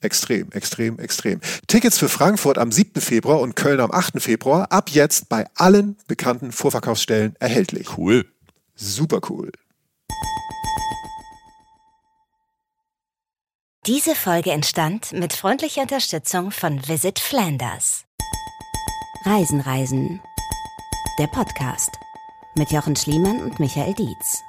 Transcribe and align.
Extrem, 0.00 0.52
extrem, 0.52 0.98
extrem. 0.98 1.40
Tickets 1.66 1.98
für 1.98 2.08
Frankfurt 2.08 2.56
am 2.56 2.70
7. 2.70 3.00
Februar 3.00 3.40
und 3.40 3.56
Köln 3.56 3.80
am 3.80 3.90
8. 3.90 4.22
Februar 4.22 4.70
ab 4.70 4.90
jetzt 4.90 5.28
bei 5.28 5.46
allen 5.56 5.96
bekannten 6.06 6.52
Vorverkaufsstellen 6.52 7.34
erhältlich. 7.40 7.98
Cool. 7.98 8.24
Super 8.76 9.20
cool. 9.28 9.50
Diese 13.86 14.14
Folge 14.14 14.52
entstand 14.52 15.12
mit 15.12 15.32
freundlicher 15.32 15.82
Unterstützung 15.82 16.50
von 16.50 16.86
Visit 16.86 17.18
Flanders. 17.18 18.04
Reisen, 19.24 19.60
Reisen. 19.60 20.20
Der 21.18 21.26
Podcast 21.26 21.90
mit 22.54 22.70
Jochen 22.70 22.94
Schliemann 22.94 23.40
und 23.40 23.58
Michael 23.58 23.94
Dietz. 23.94 24.42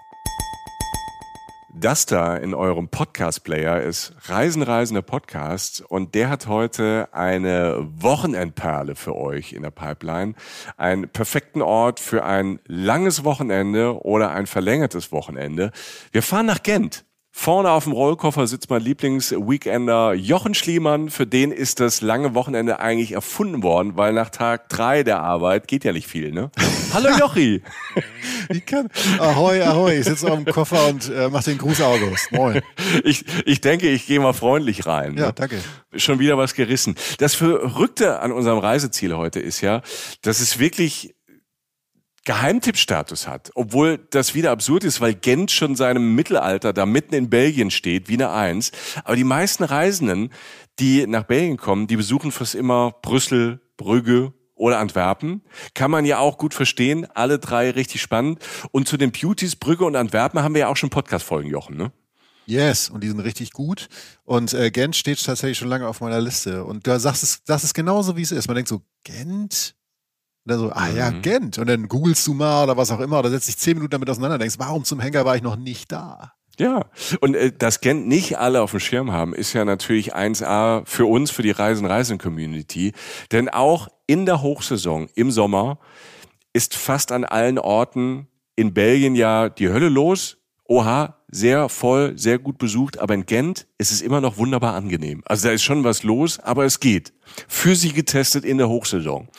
Das 1.74 2.08
da 2.08 2.36
in 2.36 2.56
eurem 2.56 2.90
Podcast-Player 2.90 3.82
ist 3.84 4.14
Reisen, 4.24 4.64
Reisende 4.64 5.04
Podcast 5.04 5.82
und 5.82 6.16
der 6.16 6.30
hat 6.30 6.48
heute 6.48 7.10
eine 7.12 7.88
Wochenendperle 7.98 8.96
für 8.96 9.16
euch 9.16 9.54
in 9.54 9.62
der 9.62 9.70
Pipeline. 9.70 10.34
Einen 10.78 11.10
perfekten 11.10 11.62
Ort 11.62 12.00
für 12.00 12.26
ein 12.26 12.60
langes 12.66 13.24
Wochenende 13.24 14.04
oder 14.04 14.32
ein 14.32 14.48
verlängertes 14.48 15.12
Wochenende. 15.12 15.72
Wir 16.12 16.24
fahren 16.24 16.48
nach 16.48 16.64
Gent. 16.64 17.06
Vorne 17.32 17.72
auf 17.72 17.84
dem 17.84 17.94
Rollkoffer 17.94 18.48
sitzt 18.48 18.70
mein 18.70 18.82
Lieblings-Weekender 18.82 20.14
Jochen 20.14 20.56
Schliemann. 20.56 21.10
Für 21.10 21.28
den 21.28 21.52
ist 21.52 21.80
das 21.80 22.02
lange 22.02 22.34
Wochenende 22.34 22.80
eigentlich 22.80 23.12
erfunden 23.12 23.64
worden, 23.64 23.96
weil 23.96 24.14
nach 24.14 24.30
Tag 24.30 24.68
drei 24.70 25.04
der 25.04 25.22
Arbeit 25.22 25.68
geht 25.68 25.84
ja 25.84 25.94
nicht 25.94 26.08
viel, 26.08 26.32
ne? 26.32 26.52
Hallo 26.94 27.10
Jochi! 27.18 27.62
Ich 28.52 28.66
kann, 28.66 28.90
ahoi, 29.20 29.62
ahoi, 29.62 30.00
ich 30.00 30.06
sitze 30.06 30.28
auf 30.32 30.44
dem 30.44 30.46
Koffer 30.46 30.88
und 30.88 31.08
äh, 31.08 31.30
mach 31.30 31.44
den 31.44 31.60
Gruß 31.60 31.82
August. 31.82 32.32
Moin. 32.32 32.62
Ich, 33.04 33.24
ich 33.46 33.62
denke, 33.62 33.88
ich 33.90 34.08
gehe 34.08 34.20
mal 34.20 34.34
freundlich 34.34 34.88
rein. 34.88 35.16
Ja, 35.16 35.28
ne? 35.28 35.34
danke. 35.34 35.60
Schon 35.96 36.18
wieder 36.18 36.36
was 36.36 36.56
gerissen. 36.56 36.96
Das 37.20 37.36
Verrückte 37.36 38.22
an 38.22 38.32
unserem 38.32 38.58
Reiseziel 38.58 39.16
heute 39.16 39.40
ist 39.40 39.62
ja, 39.62 39.84
dass 40.24 40.40
es 40.40 40.58
wirklich 40.58 41.14
Geheimtippstatus 42.26 43.28
hat, 43.28 43.52
obwohl 43.56 43.98
das 44.12 44.36
wieder 44.36 44.52
absurd 44.52 44.84
ist, 44.84 45.02
weil 45.02 45.14
Gent 45.14 45.52
schon 45.52 45.76
seinem 45.76 46.16
Mittelalter 46.16 46.74
da 46.74 46.86
mitten 46.86 47.16
in 47.16 47.30
Belgien 47.30 47.72
steht, 47.72 48.10
wie 48.10 48.14
eine 48.14 48.30
Eins. 48.32 48.72
Aber 49.04 49.16
die 49.16 49.24
meisten 49.24 49.64
Reisenden, 49.64 50.30
die 50.80 51.08
nach 51.08 51.24
Belgien 51.24 51.58
kommen, 51.58 51.88
die 51.88 51.96
besuchen 51.96 52.32
fast 52.32 52.56
immer 52.56 52.94
Brüssel, 53.02 53.62
Brügge 53.78 54.34
oder 54.56 54.80
Antwerpen. 54.80 55.42
Kann 55.74 55.90
man 55.90 56.06
ja 56.06 56.20
auch 56.20 56.38
gut 56.38 56.54
verstehen, 56.54 57.08
alle 57.14 57.40
drei 57.40 57.72
richtig 57.72 58.02
spannend. 58.02 58.40
Und 58.72 58.88
zu 58.88 58.98
den 58.98 59.12
Beauties, 59.12 59.56
Brügge 59.56 59.86
und 59.86 59.96
Antwerpen 59.96 60.42
haben 60.42 60.54
wir 60.54 60.62
ja 60.62 60.68
auch 60.68 60.78
schon 60.78 60.90
Podcast-Folgen, 60.90 61.50
Jochen, 61.50 61.78
ne? 61.78 61.92
Yes, 62.46 62.90
und 62.90 63.04
die 63.04 63.08
sind 63.08 63.20
richtig 63.20 63.52
gut. 63.52 63.90
Und 64.24 64.54
äh, 64.56 64.72
Gent 64.72 64.96
steht 64.96 65.24
tatsächlich 65.24 65.58
schon 65.58 65.68
lange 65.68 65.88
auf 65.88 66.02
meiner 66.02 66.20
Liste. 66.20 66.64
Und 66.64 66.88
du 66.88 67.00
sagst 67.00 67.22
es, 67.22 67.44
das 67.44 67.64
ist 67.64 67.76
genauso, 67.76 68.18
wie 68.18 68.24
es 68.24 68.32
ist. 68.32 68.48
Man 68.48 68.56
denkt 68.56 68.70
so, 68.70 68.82
Gent? 69.04 69.76
Und 70.50 70.60
dann 70.62 70.70
so, 70.70 70.72
ah 70.74 70.90
ja, 70.90 71.12
Mhm. 71.12 71.22
Gent. 71.22 71.58
Und 71.60 71.70
dann 71.70 71.88
googelst 71.88 72.26
du 72.26 72.34
mal 72.34 72.64
oder 72.64 72.76
was 72.76 72.92
auch 72.92 73.00
immer, 73.00 73.20
oder 73.20 73.30
setzt 73.30 73.48
dich 73.48 73.58
zehn 73.58 73.76
Minuten 73.76 73.92
damit 73.92 74.10
auseinander 74.10 74.36
und 74.36 74.42
denkst, 74.42 74.56
warum 74.58 74.84
zum 74.84 75.00
Henker 75.00 75.26
war 75.26 75.36
ich 75.36 75.44
noch 75.44 75.56
nicht 75.56 75.92
da? 75.92 76.34
Ja, 76.58 76.86
und 77.22 77.36
äh, 77.36 77.54
dass 77.58 77.80
Gent 77.80 78.08
nicht 78.08 78.38
alle 78.38 78.62
auf 78.62 78.72
dem 78.72 78.80
Schirm 78.82 79.12
haben, 79.14 79.34
ist 79.34 79.54
ja 79.54 79.64
natürlich 79.64 80.14
1A 80.16 80.82
für 80.86 81.06
uns, 81.06 81.32
für 81.32 81.42
die 81.44 81.52
Reisen-Reisen-Community. 81.52 82.94
Denn 83.32 83.48
auch 83.48 83.88
in 84.08 84.26
der 84.26 84.42
Hochsaison 84.42 85.08
im 85.16 85.32
Sommer 85.32 85.80
ist 86.52 86.76
fast 86.76 87.12
an 87.12 87.24
allen 87.24 87.60
Orten 87.60 88.28
in 88.56 88.74
Belgien 88.74 89.16
ja 89.16 89.48
die 89.50 89.70
Hölle 89.70 89.88
los. 89.88 90.38
Oha, 90.66 91.16
sehr 91.32 91.70
voll, 91.70 92.18
sehr 92.18 92.40
gut 92.40 92.58
besucht, 92.58 93.00
aber 93.00 93.14
in 93.14 93.26
Gent 93.26 93.68
ist 93.78 93.92
es 93.92 94.02
immer 94.02 94.20
noch 94.20 94.38
wunderbar 94.38 94.76
angenehm. 94.76 95.24
Also 95.26 95.48
da 95.48 95.54
ist 95.54 95.64
schon 95.64 95.84
was 95.84 96.04
los, 96.04 96.40
aber 96.40 96.66
es 96.66 96.80
geht. 96.80 97.14
Für 97.48 97.76
sie 97.76 97.94
getestet 97.94 98.44
in 98.44 98.58
der 98.58 98.68
Hochsaison. 98.68 99.30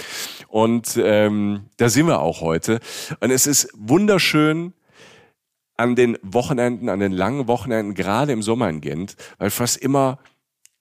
Und 0.51 0.99
ähm, 1.01 1.67
da 1.77 1.89
sind 1.89 2.07
wir 2.09 2.21
auch 2.21 2.41
heute. 2.41 2.81
Und 3.21 3.31
es 3.31 3.47
ist 3.47 3.69
wunderschön, 3.75 4.75
an 5.77 5.97
den 5.97 6.19
Wochenenden, 6.23 6.91
an 6.91 7.01
den 7.01 7.13
langen 7.13 7.49
Wochenenden, 7.49 7.95
gerade 7.95 8.33
im 8.33 8.43
Sommer 8.43 8.69
in 8.69 8.83
Gent, 8.83 9.17
weil 9.39 9.49
fast 9.49 9.79
immer 9.79 10.19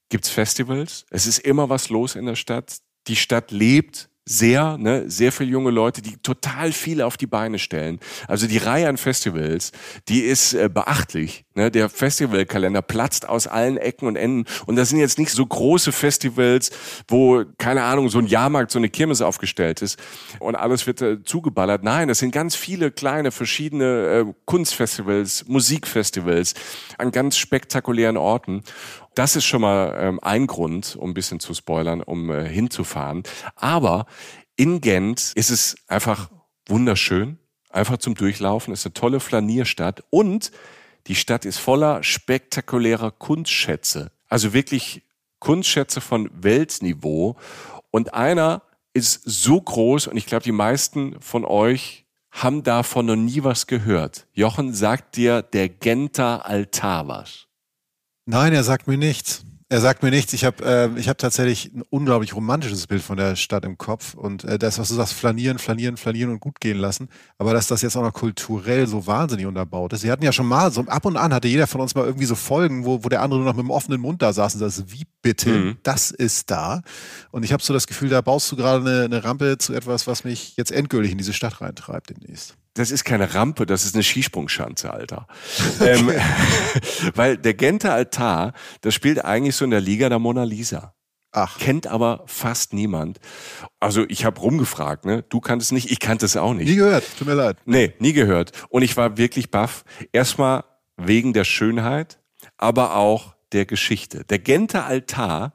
gibt's 0.10 0.30
Festivals. 0.30 1.06
Es 1.10 1.26
ist 1.26 1.40
immer 1.40 1.70
was 1.70 1.90
los 1.90 2.16
in 2.16 2.26
der 2.26 2.36
Stadt. 2.36 2.80
Die 3.08 3.16
Stadt 3.16 3.52
lebt 3.52 4.09
sehr, 4.30 4.78
ne, 4.78 5.10
sehr 5.10 5.32
viele 5.32 5.50
junge 5.50 5.72
Leute, 5.72 6.04
die 6.04 6.18
total 6.18 6.72
viel 6.72 7.02
auf 7.02 7.18
die 7.18 7.26
Beine 7.26 7.58
stellen. 7.58 8.00
Also 8.28 8.46
die 8.46 8.60
Reihe 8.60 8.88
an 8.88 8.98
Festivals, 8.98 9.72
die 10.08 10.20
ist 10.20 10.54
äh, 10.54 10.70
beachtlich. 10.72 11.46
Ne? 11.56 11.72
Der 11.72 11.90
Festivalkalender 11.90 12.84
platzt 12.84 13.28
aus 13.28 13.48
allen 13.48 13.78
Ecken 13.78 14.08
und 14.08 14.16
Enden. 14.16 14.46
Und 14.68 14.76
das 14.76 14.90
sind 14.90 15.00
jetzt 15.00 15.18
nicht 15.18 15.32
so 15.32 15.44
große 15.44 15.92
Festivals, 15.92 16.70
wo, 17.08 17.44
keine 17.58 17.82
Ahnung, 17.82 18.10
so 18.10 18.20
ein 18.20 18.28
Jahrmarkt, 18.28 18.70
so 18.70 18.78
eine 18.78 18.90
Kirmes 18.90 19.22
aufgestellt 19.22 19.82
ist 19.82 20.00
und 20.38 20.56
alles 20.56 20.86
wird 20.86 21.02
äh, 21.02 21.24
zugeballert. 21.24 21.84
Nein, 21.84 22.08
das 22.08 22.20
sind 22.20 22.32
ganz 22.32 22.56
viele 22.56 22.92
kleine, 22.92 23.32
verschiedene 23.32 23.86
äh, 24.30 24.34
Kunstfestivals, 24.46 25.48
Musikfestivals 25.48 26.54
an 27.00 27.10
ganz 27.10 27.36
spektakulären 27.36 28.16
Orten. 28.16 28.62
Das 29.20 29.36
ist 29.36 29.44
schon 29.44 29.60
mal 29.60 29.98
ähm, 30.00 30.20
ein 30.22 30.48
Grund, 30.48 30.96
um 30.96 31.10
ein 31.10 31.14
bisschen 31.14 31.42
zu 31.42 31.54
spoilern, 31.54 32.02
um 32.02 32.32
äh, 32.32 32.48
hinzufahren. 32.48 33.24
Aber 33.58 34.06
in 34.56 34.80
Gent 34.80 35.34
ist 35.36 35.50
es 35.50 35.76
einfach 35.90 36.32
wunderschön, 36.70 37.38
einfach 37.70 37.98
zum 37.98 38.16
Durchlaufen. 38.16 38.72
Es 38.72 38.80
ist 38.80 38.86
eine 38.86 38.94
tolle 38.94 39.20
Flanierstadt 39.20 40.06
und 40.10 40.54
die 41.08 41.16
Stadt 41.16 41.44
ist 41.44 41.58
voller 41.58 42.02
spektakulärer 42.02 43.12
Kunstschätze. 43.12 44.14
Also 44.30 44.54
wirklich 44.54 45.04
Kunstschätze 45.40 46.00
von 46.00 46.30
Weltniveau. 46.34 47.36
Und 47.92 48.14
einer 48.14 48.62
ist 48.94 49.22
so 49.26 49.60
groß 49.60 50.08
und 50.08 50.16
ich 50.16 50.28
glaube, 50.28 50.46
die 50.46 50.54
meisten 50.54 51.20
von 51.20 51.44
euch 51.44 52.06
haben 52.32 52.64
davon 52.64 53.08
noch 53.08 53.18
nie 53.18 53.44
was 53.44 53.68
gehört. 53.68 54.28
Jochen 54.32 54.74
sagt 54.74 55.18
dir 55.18 55.42
der 55.42 55.68
Genter 55.68 56.46
Altar 56.46 57.10
was. 57.10 57.49
Nein, 58.30 58.54
er 58.54 58.64
sagt 58.64 58.88
mir 58.88 58.96
nichts. 58.98 59.44
Er 59.70 59.82
sagt 59.82 60.04
mir 60.04 60.12
nichts. 60.12 60.34
Ich 60.34 60.46
habe 60.46 60.64
äh, 60.64 61.00
ich 61.00 61.10
hab 61.10 61.18
tatsächlich 61.18 61.74
ein 61.74 61.82
unglaublich 61.90 62.36
romantisches 62.36 62.86
Bild 62.86 63.02
von 63.02 63.18
der 63.18 63.36
Stadt 63.36 63.66
im 63.66 63.80
Kopf. 63.80 64.14
Und 64.14 64.44
äh, 64.44 64.60
das, 64.60 64.78
was 64.78 64.90
du 64.90 64.94
sagst, 64.94 65.14
flanieren, 65.14 65.58
flanieren, 65.58 65.98
flanieren 65.98 66.32
und 66.32 66.40
gut 66.40 66.60
gehen 66.60 66.78
lassen. 66.78 67.10
Aber 67.40 67.54
dass 67.54 67.66
das 67.66 67.82
jetzt 67.82 67.96
auch 67.96 68.04
noch 68.04 68.14
kulturell 68.14 68.86
so 68.86 69.08
wahnsinnig 69.08 69.48
unterbaut 69.48 69.94
ist. 69.94 70.04
Wir 70.04 70.12
hatten 70.12 70.24
ja 70.24 70.32
schon 70.32 70.46
mal, 70.46 70.72
so 70.72 70.82
ab 70.82 71.06
und 71.08 71.18
an 71.18 71.34
hatte 71.34 71.48
jeder 71.48 71.66
von 71.66 71.82
uns 71.82 71.96
mal 71.96 72.06
irgendwie 72.06 72.26
so 72.28 72.36
Folgen, 72.36 72.86
wo, 72.86 73.04
wo 73.04 73.10
der 73.10 73.24
andere 73.24 73.40
nur 73.40 73.50
noch 73.50 73.56
mit 73.56 73.66
dem 73.66 73.72
offenen 73.72 74.00
Mund 74.00 74.22
da 74.22 74.32
saß 74.32 74.54
und 74.56 74.60
sagt, 74.60 74.92
wie 74.92 75.06
bitte, 75.24 75.50
Mhm. 75.50 75.78
das 75.82 76.12
ist 76.12 76.52
da. 76.52 76.82
Und 77.32 77.44
ich 77.44 77.52
habe 77.52 77.64
so 77.64 77.74
das 77.74 77.88
Gefühl, 77.88 78.10
da 78.10 78.22
baust 78.22 78.52
du 78.52 78.56
gerade 78.56 78.88
eine, 78.88 79.06
eine 79.06 79.24
Rampe 79.24 79.58
zu 79.58 79.74
etwas, 79.74 80.06
was 80.06 80.24
mich 80.24 80.56
jetzt 80.56 80.72
endgültig 80.72 81.12
in 81.12 81.18
diese 81.18 81.34
Stadt 81.34 81.62
reintreibt 81.62 82.12
demnächst. 82.12 82.56
Das 82.80 82.92
ist 82.92 83.04
keine 83.04 83.34
Rampe, 83.34 83.66
das 83.66 83.84
ist 83.84 83.94
eine 83.94 84.04
Skisprungschanze, 84.04 84.94
Alter. 84.94 85.28
ähm, 85.82 86.14
weil 87.14 87.36
der 87.36 87.54
Genter 87.54 87.94
Altar, 87.94 88.54
das 88.80 88.94
spielt 88.94 89.26
eigentlich 89.26 89.58
so 89.58 89.66
in 89.66 89.72
der 89.72 89.82
Liga 89.82 90.08
der 90.08 90.18
Mona 90.18 90.46
Lisa. 90.46 90.96
Ach, 91.34 91.60
Kennt 91.60 91.88
aber 91.88 92.24
fast 92.26 92.72
niemand. 92.72 93.20
Also 93.82 94.06
ich 94.08 94.24
habe 94.24 94.40
rumgefragt, 94.40 95.04
ne? 95.04 95.26
Du 95.28 95.42
kanntest 95.42 95.74
nicht, 95.74 95.92
ich 95.92 96.00
kannte 96.00 96.26
es 96.26 96.38
auch 96.38 96.54
nicht. 96.54 96.70
nie 96.70 96.78
gehört. 96.78 97.04
Tut 97.18 97.28
mir 97.28 97.34
leid. 97.34 97.58
Nee, 97.66 97.96
nie 98.00 98.14
gehört. 98.14 98.54
Und 98.70 98.82
ich 98.82 98.96
war 98.96 99.18
wirklich 99.18 99.52
baff. 99.52 99.84
Erstmal 100.14 100.64
wegen 100.96 101.34
der 101.34 101.44
Schönheit, 101.44 102.22
aber 102.58 102.96
auch 102.96 103.36
der 103.52 103.66
Geschichte. 103.66 104.24
Der 104.24 104.40
Genter 104.40 104.86
Altar, 104.86 105.52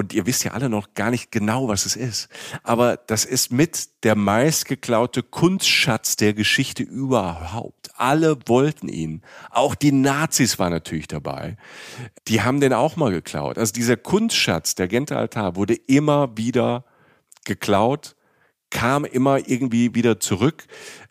und 0.00 0.14
ihr 0.14 0.24
wisst 0.24 0.44
ja 0.44 0.52
alle 0.52 0.70
noch 0.70 0.94
gar 0.94 1.10
nicht 1.10 1.30
genau, 1.30 1.68
was 1.68 1.84
es 1.84 1.94
ist. 1.94 2.30
Aber 2.62 2.96
das 2.96 3.26
ist 3.26 3.52
mit 3.52 4.02
der 4.02 4.16
meistgeklaute 4.16 5.22
Kunstschatz 5.22 6.16
der 6.16 6.32
Geschichte 6.32 6.82
überhaupt. 6.82 7.90
Alle 7.96 8.38
wollten 8.46 8.88
ihn. 8.88 9.20
Auch 9.50 9.74
die 9.74 9.92
Nazis 9.92 10.58
waren 10.58 10.72
natürlich 10.72 11.06
dabei. 11.06 11.58
Die 12.28 12.40
haben 12.40 12.60
den 12.60 12.72
auch 12.72 12.96
mal 12.96 13.10
geklaut. 13.10 13.58
Also 13.58 13.74
dieser 13.74 13.98
Kunstschatz, 13.98 14.74
der 14.74 14.88
Genter 14.88 15.18
Altar, 15.18 15.54
wurde 15.54 15.74
immer 15.74 16.34
wieder 16.34 16.86
geklaut, 17.44 18.16
kam 18.70 19.04
immer 19.04 19.46
irgendwie 19.50 19.94
wieder 19.94 20.18
zurück. 20.18 20.64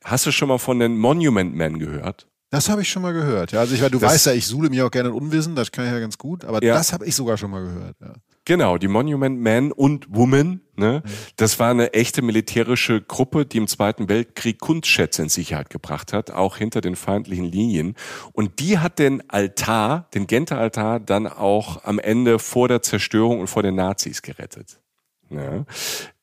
Hast 0.03 0.25
du 0.25 0.31
schon 0.31 0.47
mal 0.47 0.57
von 0.57 0.79
den 0.79 0.97
Monument 0.97 1.53
Men 1.53 1.77
gehört? 1.77 2.27
Das 2.49 2.69
habe 2.69 2.81
ich 2.81 2.89
schon 2.89 3.03
mal 3.03 3.13
gehört. 3.13 3.51
Ja, 3.51 3.59
also 3.59 3.75
ich, 3.75 3.81
du 3.81 3.99
das, 3.99 4.13
weißt 4.13 4.25
ja, 4.27 4.33
ich 4.33 4.47
suhle 4.47 4.71
mir 4.71 4.87
auch 4.87 4.91
gerne 4.91 5.13
Unwissen, 5.13 5.55
das 5.55 5.71
kann 5.71 5.85
ich 5.85 5.91
ja 5.91 5.99
ganz 5.99 6.17
gut, 6.17 6.43
aber 6.43 6.63
ja. 6.63 6.73
das 6.73 6.91
habe 6.91 7.05
ich 7.05 7.13
sogar 7.13 7.37
schon 7.37 7.51
mal 7.51 7.63
gehört. 7.63 7.95
Ja. 8.01 8.13
Genau, 8.49 8.79
die 8.79 8.87
Monument 8.87 9.39
Man 9.39 9.71
und 9.71 10.07
Woman, 10.09 10.61
ne? 10.75 11.03
Mhm. 11.05 11.09
Das 11.35 11.59
war 11.59 11.69
eine 11.69 11.93
echte 11.93 12.23
militärische 12.23 12.99
Gruppe, 12.99 13.45
die 13.45 13.57
im 13.57 13.67
Zweiten 13.67 14.09
Weltkrieg 14.09 14.59
Kunstschätze 14.59 15.21
in 15.21 15.29
Sicherheit 15.29 15.69
gebracht 15.69 16.13
hat, 16.13 16.31
auch 16.31 16.57
hinter 16.57 16.81
den 16.81 16.95
feindlichen 16.95 17.45
Linien. 17.45 17.93
Und 18.33 18.59
die 18.59 18.79
hat 18.79 18.97
den 18.97 19.29
Altar, 19.29 20.09
den 20.15 20.25
Genter 20.25 20.57
Altar, 20.57 20.99
dann 20.99 21.27
auch 21.27 21.83
am 21.83 21.99
Ende 21.99 22.39
vor 22.39 22.67
der 22.67 22.81
Zerstörung 22.81 23.39
und 23.39 23.45
vor 23.45 23.61
den 23.61 23.75
Nazis 23.75 24.23
gerettet. 24.23 24.79
Ja. 25.29 25.65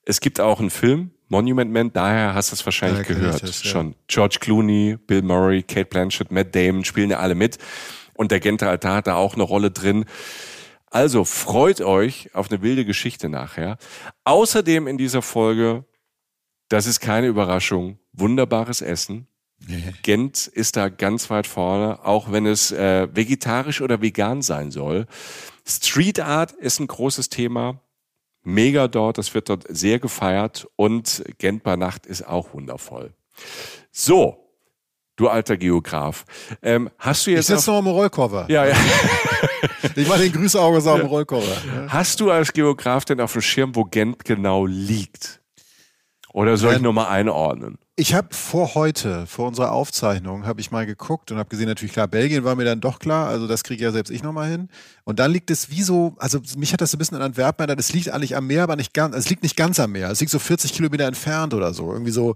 Es 0.05 0.19
gibt 0.19 0.41
auch 0.41 0.59
einen 0.59 0.71
Film, 0.71 1.13
Monument 1.29 1.71
Man, 1.71 1.93
daher 1.93 2.35
hast 2.35 2.51
du 2.51 2.55
es 2.55 2.67
wahrscheinlich 2.67 3.07
gehört 3.07 3.45
das, 3.45 3.63
ja. 3.63 3.71
schon. 3.71 3.95
George 4.09 4.39
Clooney, 4.41 4.99
Bill 5.07 5.23
Murray, 5.23 5.63
Kate 5.63 5.87
Blanchett, 5.87 6.33
Matt 6.33 6.57
Damon 6.57 6.85
spielen 6.85 7.11
ja 7.11 7.21
alle 7.21 7.37
mit. 7.37 7.59
Und 8.15 8.33
der 8.33 8.41
Genter 8.41 8.69
Altar 8.69 8.97
hat 8.97 9.07
da 9.07 9.15
auch 9.15 9.35
eine 9.35 9.45
Rolle 9.45 9.71
drin. 9.71 10.07
Also 10.87 11.25
freut 11.25 11.81
euch 11.81 12.35
auf 12.35 12.51
eine 12.51 12.63
wilde 12.63 12.85
Geschichte 12.85 13.29
nachher. 13.29 13.77
Außerdem 14.25 14.87
in 14.87 14.99
dieser 14.99 15.23
Folge, 15.23 15.85
das 16.69 16.87
ist 16.87 17.01
keine 17.01 17.27
Überraschung, 17.27 17.99
wunderbares 18.13 18.81
Essen. 18.83 19.27
Gent 20.03 20.47
ist 20.47 20.77
da 20.77 20.89
ganz 20.89 21.31
weit 21.31 21.47
vorne, 21.47 22.05
auch 22.05 22.31
wenn 22.31 22.47
es 22.47 22.73
äh, 22.73 23.09
vegetarisch 23.15 23.81
oder 23.81 24.03
vegan 24.03 24.43
sein 24.43 24.71
soll. 24.71 25.07
Street 25.67 26.21
Art 26.21 26.53
ist 26.53 26.79
ein 26.79 26.87
großes 26.87 27.31
Thema 27.31 27.81
mega 28.47 28.87
dort, 28.89 29.19
das 29.19 29.35
wird 29.35 29.49
dort 29.49 29.65
sehr 29.69 29.99
gefeiert 29.99 30.69
und 30.77 31.25
Gent 31.39 31.63
bei 31.65 31.77
Nacht 31.77 32.07
ist 32.07 32.27
auch 32.27 32.55
wundervoll. 32.55 33.13
So, 33.91 34.46
du 35.17 35.29
alter 35.29 35.57
Geograf, 35.57 36.25
ähm, 36.63 36.91
hast 36.99 37.27
du 37.27 37.31
jetzt... 37.31 37.51
Ich 37.51 37.57
sitze 37.57 37.71
noch 37.71 37.79
am 37.79 37.87
Rollcover. 37.87 38.47
Ja, 38.49 38.67
ja. 38.67 38.77
ich 39.97 40.09
mache 40.09 40.21
den 40.21 40.33
Grüßauge 40.33 40.81
so 40.81 40.91
ja. 40.91 41.03
am 41.03 41.07
Rollcover. 41.07 41.57
Hast 41.89 42.21
du 42.21 42.31
als 42.31 42.53
Geograf 42.53 43.05
denn 43.05 43.21
auf 43.21 43.33
dem 43.33 43.43
Schirm, 43.43 43.75
wo 43.75 43.85
Gent 43.85 44.25
genau 44.25 44.67
liegt? 44.67 45.41
Oder 46.37 46.59
soll 46.59 46.75
ich 46.75 46.83
nur 46.83 46.93
mal 46.93 47.09
einordnen? 47.09 47.79
Ich 47.99 48.13
habe 48.13 48.29
vor 48.35 48.75
heute, 48.75 49.27
vor 49.27 49.49
unserer 49.49 49.73
Aufzeichnung, 49.73 50.45
habe 50.45 50.61
ich 50.61 50.71
mal 50.71 50.85
geguckt 50.85 51.33
und 51.33 51.39
habe 51.39 51.49
gesehen, 51.49 51.67
natürlich 51.67 51.95
klar, 51.95 52.09
Belgien 52.09 52.45
war 52.45 52.55
mir 52.55 52.67
dann 52.67 52.83
doch 52.83 52.99
klar, 52.99 53.29
also 53.29 53.47
das 53.47 53.65
kriege 53.65 53.83
ja 53.83 53.91
selbst 53.91 54.11
ich 54.11 54.23
nochmal 54.23 54.51
hin. 54.51 54.69
Und 55.05 55.19
dann 55.19 55.33
liegt 55.33 55.51
es 55.51 55.71
wie 55.71 55.81
so, 55.81 56.15
also 56.19 56.39
mich 56.59 56.75
hat 56.75 56.83
das 56.83 56.91
so 56.91 56.97
ein 56.97 56.99
bisschen 56.99 57.17
an 57.17 57.23
Antwerpen 57.23 57.61
erinnert, 57.63 57.81
es 57.81 57.95
liegt 57.95 58.11
eigentlich 58.11 58.37
am 58.37 58.49
Meer, 58.49 58.65
aber 58.65 58.77
nicht 58.77 58.93
ganz, 58.93 59.17
es 59.17 59.31
liegt 59.31 59.45
nicht 59.45 59.57
ganz 59.57 59.81
am 59.81 59.93
Meer, 59.93 60.11
es 60.11 60.21
liegt 60.21 60.31
so 60.31 60.39
40 60.39 60.75
Kilometer 60.75 61.07
entfernt 61.07 61.55
oder 61.55 61.73
so, 61.73 61.91
irgendwie 61.91 62.13
so, 62.13 62.35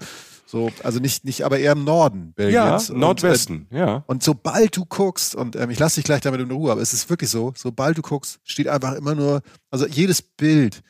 so, 0.51 0.73
also 0.83 0.99
nicht, 0.99 1.25
nicht, 1.25 1.45
aber 1.45 1.61
eher 1.61 1.73
im 1.73 1.85
Norden 1.85 2.33
Belgiens. 2.33 2.89
Ja, 2.89 2.95
Nordwesten, 2.95 3.69
und, 3.71 3.77
äh, 3.77 3.79
ja. 3.79 4.05
Und 4.09 4.25
sobald 4.25 4.77
du 4.77 4.85
guckst, 4.85 5.37
und 5.37 5.55
ähm, 5.55 5.71
ich 5.71 5.79
lasse 5.79 5.97
dich 5.97 6.05
gleich 6.05 6.23
damit 6.23 6.41
in 6.41 6.51
Ruhe, 6.51 6.73
aber 6.73 6.81
es 6.81 6.93
ist 6.93 7.09
wirklich 7.09 7.31
so, 7.31 7.53
sobald 7.57 7.97
du 7.97 8.03
guckst, 8.03 8.41
steht 8.43 8.67
einfach 8.67 8.95
immer 8.95 9.15
nur, 9.15 9.43
also 9.71 9.87
jedes 9.87 10.23
Bild, 10.23 10.83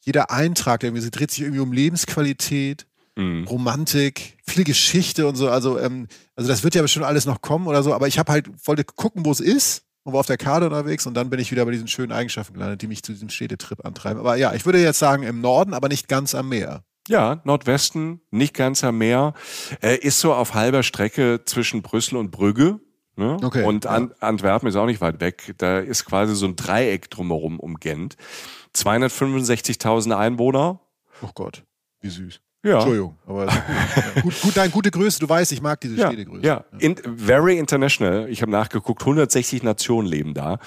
jeder 0.00 0.32
Eintrag, 0.32 0.80
der 0.80 0.88
irgendwie, 0.88 1.02
sie 1.02 1.12
dreht 1.12 1.30
sich 1.30 1.42
irgendwie 1.42 1.60
um 1.60 1.72
Lebensqualität, 1.72 2.88
mhm. 3.14 3.46
Romantik, 3.46 4.38
viel 4.44 4.64
Geschichte 4.64 5.28
und 5.28 5.36
so. 5.36 5.50
Also, 5.50 5.78
ähm, 5.78 6.08
also 6.34 6.48
das 6.48 6.64
wird 6.64 6.74
ja 6.74 6.82
bestimmt 6.82 7.04
alles 7.04 7.26
noch 7.26 7.40
kommen 7.42 7.68
oder 7.68 7.84
so, 7.84 7.94
aber 7.94 8.08
ich 8.08 8.18
habe 8.18 8.32
halt, 8.32 8.48
wollte 8.66 8.82
gucken, 8.82 9.24
wo 9.24 9.30
es 9.30 9.38
ist 9.38 9.84
und 10.02 10.14
war 10.14 10.20
auf 10.20 10.26
der 10.26 10.36
Karte 10.36 10.66
unterwegs 10.66 11.06
und 11.06 11.14
dann 11.14 11.30
bin 11.30 11.38
ich 11.38 11.52
wieder 11.52 11.64
bei 11.64 11.70
diesen 11.70 11.86
schönen 11.86 12.10
Eigenschaften 12.10 12.54
gelandet, 12.54 12.82
die 12.82 12.88
mich 12.88 13.04
zu 13.04 13.12
diesem 13.12 13.28
Städtetrip 13.28 13.86
antreiben. 13.86 14.18
Aber 14.18 14.34
ja, 14.34 14.52
ich 14.52 14.66
würde 14.66 14.82
jetzt 14.82 14.98
sagen 14.98 15.22
im 15.22 15.40
Norden, 15.40 15.74
aber 15.74 15.88
nicht 15.88 16.08
ganz 16.08 16.34
am 16.34 16.48
Meer. 16.48 16.82
Ja, 17.08 17.40
Nordwesten, 17.44 18.20
nicht 18.30 18.54
ganz 18.54 18.82
am 18.82 18.98
Meer, 18.98 19.34
äh, 19.80 19.96
ist 19.96 20.20
so 20.20 20.34
auf 20.34 20.54
halber 20.54 20.82
Strecke 20.82 21.42
zwischen 21.44 21.82
Brüssel 21.82 22.16
und 22.16 22.30
Brügge. 22.30 22.80
Ne? 23.16 23.38
Okay, 23.42 23.64
und 23.64 23.86
An 23.86 24.08
ja. 24.10 24.28
Antwerpen 24.28 24.68
ist 24.68 24.76
auch 24.76 24.86
nicht 24.86 25.00
weit 25.00 25.20
weg. 25.20 25.54
Da 25.58 25.78
ist 25.78 26.04
quasi 26.04 26.34
so 26.34 26.46
ein 26.46 26.56
Dreieck 26.56 27.10
drumherum 27.10 27.58
um 27.60 27.76
Gent. 27.76 28.16
265.000 28.74 30.16
Einwohner. 30.16 30.80
Oh 31.22 31.30
Gott, 31.34 31.64
wie 32.00 32.10
süß. 32.10 32.40
Ja. 32.62 32.74
Entschuldigung, 32.74 33.16
aber 33.26 33.46
gut. 34.22 34.40
gut, 34.42 34.56
nein, 34.56 34.70
gute 34.70 34.90
Größe. 34.90 35.20
Du 35.20 35.28
weißt, 35.28 35.52
ich 35.52 35.62
mag 35.62 35.80
diese 35.80 35.94
ja, 35.94 36.08
Städtegröße. 36.08 36.44
Ja, 36.44 36.64
In, 36.78 36.96
very 37.16 37.58
international. 37.58 38.28
Ich 38.28 38.42
habe 38.42 38.50
nachgeguckt, 38.50 39.02
160 39.02 39.62
Nationen 39.62 40.08
leben 40.08 40.34
da. 40.34 40.58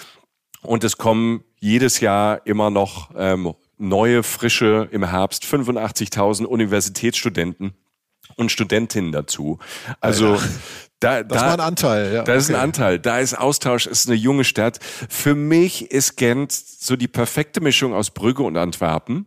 Und 0.61 0.83
es 0.83 0.97
kommen 0.97 1.43
jedes 1.59 1.99
Jahr 1.99 2.45
immer 2.45 2.69
noch 2.69 3.11
ähm, 3.15 3.53
neue, 3.79 4.23
frische, 4.23 4.87
im 4.91 5.03
Herbst 5.03 5.43
85.000 5.45 6.45
Universitätsstudenten 6.45 7.73
und 8.35 8.51
Studentinnen 8.51 9.11
dazu. 9.11 9.57
Also 10.01 10.35
ja. 10.35 10.41
da, 10.99 11.23
das 11.23 11.41
da, 11.41 11.47
war 11.47 11.53
ein 11.53 11.59
Anteil. 11.59 12.13
Ja, 12.13 12.23
da 12.23 12.33
ist 12.33 12.49
ein 12.49 12.55
Anteil. 12.55 12.99
Da 12.99 13.19
ist 13.19 13.33
Austausch, 13.33 13.87
ist 13.87 14.07
eine 14.07 14.15
junge 14.15 14.43
Stadt. 14.43 14.79
Für 15.09 15.33
mich 15.33 15.91
ist 15.91 16.17
Gent 16.17 16.51
so 16.51 16.95
die 16.95 17.07
perfekte 17.07 17.61
Mischung 17.61 17.93
aus 17.93 18.11
Brügge 18.11 18.43
und 18.43 18.57
Antwerpen 18.57 19.25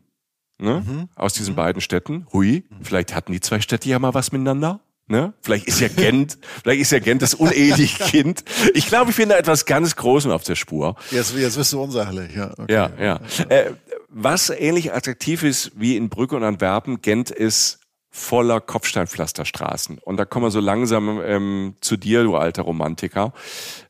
ne? 0.59 0.85
Mhm. 0.87 1.09
aus 1.15 1.35
diesen 1.35 1.53
mhm. 1.53 1.57
beiden 1.57 1.83
Städten. 1.83 2.27
Hui, 2.33 2.65
vielleicht 2.83 3.15
hatten 3.15 3.33
die 3.33 3.41
zwei 3.41 3.61
Städte 3.61 3.89
ja 3.89 3.99
mal 3.99 4.15
was 4.15 4.33
miteinander. 4.33 4.81
Ne? 5.09 5.35
Vielleicht 5.43 5.67
ist 5.67 5.81
ja 5.81 5.89
Gent, 5.89 6.39
vielleicht 6.63 6.81
ist 6.81 6.93
ja 6.93 7.01
Gent 7.01 7.23
das 7.23 7.35
uneheliche 7.35 8.05
Kind. 8.05 8.45
Ich 8.73 8.87
glaube, 8.87 9.11
ich 9.11 9.17
bin 9.17 9.29
da 9.29 9.37
etwas 9.37 9.67
ganz 9.67 9.97
Großem 9.97 10.31
auf 10.31 10.45
der 10.45 10.55
Spur. 10.55 10.97
Jetzt, 11.11 11.35
jetzt 11.37 11.57
bist 11.57 11.73
du 11.73 11.83
unsachlich, 11.83 12.35
ja. 12.35 12.53
Okay. 12.57 12.73
Ja, 12.73 12.91
ja. 12.99 13.21
Äh, 13.49 13.73
was 14.13 14.51
ähnlich 14.51 14.93
attraktiv 14.93 15.43
ist 15.43 15.73
wie 15.75 15.97
in 15.97 16.09
Brügge 16.09 16.37
und 16.37 16.45
Antwerpen, 16.45 17.01
Gent 17.01 17.31
ist 17.31 17.81
voller 18.11 18.61
Kopfsteinpflasterstraßen. 18.61 19.99
Und 19.99 20.19
da 20.19 20.25
kommen 20.25 20.47
wir 20.47 20.51
so 20.51 20.61
langsam 20.61 21.21
ähm, 21.25 21.77
zu 21.81 21.97
dir, 21.97 22.23
du 22.23 22.37
alter 22.37 22.63
Romantiker. 22.63 23.33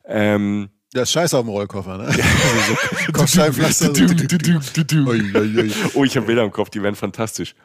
Ähm, 0.05 0.69
das 0.93 1.09
ist 1.09 1.13
scheiße 1.13 1.37
auf 1.37 1.43
dem 1.43 1.49
Rollkoffer, 1.49 1.97
ne? 1.97 2.15
Kopfsteinpflaster. 3.13 3.91
oh, 5.95 6.03
ich 6.03 6.15
habe 6.15 6.27
Bilder 6.27 6.43
im 6.43 6.51
Kopf, 6.51 6.69
die 6.69 6.83
werden 6.83 6.95
fantastisch. 6.95 7.55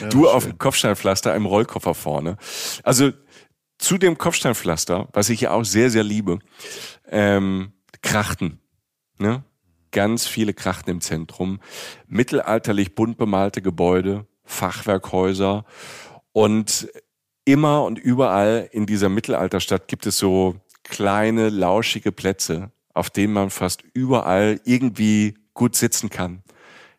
Ja, 0.00 0.08
du 0.08 0.28
auf 0.28 0.44
dem 0.44 0.56
Kopfsteinpflaster, 0.56 1.32
einem 1.32 1.46
Rollkoffer 1.46 1.94
vorne. 1.94 2.36
Also 2.84 3.12
zu 3.78 3.98
dem 3.98 4.16
Kopfsteinpflaster, 4.16 5.08
was 5.12 5.28
ich 5.28 5.42
ja 5.42 5.50
auch 5.50 5.64
sehr, 5.64 5.90
sehr 5.90 6.04
liebe, 6.04 6.38
ähm, 7.10 7.72
Krachten. 8.02 8.60
Ne? 9.18 9.44
Ganz 9.96 10.26
viele 10.26 10.52
Krachten 10.52 10.90
im 10.90 11.00
Zentrum. 11.00 11.58
Mittelalterlich 12.06 12.94
bunt 12.94 13.16
bemalte 13.16 13.62
Gebäude, 13.62 14.26
Fachwerkhäuser 14.44 15.64
und 16.32 16.86
immer 17.46 17.82
und 17.82 17.98
überall 17.98 18.68
in 18.72 18.84
dieser 18.84 19.08
Mittelalterstadt 19.08 19.88
gibt 19.88 20.04
es 20.04 20.18
so 20.18 20.56
kleine, 20.82 21.48
lauschige 21.48 22.12
Plätze, 22.12 22.72
auf 22.92 23.08
denen 23.08 23.32
man 23.32 23.48
fast 23.48 23.84
überall 23.94 24.60
irgendwie 24.64 25.38
gut 25.54 25.74
sitzen 25.74 26.10
kann. 26.10 26.42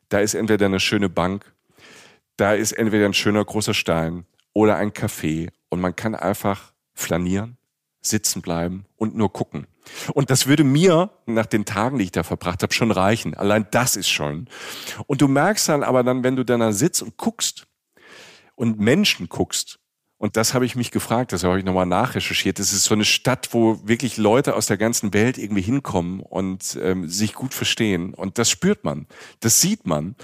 Da 0.10 0.18
ist 0.18 0.34
entweder 0.34 0.66
eine 0.66 0.80
schöne 0.80 1.08
Bank, 1.08 1.54
da 2.36 2.56
ist 2.56 2.72
entweder 2.72 3.06
ein 3.06 3.14
schöner 3.14 3.46
großer 3.46 3.76
Stein 3.76 4.26
oder 4.54 4.76
ein 4.78 4.90
Café 4.90 5.50
und 5.70 5.82
man 5.82 5.96
kann 5.96 6.16
einfach 6.16 6.74
flanieren, 6.96 7.58
sitzen 8.02 8.42
bleiben 8.42 8.88
und 8.96 9.16
nur 9.16 9.32
gucken. 9.32 9.68
Und 10.14 10.30
das 10.30 10.48
würde 10.48 10.64
mir 10.64 11.10
nach 11.26 11.46
den 11.46 11.66
Tagen, 11.66 11.98
die 11.98 12.06
ich 12.06 12.12
da 12.12 12.24
verbracht 12.24 12.64
habe, 12.64 12.74
schon 12.74 12.92
reichen. 12.92 13.34
Allein 13.34 13.68
das 13.72 13.96
ist 13.96 14.10
schon. 14.10 14.48
Und 15.08 15.22
du 15.22 15.28
merkst 15.28 15.70
dann 15.70 15.84
aber 15.84 16.04
dann, 16.04 16.24
wenn 16.24 16.36
du 16.36 16.44
dann 16.44 16.60
da 16.60 16.72
sitzt 16.72 17.02
und 17.02 17.18
guckst 17.18 17.68
und 18.56 18.80
Menschen 18.80 19.30
guckst, 19.30 19.80
und 20.20 20.36
das 20.36 20.56
habe 20.56 20.66
ich 20.66 20.76
mich 20.76 20.90
gefragt, 20.90 21.32
das 21.32 21.44
habe 21.44 21.60
ich 21.60 21.66
nochmal 21.66 21.86
nachrecherchiert. 21.86 22.58
Das 22.58 22.74
ist 22.74 22.86
so 22.86 22.96
eine 22.96 23.06
Stadt, 23.06 23.50
wo 23.52 23.80
wirklich 23.84 24.18
Leute 24.18 24.56
aus 24.56 24.66
der 24.66 24.78
ganzen 24.78 25.14
Welt 25.14 25.38
irgendwie 25.38 25.62
hinkommen 25.62 26.22
und 26.22 26.78
ähm, 26.82 27.08
sich 27.08 27.34
gut 27.34 27.54
verstehen. 27.54 28.16
Und 28.16 28.40
das 28.40 28.50
spürt 28.50 28.84
man, 28.84 29.06
das 29.42 29.62
sieht 29.62 29.86
man. 29.86 30.16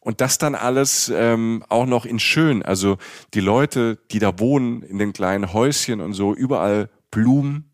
Und 0.00 0.20
das 0.20 0.38
dann 0.38 0.54
alles 0.54 1.10
ähm, 1.14 1.64
auch 1.68 1.86
noch 1.86 2.06
in 2.06 2.18
schön. 2.18 2.62
Also 2.62 2.96
die 3.32 3.40
Leute, 3.40 3.98
die 4.10 4.18
da 4.18 4.38
wohnen, 4.38 4.82
in 4.82 4.98
den 4.98 5.12
kleinen 5.12 5.52
Häuschen 5.52 6.00
und 6.00 6.14
so, 6.14 6.34
überall 6.34 6.90
Blumen 7.10 7.73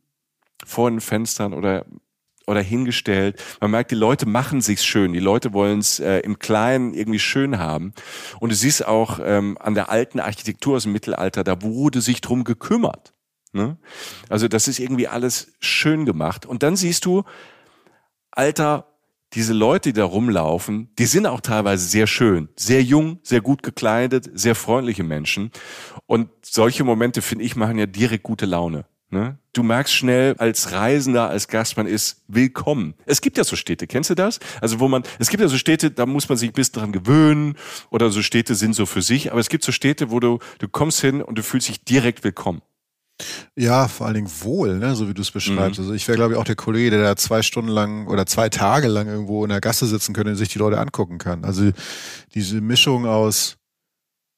vor 0.64 0.90
den 0.90 1.00
Fenstern 1.00 1.54
oder 1.54 1.86
oder 2.46 2.62
hingestellt. 2.62 3.40
Man 3.60 3.70
merkt, 3.70 3.92
die 3.92 3.96
Leute 3.96 4.26
machen 4.26 4.60
sich's 4.60 4.84
schön. 4.84 5.12
Die 5.12 5.20
Leute 5.20 5.52
wollen 5.52 5.78
es 5.78 6.00
äh, 6.00 6.18
im 6.18 6.38
Kleinen 6.38 6.94
irgendwie 6.94 7.20
schön 7.20 7.58
haben. 7.58 7.94
Und 8.40 8.50
du 8.50 8.56
siehst 8.56 8.84
auch 8.86 9.20
ähm, 9.22 9.56
an 9.60 9.74
der 9.74 9.88
alten 9.88 10.18
Architektur 10.18 10.76
aus 10.76 10.82
dem 10.82 10.92
Mittelalter, 10.92 11.44
da 11.44 11.62
wurde 11.62 12.00
sich 12.00 12.20
drum 12.20 12.42
gekümmert. 12.42 13.14
Ne? 13.52 13.78
Also 14.28 14.48
das 14.48 14.68
ist 14.68 14.80
irgendwie 14.80 15.08
alles 15.08 15.52
schön 15.60 16.04
gemacht. 16.04 16.44
Und 16.44 16.62
dann 16.62 16.76
siehst 16.76 17.04
du 17.04 17.24
alter 18.32 18.86
diese 19.32 19.52
Leute, 19.52 19.92
die 19.92 19.98
da 20.00 20.04
rumlaufen, 20.04 20.92
die 20.98 21.06
sind 21.06 21.26
auch 21.26 21.40
teilweise 21.40 21.86
sehr 21.86 22.08
schön, 22.08 22.48
sehr 22.56 22.82
jung, 22.82 23.20
sehr 23.22 23.40
gut 23.40 23.62
gekleidet, 23.62 24.28
sehr 24.34 24.56
freundliche 24.56 25.04
Menschen. 25.04 25.52
Und 26.06 26.30
solche 26.42 26.82
Momente, 26.82 27.22
finde 27.22 27.44
ich, 27.44 27.54
machen 27.54 27.78
ja 27.78 27.86
direkt 27.86 28.24
gute 28.24 28.46
Laune. 28.46 28.86
Ne? 29.10 29.38
Du 29.52 29.64
merkst 29.64 29.92
schnell 29.92 30.36
als 30.38 30.70
Reisender, 30.70 31.28
als 31.28 31.48
Gast, 31.48 31.76
man 31.76 31.86
ist 31.86 32.22
willkommen. 32.28 32.94
Es 33.06 33.20
gibt 33.20 33.38
ja 33.38 33.44
so 33.44 33.56
Städte, 33.56 33.88
kennst 33.88 34.08
du 34.10 34.14
das? 34.14 34.38
Also 34.60 34.78
wo 34.78 34.86
man, 34.86 35.02
es 35.18 35.30
gibt 35.30 35.40
ja 35.40 35.48
so 35.48 35.58
Städte, 35.58 35.90
da 35.90 36.06
muss 36.06 36.28
man 36.28 36.38
sich 36.38 36.50
ein 36.50 36.52
bisschen 36.52 36.74
dran 36.74 36.92
gewöhnen 36.92 37.56
oder 37.90 38.10
so 38.10 38.22
Städte 38.22 38.54
sind 38.54 38.74
so 38.74 38.86
für 38.86 39.02
sich, 39.02 39.32
aber 39.32 39.40
es 39.40 39.48
gibt 39.48 39.64
so 39.64 39.72
Städte, 39.72 40.12
wo 40.12 40.20
du, 40.20 40.38
du 40.60 40.68
kommst 40.68 41.00
hin 41.00 41.22
und 41.22 41.36
du 41.38 41.42
fühlst 41.42 41.68
dich 41.68 41.84
direkt 41.84 42.22
willkommen. 42.22 42.62
Ja, 43.56 43.88
vor 43.88 44.06
allen 44.06 44.14
Dingen 44.14 44.30
wohl, 44.42 44.78
ne, 44.78 44.94
so 44.94 45.08
wie 45.08 45.14
du 45.14 45.22
es 45.22 45.30
beschreibst. 45.30 45.78
Mhm. 45.78 45.84
Also 45.84 45.94
ich 45.94 46.06
wäre, 46.06 46.16
glaube 46.16 46.34
ich, 46.34 46.38
auch 46.38 46.44
der 46.44 46.56
Kollege, 46.56 46.90
der 46.90 47.02
da 47.02 47.16
zwei 47.16 47.42
Stunden 47.42 47.70
lang 47.70 48.06
oder 48.06 48.26
zwei 48.26 48.48
Tage 48.48 48.86
lang 48.86 49.08
irgendwo 49.08 49.44
in 49.44 49.50
der 49.50 49.60
Gasse 49.60 49.86
sitzen 49.86 50.14
könnte 50.14 50.30
und 50.30 50.36
sich 50.36 50.48
die 50.48 50.58
Leute 50.58 50.78
angucken 50.78 51.18
kann. 51.18 51.44
Also 51.44 51.70
diese 52.34 52.60
Mischung 52.60 53.06
aus 53.06 53.56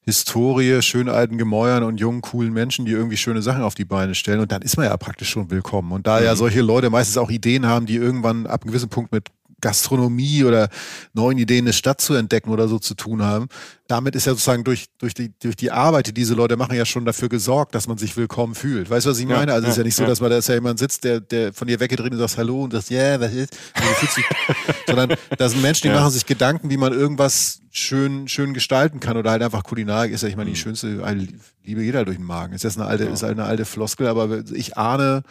Historie, 0.04 0.82
schön 0.82 1.08
alten 1.08 1.38
Gemäuern 1.38 1.84
und 1.84 2.00
jungen, 2.00 2.22
coolen 2.22 2.52
Menschen, 2.52 2.86
die 2.86 2.92
irgendwie 2.92 3.16
schöne 3.16 3.40
Sachen 3.40 3.62
auf 3.62 3.76
die 3.76 3.84
Beine 3.84 4.16
stellen. 4.16 4.40
Und 4.40 4.50
dann 4.50 4.62
ist 4.62 4.76
man 4.76 4.86
ja 4.86 4.96
praktisch 4.96 5.30
schon 5.30 5.50
willkommen. 5.50 5.92
Und 5.92 6.06
da 6.08 6.18
mhm. 6.18 6.24
ja 6.24 6.34
solche 6.34 6.60
Leute 6.60 6.90
meistens 6.90 7.16
auch 7.18 7.30
Ideen 7.30 7.66
haben, 7.66 7.86
die 7.86 7.96
irgendwann 7.96 8.46
ab 8.46 8.62
einem 8.62 8.72
gewissen 8.72 8.88
Punkt 8.88 9.12
mit 9.12 9.28
Gastronomie 9.62 10.44
oder 10.44 10.68
neuen 11.14 11.38
Ideen 11.38 11.64
eine 11.64 11.72
Stadt 11.72 12.02
zu 12.02 12.12
entdecken 12.12 12.50
oder 12.50 12.68
so 12.68 12.78
zu 12.78 12.94
tun 12.94 13.22
haben. 13.22 13.46
Damit 13.88 14.14
ist 14.14 14.26
ja 14.26 14.32
sozusagen 14.32 14.64
durch, 14.64 14.86
durch, 14.98 15.14
die, 15.14 15.32
durch 15.38 15.56
die 15.56 15.70
Arbeit, 15.70 16.08
die 16.08 16.12
diese 16.12 16.34
Leute 16.34 16.56
machen, 16.56 16.76
ja 16.76 16.84
schon 16.84 17.04
dafür 17.04 17.28
gesorgt, 17.28 17.74
dass 17.74 17.88
man 17.88 17.96
sich 17.96 18.16
willkommen 18.16 18.54
fühlt. 18.54 18.90
Weißt 18.90 19.06
du, 19.06 19.10
was 19.10 19.18
ich 19.18 19.26
meine? 19.26 19.52
Ja, 19.52 19.54
also 19.54 19.66
es 19.66 19.72
ist 19.72 19.78
ja 19.78 19.84
nicht 19.84 19.94
so, 19.94 20.04
dass 20.04 20.20
man 20.20 20.30
da 20.30 20.38
ist 20.38 20.48
ja 20.48 20.54
jemand 20.54 20.78
sitzt, 20.78 21.04
der, 21.04 21.20
der 21.20 21.52
von 21.52 21.68
dir 21.68 21.80
weggedreht 21.80 22.12
und 22.12 22.18
sagt 22.18 22.36
Hallo 22.36 22.64
und 22.64 22.72
sagt, 22.72 22.90
ja, 22.90 23.16
yeah, 23.16 23.20
was 23.20 23.32
ist? 23.32 24.14
Sich, 24.14 24.24
sondern 24.86 25.16
da 25.38 25.48
sind 25.48 25.62
Menschen, 25.62 25.88
die 25.88 25.94
machen 25.94 26.10
sich 26.10 26.26
Gedanken, 26.26 26.68
wie 26.68 26.76
man 26.76 26.92
irgendwas 26.92 27.60
schön, 27.70 28.28
schön 28.28 28.54
gestalten 28.54 29.00
kann 29.00 29.16
oder 29.16 29.30
halt 29.30 29.42
einfach 29.42 29.62
Kulinarik 29.62 30.12
ist 30.12 30.22
ja, 30.22 30.28
ich 30.28 30.36
meine, 30.36 30.50
die 30.50 30.56
mhm. 30.56 30.60
schönste 30.60 31.28
Liebe 31.64 31.82
jeder 31.82 32.04
durch 32.04 32.16
den 32.16 32.26
Magen. 32.26 32.52
Ist 32.52 32.64
jetzt 32.64 32.78
eine 32.78 32.86
alte, 32.86 33.04
ist 33.04 33.22
halt 33.22 33.38
eine 33.38 33.44
alte 33.44 33.64
Floskel, 33.64 34.08
aber 34.08 34.42
ich 34.52 34.76
ahne, 34.76 35.22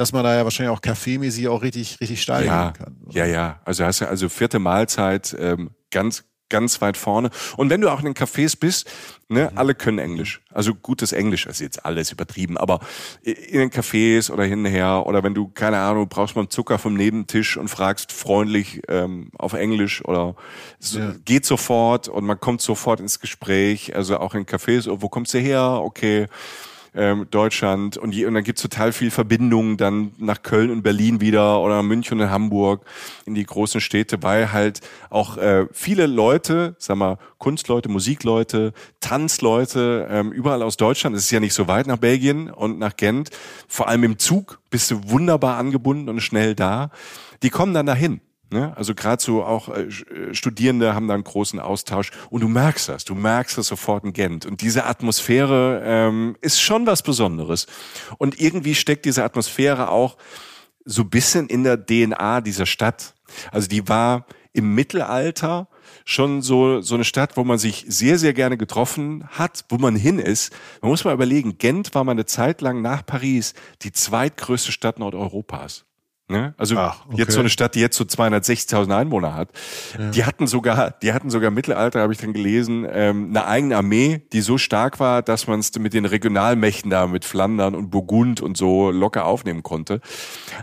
dass 0.00 0.14
man 0.14 0.24
da 0.24 0.34
ja 0.34 0.44
wahrscheinlich 0.44 0.74
auch 0.74 0.80
kaffeemäßig 0.80 1.48
auch 1.48 1.60
richtig, 1.60 2.00
richtig 2.00 2.22
steil 2.22 2.46
ja, 2.46 2.70
kann. 2.70 2.96
Oder? 3.04 3.18
Ja, 3.18 3.26
ja. 3.26 3.60
Also 3.66 3.84
hast 3.84 4.00
du 4.00 4.08
also 4.08 4.30
vierte 4.30 4.58
Mahlzeit 4.58 5.36
ähm, 5.38 5.72
ganz, 5.90 6.24
ganz 6.48 6.80
weit 6.80 6.96
vorne. 6.96 7.28
Und 7.58 7.68
wenn 7.68 7.82
du 7.82 7.90
auch 7.90 7.98
in 7.98 8.06
den 8.06 8.14
Cafés 8.14 8.58
bist, 8.58 8.90
ne, 9.28 9.50
mhm. 9.52 9.58
alle 9.58 9.74
können 9.74 9.98
Englisch. 9.98 10.40
Also 10.54 10.74
gutes 10.74 11.12
Englisch, 11.12 11.46
also 11.46 11.62
jetzt 11.62 11.84
alles 11.84 12.12
übertrieben, 12.12 12.56
aber 12.56 12.80
in 13.22 13.58
den 13.58 13.70
Cafés 13.70 14.30
oder 14.30 14.44
hinher 14.44 15.04
oder 15.04 15.22
wenn 15.22 15.34
du, 15.34 15.48
keine 15.48 15.76
Ahnung, 15.76 16.08
brauchst 16.08 16.34
mal 16.34 16.48
Zucker 16.48 16.78
vom 16.78 16.94
Nebentisch 16.94 17.58
und 17.58 17.68
fragst 17.68 18.10
freundlich 18.10 18.80
ähm, 18.88 19.30
auf 19.36 19.52
Englisch 19.52 20.02
oder 20.06 20.34
so, 20.78 20.98
ja. 20.98 21.14
geht 21.26 21.44
sofort 21.44 22.08
und 22.08 22.24
man 22.24 22.40
kommt 22.40 22.62
sofort 22.62 23.00
ins 23.00 23.20
Gespräch. 23.20 23.94
Also 23.94 24.16
auch 24.16 24.34
in 24.34 24.46
Cafés, 24.46 24.88
oh, 24.88 25.02
wo 25.02 25.10
kommst 25.10 25.34
du 25.34 25.38
her? 25.40 25.82
Okay 25.82 26.26
ähm, 26.94 27.26
Deutschland 27.30 27.96
und, 27.96 28.14
je, 28.14 28.26
und 28.26 28.34
dann 28.34 28.44
gibt's 28.44 28.62
total 28.62 28.92
viel 28.92 29.10
Verbindungen 29.10 29.76
dann 29.76 30.12
nach 30.18 30.42
Köln 30.42 30.70
und 30.70 30.82
Berlin 30.82 31.20
wieder 31.20 31.60
oder 31.60 31.82
München 31.82 32.20
und 32.20 32.30
Hamburg 32.30 32.84
in 33.26 33.34
die 33.34 33.44
großen 33.44 33.80
Städte, 33.80 34.22
weil 34.22 34.52
halt 34.52 34.80
auch 35.08 35.36
äh, 35.36 35.66
viele 35.72 36.06
Leute, 36.06 36.74
sag 36.78 36.96
mal, 36.96 37.18
Kunstleute, 37.38 37.88
Musikleute, 37.88 38.72
Tanzleute, 39.00 40.08
ähm, 40.10 40.32
überall 40.32 40.62
aus 40.62 40.76
Deutschland, 40.76 41.16
es 41.16 41.24
ist 41.24 41.30
ja 41.30 41.40
nicht 41.40 41.54
so 41.54 41.68
weit 41.68 41.86
nach 41.86 41.98
Belgien 41.98 42.50
und 42.50 42.78
nach 42.78 42.96
Gent, 42.96 43.30
vor 43.68 43.88
allem 43.88 44.04
im 44.04 44.18
Zug 44.18 44.60
bist 44.70 44.90
du 44.90 45.00
wunderbar 45.10 45.56
angebunden 45.56 46.08
und 46.08 46.20
schnell 46.20 46.54
da, 46.54 46.90
die 47.42 47.50
kommen 47.50 47.74
dann 47.74 47.86
dahin. 47.86 48.20
Ne? 48.50 48.76
Also 48.76 48.94
gerade 48.94 49.22
so 49.22 49.44
auch 49.44 49.68
äh, 49.68 49.82
äh, 49.82 50.34
Studierende 50.34 50.94
haben 50.94 51.06
da 51.06 51.14
einen 51.14 51.24
großen 51.24 51.60
Austausch 51.60 52.10
und 52.30 52.42
du 52.42 52.48
merkst 52.48 52.88
das, 52.88 53.04
du 53.04 53.14
merkst 53.14 53.58
das 53.58 53.68
sofort 53.68 54.04
in 54.04 54.12
Gent. 54.12 54.44
Und 54.44 54.60
diese 54.60 54.86
Atmosphäre 54.86 55.82
ähm, 55.84 56.36
ist 56.40 56.60
schon 56.60 56.84
was 56.86 57.02
Besonderes. 57.02 57.66
Und 58.18 58.40
irgendwie 58.40 58.74
steckt 58.74 59.04
diese 59.04 59.22
Atmosphäre 59.22 59.90
auch 59.90 60.16
so 60.84 61.04
bisschen 61.04 61.46
in 61.46 61.62
der 61.62 61.84
DNA 61.84 62.40
dieser 62.40 62.66
Stadt. 62.66 63.14
Also 63.52 63.68
die 63.68 63.88
war 63.88 64.26
im 64.52 64.74
Mittelalter 64.74 65.68
schon 66.04 66.42
so, 66.42 66.80
so 66.80 66.96
eine 66.96 67.04
Stadt, 67.04 67.36
wo 67.36 67.44
man 67.44 67.58
sich 67.58 67.84
sehr, 67.88 68.18
sehr 68.18 68.32
gerne 68.32 68.56
getroffen 68.56 69.28
hat, 69.30 69.64
wo 69.68 69.78
man 69.78 69.94
hin 69.94 70.18
ist. 70.18 70.52
Man 70.82 70.90
muss 70.90 71.04
mal 71.04 71.14
überlegen, 71.14 71.58
Gent 71.58 71.94
war 71.94 72.02
mal 72.02 72.12
eine 72.12 72.26
Zeit 72.26 72.60
lang 72.60 72.82
nach 72.82 73.06
Paris 73.06 73.54
die 73.82 73.92
zweitgrößte 73.92 74.72
Stadt 74.72 74.98
Nordeuropas. 74.98 75.84
Ne? 76.30 76.54
Also 76.56 76.76
Ach, 76.78 77.04
okay. 77.06 77.16
jetzt 77.18 77.32
so 77.32 77.40
eine 77.40 77.50
Stadt, 77.50 77.74
die 77.74 77.80
jetzt 77.80 77.96
so 77.96 78.04
260.000 78.04 78.96
Einwohner 78.96 79.34
hat. 79.34 79.48
Ja. 79.98 80.10
Die 80.10 80.24
hatten 80.24 80.46
sogar, 80.46 80.92
die 81.02 81.12
hatten 81.12 81.28
sogar 81.28 81.48
im 81.48 81.54
Mittelalter, 81.54 82.00
habe 82.00 82.12
ich 82.12 82.20
dann 82.20 82.32
gelesen, 82.32 82.86
ähm, 82.88 83.30
eine 83.30 83.46
eigene 83.46 83.76
Armee, 83.76 84.22
die 84.32 84.40
so 84.40 84.56
stark 84.56 85.00
war, 85.00 85.22
dass 85.22 85.48
man 85.48 85.58
es 85.58 85.76
mit 85.76 85.92
den 85.92 86.04
Regionalmächten 86.04 86.88
da, 86.88 87.08
mit 87.08 87.24
Flandern 87.24 87.74
und 87.74 87.90
Burgund 87.90 88.40
und 88.40 88.56
so 88.56 88.92
locker 88.92 89.24
aufnehmen 89.24 89.64
konnte. 89.64 90.00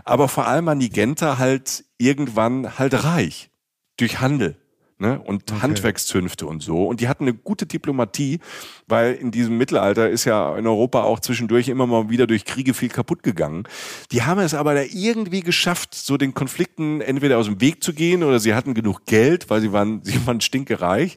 Aber 0.04 0.28
vor 0.28 0.46
allem 0.46 0.68
an 0.68 0.80
die 0.80 0.88
Genter 0.88 1.38
halt 1.38 1.84
irgendwann 1.98 2.78
halt 2.78 3.04
reich 3.04 3.50
durch 3.98 4.20
Handel 4.20 4.56
ne? 4.98 5.20
und 5.20 5.50
okay. 5.50 5.62
Handwerkszünfte 5.62 6.46
und 6.46 6.62
so. 6.62 6.86
Und 6.86 7.00
die 7.00 7.08
hatten 7.08 7.24
eine 7.24 7.34
gute 7.34 7.66
Diplomatie, 7.66 8.40
weil 8.86 9.14
in 9.14 9.30
diesem 9.30 9.56
Mittelalter 9.56 10.08
ist 10.08 10.24
ja 10.24 10.56
in 10.56 10.66
Europa 10.66 11.02
auch 11.02 11.20
zwischendurch 11.20 11.68
immer 11.68 11.86
mal 11.86 12.10
wieder 12.10 12.26
durch 12.26 12.44
Kriege 12.44 12.74
viel 12.74 12.88
kaputt 12.88 13.22
gegangen. 13.22 13.64
Die 14.12 14.22
haben 14.22 14.40
es 14.40 14.54
aber 14.54 14.74
da 14.74 14.82
irgendwie 14.82 15.40
geschafft, 15.40 15.94
so 15.94 16.16
den 16.16 16.34
Konflikten 16.34 17.00
entweder 17.00 17.38
aus 17.38 17.46
dem 17.46 17.60
Weg 17.60 17.82
zu 17.82 17.92
gehen 17.92 18.22
oder 18.22 18.40
sie 18.40 18.54
hatten 18.54 18.74
genug 18.74 19.06
Geld, 19.06 19.50
weil 19.50 19.60
sie 19.60 19.72
waren, 19.72 20.00
sie 20.04 20.26
waren 20.26 20.40
stinkereich 20.40 21.16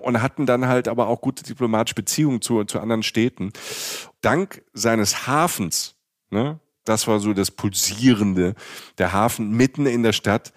und 0.00 0.20
hatten 0.20 0.46
dann 0.46 0.66
halt 0.66 0.88
aber 0.88 1.08
auch 1.08 1.20
gute 1.20 1.44
diplomatische 1.44 1.94
Beziehungen 1.94 2.42
zu, 2.42 2.64
zu 2.64 2.80
anderen 2.80 3.02
Städten. 3.02 3.52
Dank 4.20 4.62
seines 4.72 5.26
Hafens, 5.26 5.94
ne? 6.30 6.58
Das 6.84 7.06
war 7.06 7.20
so 7.20 7.32
das 7.32 7.52
Pulsierende, 7.52 8.54
der 8.98 9.12
Hafen 9.12 9.52
mitten 9.52 9.86
in 9.86 10.02
der 10.02 10.12
Stadt 10.12 10.52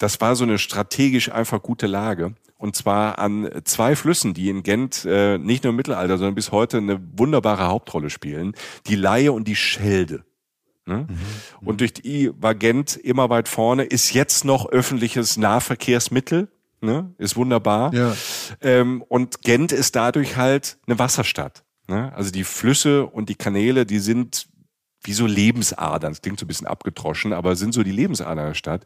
das 0.00 0.20
war 0.20 0.34
so 0.34 0.44
eine 0.44 0.58
strategisch 0.58 1.30
einfach 1.30 1.62
gute 1.62 1.86
Lage. 1.86 2.34
Und 2.56 2.74
zwar 2.74 3.18
an 3.18 3.48
zwei 3.64 3.94
Flüssen, 3.94 4.34
die 4.34 4.48
in 4.48 4.62
Gent 4.62 5.04
äh, 5.04 5.38
nicht 5.38 5.62
nur 5.62 5.70
im 5.70 5.76
Mittelalter, 5.76 6.16
sondern 6.16 6.34
bis 6.34 6.52
heute 6.52 6.78
eine 6.78 7.00
wunderbare 7.16 7.68
Hauptrolle 7.68 8.08
spielen. 8.08 8.54
Die 8.86 8.96
Laie 8.96 9.30
und 9.30 9.46
die 9.46 9.56
Schelde. 9.56 10.24
Ne? 10.86 11.06
Mhm. 11.08 11.66
Und 11.66 11.80
durch 11.80 11.92
die 11.92 12.30
war 12.34 12.54
Gent 12.54 12.96
immer 12.96 13.28
weit 13.28 13.46
vorne, 13.46 13.84
ist 13.84 14.14
jetzt 14.14 14.44
noch 14.46 14.66
öffentliches 14.70 15.36
Nahverkehrsmittel. 15.36 16.48
Ne? 16.80 17.14
Ist 17.18 17.36
wunderbar. 17.36 17.92
Ja. 17.92 18.16
Ähm, 18.62 19.02
und 19.02 19.42
Gent 19.42 19.72
ist 19.72 19.96
dadurch 19.96 20.36
halt 20.36 20.78
eine 20.86 20.98
Wasserstadt. 20.98 21.62
Ne? 21.88 22.10
Also 22.14 22.30
die 22.30 22.44
Flüsse 22.44 23.04
und 23.04 23.28
die 23.28 23.34
Kanäle, 23.34 23.84
die 23.84 23.98
sind 23.98 24.48
wie 25.02 25.12
so 25.12 25.26
Lebensadern. 25.26 26.12
Das 26.12 26.22
klingt 26.22 26.38
so 26.40 26.46
ein 26.46 26.48
bisschen 26.48 26.66
abgetroschen, 26.66 27.34
aber 27.34 27.56
sind 27.56 27.72
so 27.72 27.82
die 27.82 27.92
Lebensadern 27.92 28.48
der 28.48 28.54
Stadt. 28.54 28.84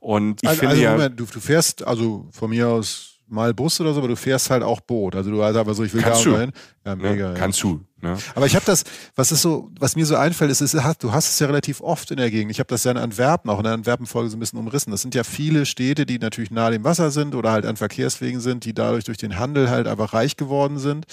Und 0.00 0.40
ich 0.42 0.48
also, 0.48 0.60
finde 0.60 0.72
also, 0.72 0.82
ja, 0.82 0.92
Moment, 0.92 1.20
du, 1.20 1.26
du 1.26 1.40
fährst 1.40 1.86
also 1.86 2.28
von 2.32 2.50
mir 2.50 2.68
aus 2.68 3.10
mal 3.30 3.54
Bus 3.54 3.80
oder 3.80 3.92
so, 3.92 4.00
aber 4.00 4.08
du 4.08 4.16
fährst 4.16 4.50
halt 4.50 4.62
auch 4.62 4.80
Boot. 4.80 5.14
Also 5.14 5.30
du 5.30 5.42
also 5.42 5.60
aber 5.60 5.72
so, 5.74 5.84
ich 5.84 5.94
will 5.94 6.02
kannst 6.02 6.26
da 6.26 6.40
hin. 6.40 6.52
Ja, 6.84 6.96
mega. 6.96 7.28
Ja, 7.28 7.34
kannst 7.34 7.62
du. 7.62 7.80
Ne? 8.00 8.16
Aber 8.34 8.46
ich 8.46 8.56
habe 8.56 8.64
das, 8.64 8.82
was 9.14 9.30
ist 9.30 9.42
so, 9.42 9.70
was 9.78 9.94
mir 9.94 10.04
so 10.04 10.16
einfällt, 10.16 10.50
ist, 10.50 10.60
ist, 10.60 10.74
du 10.74 11.12
hast 11.12 11.28
es 11.28 11.38
ja 11.38 11.46
relativ 11.46 11.80
oft 11.80 12.10
in 12.10 12.16
der 12.16 12.30
Gegend. 12.30 12.50
Ich 12.50 12.58
habe 12.58 12.68
das 12.68 12.82
ja 12.84 12.90
in 12.90 12.96
Antwerpen, 12.96 13.50
auch 13.50 13.58
in 13.58 13.64
der 13.64 13.74
Antwerpen-Folge 13.74 14.30
so 14.30 14.36
ein 14.36 14.40
bisschen 14.40 14.58
umrissen. 14.58 14.90
Das 14.90 15.02
sind 15.02 15.14
ja 15.14 15.22
viele 15.22 15.64
Städte, 15.64 16.06
die 16.06 16.18
natürlich 16.18 16.50
nahe 16.50 16.72
dem 16.72 16.82
Wasser 16.82 17.10
sind 17.10 17.34
oder 17.34 17.52
halt 17.52 17.66
an 17.66 17.76
Verkehrswegen 17.76 18.40
sind, 18.40 18.64
die 18.64 18.74
dadurch 18.74 19.04
durch 19.04 19.18
den 19.18 19.38
Handel 19.38 19.70
halt 19.70 19.86
einfach 19.86 20.12
reich 20.12 20.36
geworden 20.36 20.78
sind 20.78 21.06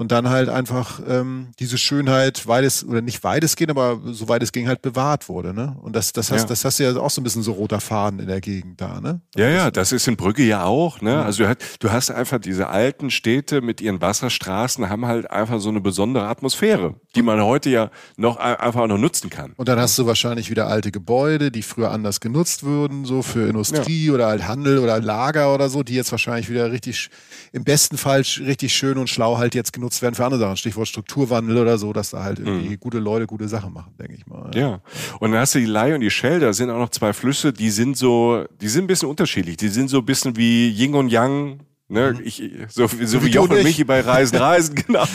und 0.00 0.12
dann 0.12 0.30
halt 0.30 0.48
einfach 0.48 0.98
ähm, 1.06 1.48
diese 1.58 1.76
Schönheit 1.76 2.46
weites 2.46 2.86
oder 2.86 3.02
nicht 3.02 3.22
weitestgehend, 3.22 3.70
aber 3.70 4.00
soweit 4.06 4.42
es 4.42 4.50
ging 4.50 4.66
halt 4.66 4.80
bewahrt 4.80 5.28
wurde. 5.28 5.52
Ne? 5.52 5.76
Und 5.82 5.94
das, 5.94 6.14
das, 6.14 6.32
hast, 6.32 6.40
ja. 6.40 6.46
das 6.46 6.64
hast 6.64 6.78
du 6.78 6.84
ja 6.84 6.96
auch 6.96 7.10
so 7.10 7.20
ein 7.20 7.24
bisschen 7.24 7.42
so 7.42 7.52
roter 7.52 7.82
Faden 7.82 8.18
in 8.18 8.26
der 8.26 8.40
Gegend 8.40 8.80
da. 8.80 8.98
Ne? 9.02 9.20
Ja, 9.36 9.50
ja, 9.50 9.70
das 9.70 9.92
ist 9.92 10.08
in 10.08 10.16
Brügge 10.16 10.42
ja 10.42 10.64
auch. 10.64 11.02
Ne? 11.02 11.22
Also 11.22 11.42
du 11.42 11.50
hast, 11.50 11.58
du 11.80 11.92
hast 11.92 12.10
einfach 12.10 12.38
diese 12.38 12.68
alten 12.68 13.10
Städte 13.10 13.60
mit 13.60 13.82
ihren 13.82 14.00
Wasserstraßen 14.00 14.88
haben 14.88 15.04
halt 15.04 15.30
einfach 15.30 15.60
so 15.60 15.68
eine 15.68 15.82
besondere 15.82 16.28
Atmosphäre, 16.28 16.94
die 17.14 17.20
man 17.20 17.42
heute 17.42 17.68
ja 17.68 17.90
noch 18.16 18.38
einfach 18.38 18.86
noch 18.86 18.96
nutzen 18.96 19.28
kann. 19.28 19.52
Und 19.58 19.68
dann 19.68 19.78
hast 19.78 19.98
du 19.98 20.06
wahrscheinlich 20.06 20.48
wieder 20.48 20.66
alte 20.66 20.92
Gebäude, 20.92 21.50
die 21.50 21.60
früher 21.60 21.90
anders 21.90 22.20
genutzt 22.20 22.64
wurden, 22.64 23.04
so 23.04 23.20
für 23.20 23.46
Industrie 23.46 24.06
ja. 24.06 24.14
oder 24.14 24.28
halt 24.28 24.48
Handel 24.48 24.78
oder 24.78 24.98
Lager 24.98 25.52
oder 25.52 25.68
so, 25.68 25.82
die 25.82 25.92
jetzt 25.92 26.10
wahrscheinlich 26.10 26.48
wieder 26.48 26.72
richtig, 26.72 27.10
im 27.52 27.64
besten 27.64 27.98
Fall 27.98 28.22
richtig 28.22 28.74
schön 28.74 28.96
und 28.96 29.10
schlau 29.10 29.36
halt 29.36 29.54
jetzt 29.54 29.74
genutzt 29.74 29.89
werden 30.02 30.14
für 30.14 30.24
andere 30.24 30.40
Sachen. 30.40 30.56
Stichwort 30.56 30.88
Strukturwandel 30.88 31.58
oder 31.58 31.78
so, 31.78 31.92
dass 31.92 32.10
da 32.10 32.22
halt 32.22 32.38
irgendwie 32.38 32.70
mhm. 32.70 32.80
gute 32.80 32.98
Leute 32.98 33.26
gute 33.26 33.48
Sachen 33.48 33.72
machen, 33.72 33.94
denke 33.98 34.14
ich 34.14 34.26
mal. 34.26 34.50
Ja. 34.54 34.80
Und 35.18 35.32
dann 35.32 35.40
hast 35.40 35.54
du 35.54 35.58
die 35.58 35.66
Lai 35.66 35.94
und 35.94 36.00
die 36.00 36.10
Schelde, 36.10 36.46
da 36.46 36.52
sind 36.52 36.70
auch 36.70 36.78
noch 36.78 36.90
zwei 36.90 37.12
Flüsse, 37.12 37.52
die 37.52 37.70
sind 37.70 37.96
so, 37.96 38.44
die 38.60 38.68
sind 38.68 38.84
ein 38.84 38.86
bisschen 38.86 39.08
unterschiedlich. 39.08 39.56
Die 39.56 39.68
sind 39.68 39.88
so 39.88 39.98
ein 39.98 40.04
bisschen 40.04 40.36
wie 40.36 40.68
Yin 40.70 40.94
und 40.94 41.08
Yang, 41.08 41.60
Ne, 41.92 42.12
mhm. 42.12 42.20
ich, 42.22 42.40
so, 42.68 42.86
so 42.86 43.24
wie 43.24 43.30
Jochen 43.30 43.56
und 43.56 43.64
Michi 43.64 43.82
bei 43.82 44.00
Reisen, 44.00 44.36
Reisen, 44.38 44.76
genau. 44.76 45.08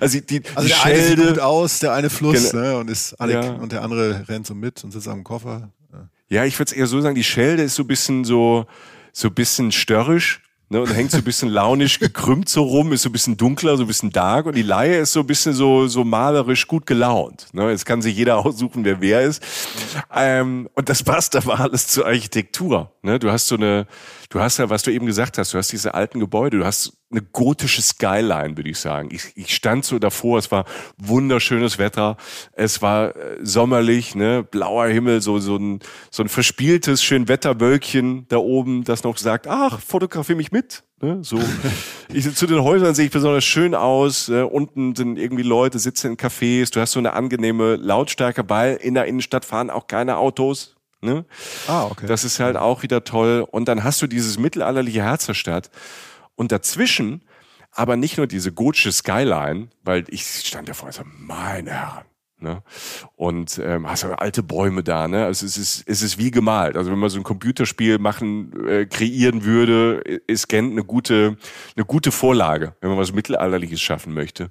Also 0.00 0.18
die, 0.18 0.42
also 0.56 0.66
die 0.66 0.68
der 0.68 0.74
Schelde, 0.74 0.82
eine 0.82 1.06
sieht 1.06 1.28
gut 1.28 1.38
aus, 1.38 1.78
der 1.78 1.92
eine 1.92 2.10
Fluss, 2.10 2.52
ne, 2.52 2.78
und 2.78 2.90
ist 2.90 3.14
Alec, 3.20 3.36
ja. 3.36 3.52
und 3.52 3.70
der 3.70 3.82
andere 3.82 4.28
rennt 4.28 4.44
so 4.44 4.56
mit 4.56 4.82
und 4.82 4.90
sitzt 4.90 5.06
am 5.06 5.22
Koffer. 5.22 5.70
Ja, 6.28 6.44
ich 6.44 6.58
würde 6.58 6.70
es 6.70 6.76
eher 6.76 6.86
so 6.86 7.00
sagen, 7.00 7.14
die 7.14 7.24
Schelde 7.24 7.62
ist 7.62 7.76
so 7.76 7.84
ein 7.84 7.86
bisschen 7.86 8.24
so, 8.24 8.66
so 9.12 9.28
ein 9.28 9.34
bisschen 9.34 9.70
störrisch 9.72 10.42
ne, 10.70 10.80
und 10.80 10.94
hängt 10.94 11.10
so 11.10 11.18
ein 11.18 11.24
bisschen 11.24 11.50
launisch 11.50 11.98
gekrümmt 11.98 12.48
so 12.48 12.62
rum, 12.62 12.92
ist 12.92 13.02
so 13.02 13.10
ein 13.10 13.12
bisschen 13.12 13.36
dunkler, 13.36 13.76
so 13.76 13.84
ein 13.84 13.86
bisschen 13.86 14.10
dark 14.10 14.46
und 14.46 14.56
die 14.56 14.62
Laie 14.62 15.00
ist 15.00 15.12
so 15.12 15.20
ein 15.20 15.26
bisschen 15.26 15.52
so, 15.52 15.86
so 15.88 16.04
malerisch 16.04 16.66
gut 16.66 16.86
gelaunt. 16.86 17.48
Ne? 17.52 17.70
Jetzt 17.70 17.84
kann 17.84 18.00
sich 18.00 18.16
jeder 18.16 18.38
aussuchen, 18.46 18.84
wer 18.84 19.00
wer 19.00 19.22
ist. 19.22 19.42
Ähm, 20.14 20.70
und 20.74 20.88
das 20.88 21.02
passt 21.02 21.36
aber 21.36 21.60
alles 21.60 21.88
zur 21.88 22.06
Architektur. 22.06 22.90
Ne? 23.02 23.18
Du 23.18 23.30
hast 23.30 23.48
so 23.48 23.56
eine, 23.56 23.86
du 24.30 24.40
hast 24.40 24.58
ja, 24.58 24.70
was 24.70 24.82
du 24.82 24.92
eben 24.92 25.06
gesagt 25.06 25.36
hast, 25.36 25.52
du 25.52 25.58
hast 25.58 25.70
diese 25.72 25.92
alten 25.92 26.20
Gebäude, 26.20 26.58
du 26.58 26.64
hast 26.64 26.96
eine 27.10 27.20
gotische 27.20 27.82
Skyline, 27.82 28.56
würde 28.56 28.70
ich 28.70 28.78
sagen. 28.78 29.08
Ich, 29.12 29.32
ich 29.34 29.54
stand 29.54 29.84
so 29.84 29.98
davor, 29.98 30.38
es 30.38 30.50
war 30.50 30.64
wunderschönes 30.96 31.78
Wetter, 31.78 32.16
es 32.52 32.80
war 32.80 33.16
äh, 33.16 33.38
sommerlich, 33.42 34.14
ne, 34.14 34.44
blauer 34.48 34.86
Himmel, 34.86 35.20
so 35.20 35.38
so 35.40 35.56
ein 35.56 35.80
so 36.10 36.22
ein 36.22 36.28
verspieltes 36.28 37.02
schön 37.02 37.28
Wetterwölkchen 37.28 38.26
da 38.28 38.38
oben, 38.38 38.84
das 38.84 39.02
noch 39.02 39.18
sagt, 39.18 39.48
ach, 39.48 39.80
fotografier 39.80 40.36
mich 40.36 40.52
mit. 40.52 40.84
Ne, 41.02 41.18
so. 41.22 41.40
ich, 42.12 42.32
zu 42.34 42.46
den 42.46 42.62
Häusern 42.62 42.94
sehe 42.94 43.06
ich 43.06 43.12
besonders 43.12 43.44
schön 43.44 43.74
aus. 43.74 44.28
Äh, 44.28 44.42
unten 44.42 44.94
sind 44.94 45.18
irgendwie 45.18 45.42
Leute, 45.42 45.80
sitzen 45.80 46.12
in 46.12 46.16
Cafés. 46.16 46.72
Du 46.72 46.80
hast 46.80 46.92
so 46.92 47.00
eine 47.00 47.14
angenehme 47.14 47.76
Lautstärke, 47.76 48.44
weil 48.48 48.76
in 48.76 48.94
der 48.94 49.06
Innenstadt 49.06 49.44
fahren 49.44 49.70
auch 49.70 49.88
keine 49.88 50.18
Autos. 50.18 50.76
Ne? 51.00 51.24
Ah, 51.66 51.84
okay. 51.86 52.06
Das 52.06 52.24
ist 52.24 52.40
halt 52.40 52.56
auch 52.56 52.82
wieder 52.82 53.04
toll. 53.04 53.46
Und 53.50 53.66
dann 53.68 53.84
hast 53.84 54.02
du 54.02 54.06
dieses 54.06 54.38
mittelalterliche 54.38 55.02
Herz 55.02 55.26
der 55.26 55.34
Stadt. 55.34 55.70
Und 56.34 56.52
dazwischen 56.52 57.22
aber 57.72 57.96
nicht 57.96 58.16
nur 58.16 58.26
diese 58.26 58.52
gotische 58.52 58.90
Skyline, 58.90 59.68
weil 59.84 60.04
ich 60.08 60.24
stand 60.24 60.68
davor 60.68 60.86
und 60.86 60.94
so, 60.94 61.02
meine 61.04 61.70
Herren, 61.70 62.04
Ne? 62.42 62.62
Und 63.16 63.60
ähm, 63.62 63.86
hast 63.88 64.02
du 64.02 64.18
alte 64.18 64.42
Bäume 64.42 64.82
da, 64.82 65.08
ne? 65.08 65.26
Also 65.26 65.44
es 65.44 65.58
ist, 65.58 65.84
es 65.86 66.00
ist 66.00 66.16
wie 66.16 66.30
gemalt. 66.30 66.76
Also 66.76 66.90
wenn 66.90 66.98
man 66.98 67.10
so 67.10 67.18
ein 67.18 67.22
Computerspiel 67.22 67.98
machen, 67.98 68.66
äh, 68.66 68.86
kreieren 68.86 69.44
würde, 69.44 70.00
ist 70.26 70.48
Gent 70.48 70.72
eine 70.72 70.82
gute, 70.82 71.36
eine 71.76 71.84
gute 71.84 72.10
Vorlage, 72.10 72.74
wenn 72.80 72.88
man 72.88 72.98
was 72.98 73.12
Mittelalterliches 73.12 73.80
schaffen 73.82 74.14
möchte. 74.14 74.50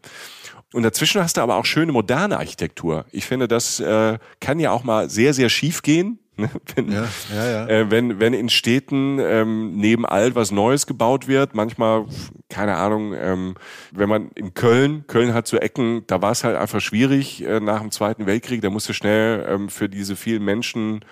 Und 0.72 0.84
dazwischen 0.84 1.22
hast 1.22 1.38
du 1.38 1.42
aber 1.42 1.56
auch 1.56 1.66
schöne 1.66 1.92
moderne 1.92 2.38
Architektur. 2.38 3.06
Ich 3.12 3.26
finde, 3.26 3.48
das 3.48 3.80
äh, 3.80 4.20
kann 4.40 4.60
ja 4.60 4.70
auch 4.70 4.84
mal 4.84 5.10
sehr, 5.10 5.34
sehr 5.34 5.50
schief 5.50 5.82
gehen. 5.82 6.20
Ne? 6.40 6.50
Wenn, 6.76 6.92
Ja, 6.92 7.08
ja, 7.34 7.50
ja. 7.50 7.68
Äh, 7.68 7.92
wenn, 7.92 8.20
wenn 8.20 8.34
in 8.34 8.50
Städten 8.50 9.20
ähm, 9.20 9.78
neben 9.78 10.06
alt 10.06 10.36
was 10.36 10.52
Neues 10.52 10.88
gebaut 10.88 11.28
wird, 11.28 11.56
manchmal, 11.56 12.06
keine 12.50 12.76
Ahnung, 12.76 13.14
ähm, 13.14 13.56
wenn 13.92 14.10
man 14.10 14.30
in 14.36 14.54
Köln, 14.54 15.06
Köln 15.08 15.34
hat 15.34 15.48
so 15.48 15.58
Ecken, 15.58 16.04
da 16.08 16.22
war 16.22 16.32
es 16.32 16.44
halt 16.44 16.56
einfach 16.56 16.82
schwierig 16.82 17.44
äh, 17.44 17.60
nach 17.60 17.82
dem 17.82 17.92
Zweiten 17.92 18.26
Weltkrieg, 18.26 18.62
da 18.62 18.70
musste 18.70 18.94
schnell 18.94 19.46
ähm, 19.48 19.70
für 19.70 19.90
diese 19.90 20.16
vielen 20.16 20.44
Menschen 20.44 21.06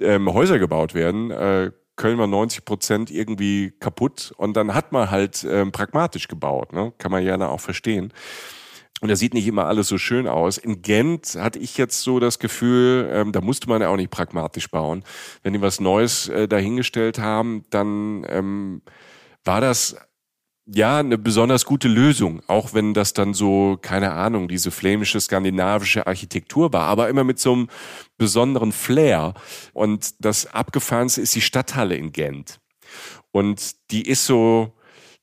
ähm, 0.00 0.32
Häuser 0.32 0.58
gebaut 0.58 0.94
werden. 0.94 1.30
Äh, 1.30 1.70
Köln 1.96 2.18
war 2.18 2.26
90 2.26 2.64
Prozent 2.64 3.10
irgendwie 3.10 3.72
kaputt 3.78 4.32
und 4.36 4.56
dann 4.56 4.74
hat 4.74 4.92
man 4.92 5.10
halt 5.10 5.46
ähm, 5.48 5.70
pragmatisch 5.70 6.28
gebaut, 6.28 6.72
ne? 6.72 6.92
kann 6.98 7.12
man 7.12 7.24
ja 7.24 7.36
auch 7.48 7.60
verstehen. 7.60 8.12
Und 9.00 9.08
da 9.08 9.16
sieht 9.16 9.34
nicht 9.34 9.46
immer 9.46 9.66
alles 9.66 9.88
so 9.88 9.98
schön 9.98 10.26
aus. 10.26 10.56
In 10.56 10.80
Gent 10.80 11.36
hatte 11.38 11.58
ich 11.58 11.76
jetzt 11.76 12.02
so 12.02 12.20
das 12.20 12.38
Gefühl, 12.38 13.10
ähm, 13.12 13.32
da 13.32 13.40
musste 13.40 13.68
man 13.68 13.82
ja 13.82 13.88
auch 13.88 13.96
nicht 13.96 14.10
pragmatisch 14.10 14.70
bauen. 14.70 15.04
Wenn 15.42 15.52
die 15.52 15.60
was 15.60 15.80
Neues 15.80 16.28
äh, 16.28 16.48
dahingestellt 16.48 17.18
haben, 17.18 17.64
dann 17.70 18.24
ähm, 18.28 18.82
war 19.44 19.60
das 19.60 19.96
ja 20.66 20.98
eine 20.98 21.18
besonders 21.18 21.66
gute 21.66 21.88
Lösung, 21.88 22.40
auch 22.46 22.72
wenn 22.72 22.94
das 22.94 23.12
dann 23.12 23.34
so, 23.34 23.78
keine 23.82 24.12
Ahnung, 24.12 24.48
diese 24.48 24.70
flämische 24.70 25.20
skandinavische 25.20 26.06
Architektur 26.06 26.72
war, 26.72 26.86
aber 26.86 27.08
immer 27.08 27.24
mit 27.24 27.38
so 27.38 27.52
einem 27.52 27.68
besonderen 28.16 28.72
Flair. 28.72 29.34
Und 29.72 30.24
das 30.24 30.46
Abgefahrenste 30.46 31.20
ist 31.20 31.34
die 31.34 31.42
Stadthalle 31.42 31.96
in 31.96 32.12
Gent. 32.12 32.60
Und 33.32 33.90
die 33.90 34.08
ist 34.08 34.24
so, 34.24 34.72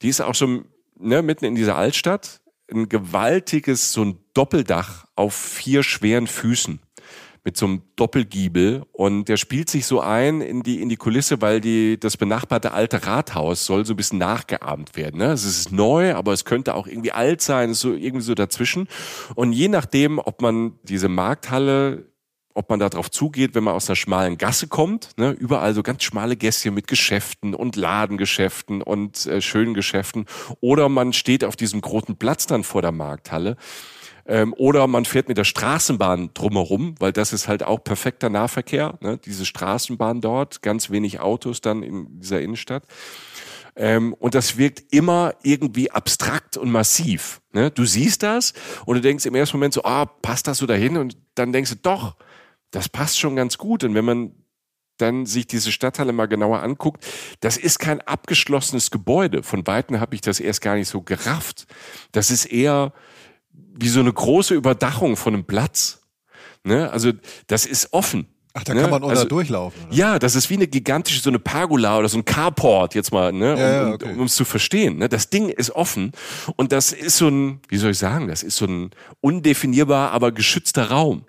die 0.01 0.09
ist 0.09 0.21
auch 0.21 0.35
so 0.35 0.63
ne, 0.99 1.21
mitten 1.21 1.45
in 1.45 1.55
dieser 1.55 1.75
Altstadt 1.75 2.41
ein 2.71 2.89
gewaltiges, 2.89 3.93
so 3.93 4.03
ein 4.03 4.17
Doppeldach 4.33 5.05
auf 5.15 5.33
vier 5.33 5.83
schweren 5.83 6.27
Füßen 6.27 6.79
mit 7.43 7.57
so 7.57 7.65
einem 7.65 7.81
Doppelgiebel 7.95 8.83
und 8.91 9.25
der 9.25 9.37
spielt 9.37 9.69
sich 9.69 9.87
so 9.87 9.99
ein 9.99 10.41
in 10.41 10.61
die 10.61 10.79
in 10.79 10.89
die 10.89 10.95
Kulisse, 10.95 11.41
weil 11.41 11.59
die 11.59 11.99
das 11.99 12.15
benachbarte 12.15 12.71
alte 12.71 13.05
Rathaus 13.07 13.65
soll 13.65 13.83
so 13.83 13.93
ein 13.93 13.97
bisschen 13.97 14.19
nachgeahmt 14.19 14.95
werden. 14.95 15.17
Ne? 15.17 15.31
Es 15.31 15.43
ist 15.43 15.71
neu, 15.71 16.13
aber 16.13 16.33
es 16.33 16.45
könnte 16.45 16.75
auch 16.75 16.85
irgendwie 16.85 17.11
alt 17.11 17.41
sein, 17.41 17.71
ist 17.71 17.79
so 17.79 17.93
irgendwie 17.93 18.23
so 18.23 18.35
dazwischen. 18.35 18.87
Und 19.33 19.53
je 19.53 19.69
nachdem, 19.69 20.19
ob 20.19 20.41
man 20.41 20.73
diese 20.83 21.09
Markthalle 21.09 22.10
ob 22.53 22.69
man 22.69 22.79
da 22.79 22.89
drauf 22.89 23.09
zugeht, 23.09 23.55
wenn 23.55 23.63
man 23.63 23.73
aus 23.73 23.89
einer 23.89 23.95
schmalen 23.95 24.37
Gasse 24.37 24.67
kommt, 24.67 25.09
ne, 25.17 25.31
überall 25.31 25.73
so 25.73 25.83
ganz 25.83 26.03
schmale 26.03 26.35
Gässchen 26.35 26.73
mit 26.73 26.87
Geschäften 26.87 27.53
und 27.53 27.75
Ladengeschäften 27.75 28.81
und 28.81 29.25
äh, 29.25 29.41
schönen 29.41 29.73
Geschäften, 29.73 30.25
oder 30.59 30.89
man 30.89 31.13
steht 31.13 31.43
auf 31.43 31.55
diesem 31.55 31.81
großen 31.81 32.17
Platz 32.17 32.47
dann 32.47 32.63
vor 32.63 32.81
der 32.81 32.91
Markthalle, 32.91 33.57
ähm, 34.25 34.53
oder 34.57 34.87
man 34.87 35.05
fährt 35.05 35.27
mit 35.27 35.37
der 35.37 35.43
Straßenbahn 35.43 36.31
drumherum, 36.33 36.95
weil 36.99 37.11
das 37.11 37.33
ist 37.33 37.47
halt 37.47 37.63
auch 37.63 37.83
perfekter 37.83 38.29
Nahverkehr, 38.29 38.97
ne, 39.01 39.17
diese 39.17 39.45
Straßenbahn 39.45 40.21
dort, 40.21 40.61
ganz 40.61 40.89
wenig 40.89 41.19
Autos 41.19 41.61
dann 41.61 41.83
in 41.83 42.19
dieser 42.19 42.41
Innenstadt. 42.41 42.83
Ähm, 43.75 44.13
und 44.19 44.35
das 44.35 44.57
wirkt 44.57 44.93
immer 44.93 45.33
irgendwie 45.43 45.91
abstrakt 45.91 46.57
und 46.57 46.71
massiv. 46.71 47.41
Ne? 47.53 47.71
Du 47.71 47.85
siehst 47.85 48.21
das 48.21 48.53
und 48.85 48.95
du 48.95 49.01
denkst 49.01 49.25
im 49.25 49.35
ersten 49.35 49.57
Moment 49.57 49.73
so, 49.73 49.83
ah, 49.83 50.05
passt 50.05 50.47
das 50.47 50.57
so 50.57 50.65
dahin? 50.65 50.97
Und 50.97 51.17
dann 51.35 51.53
denkst 51.53 51.71
du, 51.71 51.77
doch, 51.77 52.15
das 52.71 52.89
passt 52.89 53.19
schon 53.19 53.35
ganz 53.35 53.57
gut. 53.57 53.83
Und 53.83 53.93
wenn 53.93 54.05
man 54.05 54.31
dann 54.97 55.25
sich 55.25 55.47
diese 55.47 55.71
Stadthalle 55.71 56.13
mal 56.13 56.27
genauer 56.27 56.61
anguckt, 56.61 57.05
das 57.39 57.57
ist 57.57 57.79
kein 57.79 58.01
abgeschlossenes 58.01 58.91
Gebäude. 58.91 59.43
Von 59.43 59.65
Weitem 59.67 59.99
habe 59.99 60.15
ich 60.15 60.21
das 60.21 60.39
erst 60.39 60.61
gar 60.61 60.75
nicht 60.75 60.87
so 60.87 61.01
gerafft. 61.01 61.67
Das 62.11 62.31
ist 62.31 62.45
eher 62.45 62.93
wie 63.51 63.89
so 63.89 63.99
eine 63.99 64.13
große 64.13 64.53
Überdachung 64.53 65.17
von 65.17 65.33
einem 65.33 65.45
Platz. 65.45 66.01
Ne? 66.63 66.91
Also 66.91 67.11
das 67.47 67.65
ist 67.65 67.93
offen. 67.93 68.27
Ach, 68.53 68.63
da 68.63 68.73
ne? 68.73 68.81
kann 68.81 68.89
man 68.89 69.01
unter 69.03 69.15
Also- 69.15 69.27
durchlaufen. 69.29 69.81
Oder? 69.87 69.93
Ja, 69.95 70.19
das 70.19 70.35
ist 70.35 70.49
wie 70.49 70.55
eine 70.55 70.67
gigantische, 70.67 71.21
so 71.21 71.29
eine 71.29 71.39
Pergola 71.39 71.97
oder 71.99 72.09
so 72.09 72.17
ein 72.17 72.25
Carport 72.25 72.95
jetzt 72.95 73.11
mal, 73.13 73.31
ne, 73.31 73.53
um 73.53 73.59
Ja, 73.59 73.71
ja, 73.71 73.87
um- 73.87 73.93
okay. 73.93 74.13
um 74.17 74.23
es 74.25 74.35
zu 74.35 74.43
verstehen. 74.45 74.97
Ne? 74.97 75.07
Das 75.09 75.29
Ding 75.29 75.49
ist 75.49 75.71
offen 75.71 76.11
und 76.57 76.71
das 76.71 76.91
ist 76.91 77.17
so 77.17 77.27
ein, 77.29 77.61
wie 77.69 77.77
soll 77.77 77.91
ich 77.91 77.97
sagen, 77.97 78.27
das 78.27 78.43
ist 78.43 78.57
so 78.57 78.65
ein 78.65 78.91
undefinierbar, 79.21 80.11
aber 80.11 80.31
geschützter 80.31 80.89
Raum 80.91 81.23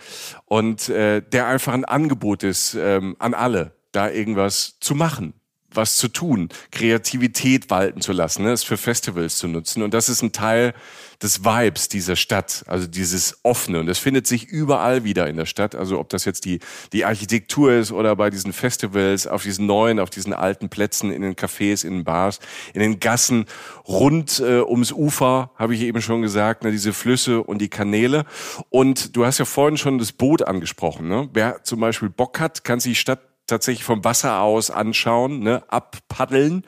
und 0.46 0.88
äh, 0.88 1.22
der 1.22 1.46
einfach 1.46 1.72
ein 1.72 1.84
Angebot 1.84 2.42
ist 2.42 2.74
ähm, 2.74 3.16
an 3.18 3.34
alle, 3.34 3.72
da 3.92 4.10
irgendwas 4.10 4.76
zu 4.80 4.94
machen 4.94 5.34
was 5.76 5.96
zu 5.96 6.08
tun, 6.08 6.48
Kreativität 6.70 7.70
walten 7.70 8.00
zu 8.00 8.12
lassen, 8.12 8.44
ne, 8.44 8.52
es 8.52 8.64
für 8.64 8.76
Festivals 8.76 9.36
zu 9.36 9.48
nutzen. 9.48 9.82
Und 9.82 9.94
das 9.94 10.08
ist 10.08 10.22
ein 10.22 10.32
Teil 10.32 10.74
des 11.22 11.44
Vibes 11.44 11.88
dieser 11.88 12.16
Stadt, 12.16 12.64
also 12.66 12.86
dieses 12.86 13.38
Offene. 13.42 13.80
Und 13.80 13.86
das 13.86 13.98
findet 13.98 14.26
sich 14.26 14.48
überall 14.48 15.04
wieder 15.04 15.28
in 15.28 15.36
der 15.36 15.46
Stadt. 15.46 15.74
Also 15.74 15.98
ob 15.98 16.08
das 16.08 16.24
jetzt 16.24 16.44
die, 16.44 16.58
die 16.92 17.04
Architektur 17.04 17.72
ist 17.72 17.92
oder 17.92 18.16
bei 18.16 18.30
diesen 18.30 18.52
Festivals, 18.52 19.26
auf 19.26 19.42
diesen 19.42 19.66
neuen, 19.66 20.00
auf 20.00 20.10
diesen 20.10 20.32
alten 20.32 20.68
Plätzen, 20.68 21.12
in 21.12 21.22
den 21.22 21.34
Cafés, 21.34 21.84
in 21.84 21.92
den 21.92 22.04
Bars, 22.04 22.40
in 22.74 22.80
den 22.80 22.98
Gassen, 22.98 23.46
rund 23.86 24.40
äh, 24.40 24.60
ums 24.60 24.92
Ufer, 24.92 25.50
habe 25.56 25.74
ich 25.74 25.82
eben 25.82 26.02
schon 26.02 26.22
gesagt, 26.22 26.64
ne, 26.64 26.72
diese 26.72 26.92
Flüsse 26.92 27.42
und 27.42 27.58
die 27.58 27.68
Kanäle. 27.68 28.24
Und 28.70 29.16
du 29.16 29.24
hast 29.24 29.38
ja 29.38 29.44
vorhin 29.44 29.76
schon 29.76 29.98
das 29.98 30.12
Boot 30.12 30.42
angesprochen. 30.42 31.08
Ne? 31.08 31.28
Wer 31.32 31.62
zum 31.62 31.80
Beispiel 31.80 32.08
Bock 32.08 32.40
hat, 32.40 32.64
kann 32.64 32.80
sich 32.80 32.92
die 32.92 32.96
Stadt 32.96 33.31
tatsächlich 33.46 33.84
vom 33.84 34.04
Wasser 34.04 34.40
aus 34.40 34.70
anschauen, 34.70 35.40
ne, 35.40 35.62
abpaddeln. 35.68 36.64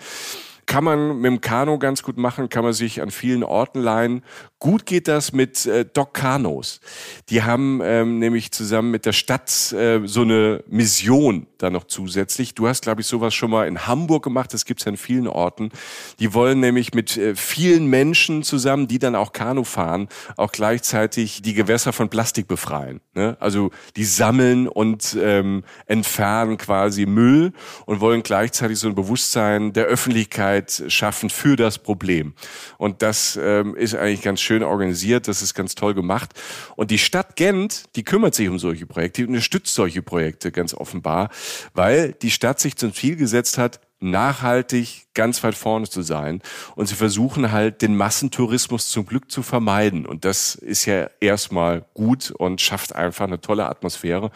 Kann 0.66 0.84
man 0.84 1.18
mit 1.18 1.26
dem 1.26 1.40
Kanu 1.42 1.78
ganz 1.78 2.02
gut 2.02 2.16
machen, 2.16 2.48
kann 2.48 2.64
man 2.64 2.72
sich 2.72 3.02
an 3.02 3.10
vielen 3.10 3.44
Orten 3.44 3.80
leihen. 3.80 4.22
Gut 4.58 4.86
geht 4.86 5.08
das 5.08 5.32
mit 5.32 5.66
äh, 5.66 5.84
Doc 5.84 6.14
Kanos. 6.14 6.80
Die 7.28 7.42
haben 7.42 7.80
ähm, 7.82 8.18
nämlich 8.18 8.50
zusammen 8.50 8.90
mit 8.90 9.04
der 9.04 9.12
Stadt 9.12 9.72
äh, 9.72 10.00
so 10.04 10.22
eine 10.22 10.64
Mission 10.66 11.46
da 11.64 11.70
noch 11.70 11.84
zusätzlich. 11.84 12.54
Du 12.54 12.68
hast, 12.68 12.82
glaube 12.82 13.00
ich, 13.00 13.06
sowas 13.06 13.34
schon 13.34 13.50
mal 13.50 13.66
in 13.66 13.86
Hamburg 13.86 14.22
gemacht, 14.22 14.52
das 14.52 14.64
gibt's 14.64 14.84
ja 14.84 14.90
in 14.90 14.96
vielen 14.96 15.26
Orten. 15.26 15.70
Die 16.18 16.34
wollen 16.34 16.60
nämlich 16.60 16.94
mit 16.94 17.16
äh, 17.16 17.34
vielen 17.34 17.86
Menschen 17.86 18.42
zusammen, 18.42 18.86
die 18.86 18.98
dann 18.98 19.14
auch 19.14 19.32
Kanu 19.32 19.64
fahren, 19.64 20.08
auch 20.36 20.52
gleichzeitig 20.52 21.42
die 21.42 21.54
Gewässer 21.54 21.92
von 21.92 22.08
Plastik 22.08 22.46
befreien. 22.46 23.00
Ne? 23.14 23.36
Also 23.40 23.70
die 23.96 24.04
sammeln 24.04 24.68
und 24.68 25.16
ähm, 25.20 25.64
entfernen 25.86 26.58
quasi 26.58 27.06
Müll 27.06 27.52
und 27.86 28.00
wollen 28.00 28.22
gleichzeitig 28.22 28.78
so 28.78 28.88
ein 28.88 28.94
Bewusstsein 28.94 29.72
der 29.72 29.86
Öffentlichkeit 29.86 30.84
schaffen 30.88 31.30
für 31.30 31.56
das 31.56 31.78
Problem. 31.78 32.34
Und 32.78 33.02
das 33.02 33.38
ähm, 33.40 33.74
ist 33.74 33.94
eigentlich 33.94 34.22
ganz 34.22 34.40
schön 34.40 34.62
organisiert, 34.62 35.28
das 35.28 35.42
ist 35.42 35.54
ganz 35.54 35.74
toll 35.74 35.94
gemacht. 35.94 36.32
Und 36.76 36.90
die 36.90 36.98
Stadt 36.98 37.36
Gent, 37.36 37.84
die 37.96 38.04
kümmert 38.04 38.34
sich 38.34 38.48
um 38.48 38.58
solche 38.58 38.86
Projekte, 38.86 39.22
die 39.22 39.28
unterstützt 39.28 39.74
solche 39.74 40.02
Projekte 40.02 40.52
ganz 40.52 40.74
offenbar, 40.74 41.30
weil 41.74 42.12
die 42.12 42.30
Stadt 42.30 42.60
sich 42.60 42.76
zum 42.76 42.94
Ziel 42.94 43.16
gesetzt 43.16 43.58
hat, 43.58 43.80
nachhaltig 44.04 45.06
ganz 45.14 45.42
weit 45.44 45.54
vorne 45.54 45.88
zu 45.88 46.02
sein. 46.02 46.42
Und 46.74 46.88
sie 46.88 46.94
versuchen 46.94 47.52
halt, 47.52 47.82
den 47.82 47.96
Massentourismus 47.96 48.88
zum 48.88 49.06
Glück 49.06 49.30
zu 49.30 49.42
vermeiden. 49.42 50.06
Und 50.06 50.24
das 50.24 50.54
ist 50.56 50.84
ja 50.84 51.08
erstmal 51.20 51.84
gut 51.94 52.32
und 52.32 52.60
schafft 52.60 52.94
einfach 52.94 53.26
eine 53.26 53.40
tolle 53.40 53.66
Atmosphäre. 53.66 54.30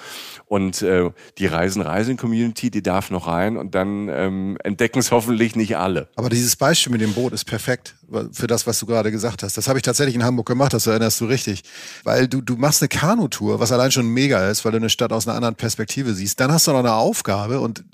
Und 0.47 0.83
äh, 0.83 1.11
die 1.39 1.47
Reisen-Reisen-Community, 1.47 2.71
die 2.71 2.83
darf 2.83 3.11
noch 3.11 3.27
rein 3.27 3.57
und 3.57 3.75
dann 3.75 4.09
ähm, 4.09 4.57
entdecken 4.63 5.01
es 5.01 5.11
hoffentlich 5.11 5.57
nicht 5.57 5.77
alle. 5.77 6.09
Aber 6.17 6.29
dieses 6.29 6.57
Beispiel 6.57 6.93
mit 6.93 7.01
dem 7.01 7.13
Boot 7.13 7.33
ist 7.33 7.45
perfekt 7.45 7.97
für 8.33 8.47
das, 8.47 8.67
was 8.67 8.79
du 8.79 8.87
gerade 8.87 9.11
gesagt 9.11 9.43
hast. 9.43 9.57
Das 9.57 9.69
habe 9.69 9.79
ich 9.79 9.83
tatsächlich 9.83 10.15
in 10.15 10.25
Hamburg 10.25 10.47
gemacht, 10.47 10.73
das 10.73 10.87
erinnerst 10.87 11.21
du 11.21 11.27
richtig. 11.27 11.63
Weil 12.05 12.27
du, 12.27 12.41
du 12.41 12.57
machst 12.57 12.81
eine 12.81 12.89
Kanutour, 12.89 13.61
was 13.61 13.73
allein 13.73 13.91
schon 13.91 14.07
mega 14.07 14.49
ist, 14.49 14.65
weil 14.65 14.73
du 14.73 14.79
eine 14.79 14.91
Stadt 14.91 15.13
aus 15.13 15.27
einer 15.27 15.37
anderen 15.37 15.57
Perspektive 15.57 16.15
siehst. 16.15 16.41
Dann 16.41 16.51
hast 16.51 16.67
du 16.67 16.73
noch 16.73 16.79
eine 16.79 16.95
Aufgabe 16.95 17.61
und 17.61 17.85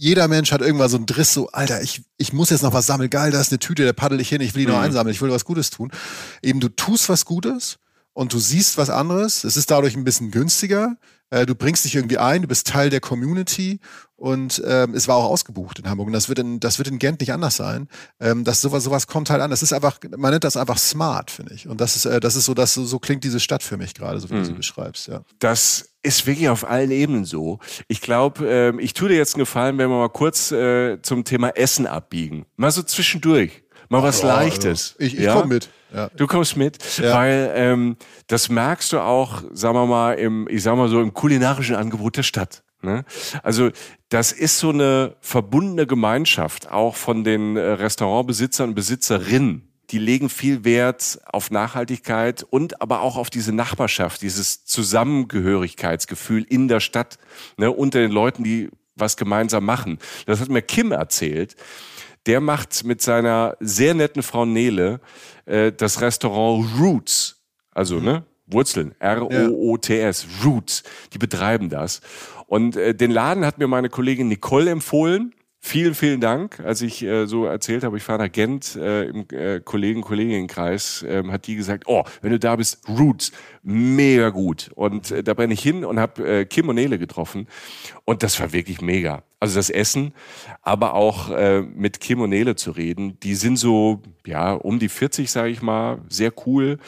jeder 0.00 0.28
Mensch 0.28 0.50
hat 0.50 0.62
irgendwann 0.62 0.88
so 0.88 0.96
einen 0.96 1.04
Driss, 1.04 1.34
so, 1.34 1.48
Alter, 1.48 1.82
ich, 1.82 2.02
ich 2.16 2.32
muss 2.32 2.48
jetzt 2.48 2.62
noch 2.62 2.72
was 2.72 2.86
sammeln. 2.86 3.10
Geil, 3.10 3.32
da 3.32 3.40
ist 3.40 3.52
eine 3.52 3.58
Tüte, 3.58 3.84
da 3.84 3.92
paddel 3.92 4.18
ich 4.18 4.30
hin, 4.30 4.40
ich 4.40 4.54
will 4.54 4.64
die 4.64 4.70
noch 4.70 4.78
mhm. 4.78 4.84
einsammeln, 4.84 5.14
ich 5.14 5.20
will 5.20 5.30
was 5.30 5.44
Gutes 5.44 5.68
tun. 5.68 5.92
Eben, 6.40 6.58
du 6.58 6.70
tust 6.70 7.10
was 7.10 7.26
Gutes 7.26 7.78
und 8.14 8.32
du 8.32 8.38
siehst 8.38 8.78
was 8.78 8.88
anderes. 8.88 9.44
Es 9.44 9.58
ist 9.58 9.70
dadurch 9.70 9.96
ein 9.96 10.04
bisschen 10.04 10.30
günstiger. 10.30 10.96
Äh, 11.28 11.44
du 11.44 11.54
bringst 11.54 11.84
dich 11.84 11.96
irgendwie 11.96 12.16
ein, 12.16 12.40
du 12.40 12.48
bist 12.48 12.66
Teil 12.66 12.88
der 12.88 13.00
Community 13.00 13.78
und 14.16 14.62
ähm, 14.66 14.94
es 14.94 15.06
war 15.06 15.16
auch 15.16 15.26
ausgebucht 15.26 15.78
in 15.78 15.90
Hamburg. 15.90 16.06
Und 16.06 16.14
das 16.14 16.30
wird 16.30 16.38
in, 16.38 16.60
das 16.60 16.78
wird 16.78 16.88
in 16.88 16.98
Gent 16.98 17.20
nicht 17.20 17.34
anders 17.34 17.56
sein. 17.56 17.86
Ähm, 18.20 18.42
das 18.44 18.62
sowas, 18.62 18.82
sowas 18.82 19.06
kommt 19.06 19.28
halt 19.28 19.42
an. 19.42 19.50
Das 19.50 19.62
ist 19.62 19.74
einfach, 19.74 19.98
man 20.16 20.30
nennt 20.30 20.44
das 20.44 20.56
einfach 20.56 20.78
smart, 20.78 21.30
finde 21.30 21.52
ich. 21.52 21.68
Und 21.68 21.78
das 21.78 21.96
ist, 21.96 22.06
äh, 22.06 22.20
das 22.20 22.36
ist 22.36 22.46
so, 22.46 22.54
dass 22.54 22.72
so, 22.72 22.86
so 22.86 22.98
klingt 23.00 23.22
diese 23.22 23.38
Stadt 23.38 23.62
für 23.62 23.76
mich 23.76 23.92
gerade, 23.92 24.18
so 24.18 24.30
wie 24.30 24.34
mhm. 24.34 24.38
du 24.38 24.44
sie 24.46 24.52
mhm. 24.52 24.56
beschreibst, 24.56 25.08
ja. 25.08 25.20
Das 25.40 25.89
ist 26.02 26.26
wirklich 26.26 26.48
auf 26.48 26.68
allen 26.68 26.90
Ebenen 26.90 27.24
so. 27.24 27.58
Ich 27.88 28.00
glaube, 28.00 28.48
äh, 28.48 28.82
ich 28.82 28.94
tue 28.94 29.08
dir 29.08 29.16
jetzt 29.16 29.34
einen 29.34 29.40
Gefallen, 29.40 29.78
wenn 29.78 29.90
wir 29.90 29.98
mal 29.98 30.08
kurz 30.08 30.50
äh, 30.50 31.00
zum 31.02 31.24
Thema 31.24 31.50
Essen 31.50 31.86
abbiegen. 31.86 32.46
Mal 32.56 32.70
so 32.70 32.82
zwischendurch. 32.82 33.62
Mal 33.88 34.02
was 34.02 34.22
oh, 34.22 34.28
Leichtes. 34.28 34.94
Ich, 34.98 35.14
ich 35.14 35.24
ja? 35.24 35.34
komme 35.34 35.54
mit. 35.54 35.68
Ja. 35.92 36.08
Du 36.16 36.28
kommst 36.28 36.56
mit, 36.56 36.78
ja. 36.98 37.14
weil 37.14 37.50
ähm, 37.54 37.96
das 38.28 38.48
merkst 38.48 38.92
du 38.92 39.00
auch, 39.00 39.42
sagen 39.52 39.74
wir 39.74 39.86
mal, 39.86 40.12
im, 40.12 40.46
ich 40.48 40.62
sag 40.62 40.76
mal 40.76 40.88
so, 40.88 41.00
im 41.00 41.12
kulinarischen 41.12 41.74
Angebot 41.74 42.16
der 42.16 42.22
Stadt. 42.22 42.62
Ne? 42.82 43.04
Also 43.42 43.70
das 44.08 44.30
ist 44.32 44.58
so 44.58 44.70
eine 44.70 45.16
verbundene 45.20 45.86
Gemeinschaft, 45.86 46.70
auch 46.70 46.94
von 46.94 47.24
den 47.24 47.56
äh, 47.56 47.60
Restaurantbesitzern 47.60 48.70
und 48.70 48.74
Besitzerinnen 48.74 49.69
die 49.90 49.98
legen 49.98 50.28
viel 50.28 50.64
Wert 50.64 51.20
auf 51.26 51.50
Nachhaltigkeit 51.50 52.44
und 52.48 52.80
aber 52.80 53.00
auch 53.00 53.16
auf 53.16 53.30
diese 53.30 53.52
Nachbarschaft, 53.52 54.22
dieses 54.22 54.64
Zusammengehörigkeitsgefühl 54.64 56.44
in 56.44 56.68
der 56.68 56.80
Stadt, 56.80 57.18
ne, 57.56 57.70
unter 57.70 57.98
den 57.98 58.12
Leuten, 58.12 58.44
die 58.44 58.70
was 58.94 59.16
gemeinsam 59.16 59.64
machen. 59.64 59.98
Das 60.26 60.40
hat 60.40 60.48
mir 60.48 60.62
Kim 60.62 60.92
erzählt. 60.92 61.56
Der 62.26 62.40
macht 62.40 62.84
mit 62.84 63.00
seiner 63.00 63.56
sehr 63.60 63.94
netten 63.94 64.22
Frau 64.22 64.44
Nele 64.44 65.00
äh, 65.46 65.72
das 65.72 66.00
Restaurant 66.00 66.68
Roots, 66.78 67.42
also 67.72 67.98
ne, 67.98 68.24
Wurzeln, 68.46 68.94
R-O-O-T-S, 68.98 70.26
Roots. 70.44 70.82
Die 71.12 71.18
betreiben 71.18 71.70
das. 71.70 72.00
Und 72.46 72.76
äh, 72.76 72.94
den 72.94 73.10
Laden 73.10 73.46
hat 73.46 73.58
mir 73.58 73.68
meine 73.68 73.88
Kollegin 73.88 74.28
Nicole 74.28 74.70
empfohlen. 74.70 75.34
Vielen, 75.62 75.94
vielen 75.94 76.22
Dank. 76.22 76.58
Als 76.60 76.80
ich 76.80 77.02
äh, 77.02 77.26
so 77.26 77.44
erzählt 77.44 77.84
habe, 77.84 77.98
ich 77.98 78.02
fahre 78.02 78.20
nach 78.24 78.32
Gent 78.32 78.76
äh, 78.76 79.04
im 79.04 79.26
äh, 79.30 79.60
Kollegen, 79.60 80.00
Kolleginnenkreis, 80.00 81.04
ähm, 81.06 81.30
hat 81.30 81.46
die 81.46 81.54
gesagt, 81.54 81.84
oh, 81.86 82.02
wenn 82.22 82.30
du 82.30 82.38
da 82.38 82.56
bist, 82.56 82.88
Roots, 82.88 83.30
mega 83.62 84.30
gut. 84.30 84.70
Und 84.74 85.10
äh, 85.10 85.22
da 85.22 85.34
bin 85.34 85.50
ich 85.50 85.60
hin 85.60 85.84
und 85.84 86.00
habe 86.00 86.26
äh, 86.26 86.44
Kim 86.46 86.70
und 86.70 86.76
Nele 86.76 86.98
getroffen. 86.98 87.46
Und 88.06 88.22
das 88.22 88.40
war 88.40 88.54
wirklich 88.54 88.80
mega. 88.80 89.22
Also 89.38 89.56
das 89.56 89.68
Essen, 89.68 90.14
aber 90.62 90.94
auch 90.94 91.30
äh, 91.30 91.60
mit 91.60 92.00
Kim 92.00 92.22
und 92.22 92.30
Nele 92.30 92.56
zu 92.56 92.70
reden. 92.70 93.20
Die 93.20 93.34
sind 93.34 93.58
so, 93.58 94.02
ja, 94.26 94.54
um 94.54 94.78
die 94.78 94.88
40, 94.88 95.30
sage 95.30 95.50
ich 95.50 95.60
mal, 95.60 96.00
sehr 96.08 96.32
cool. 96.46 96.78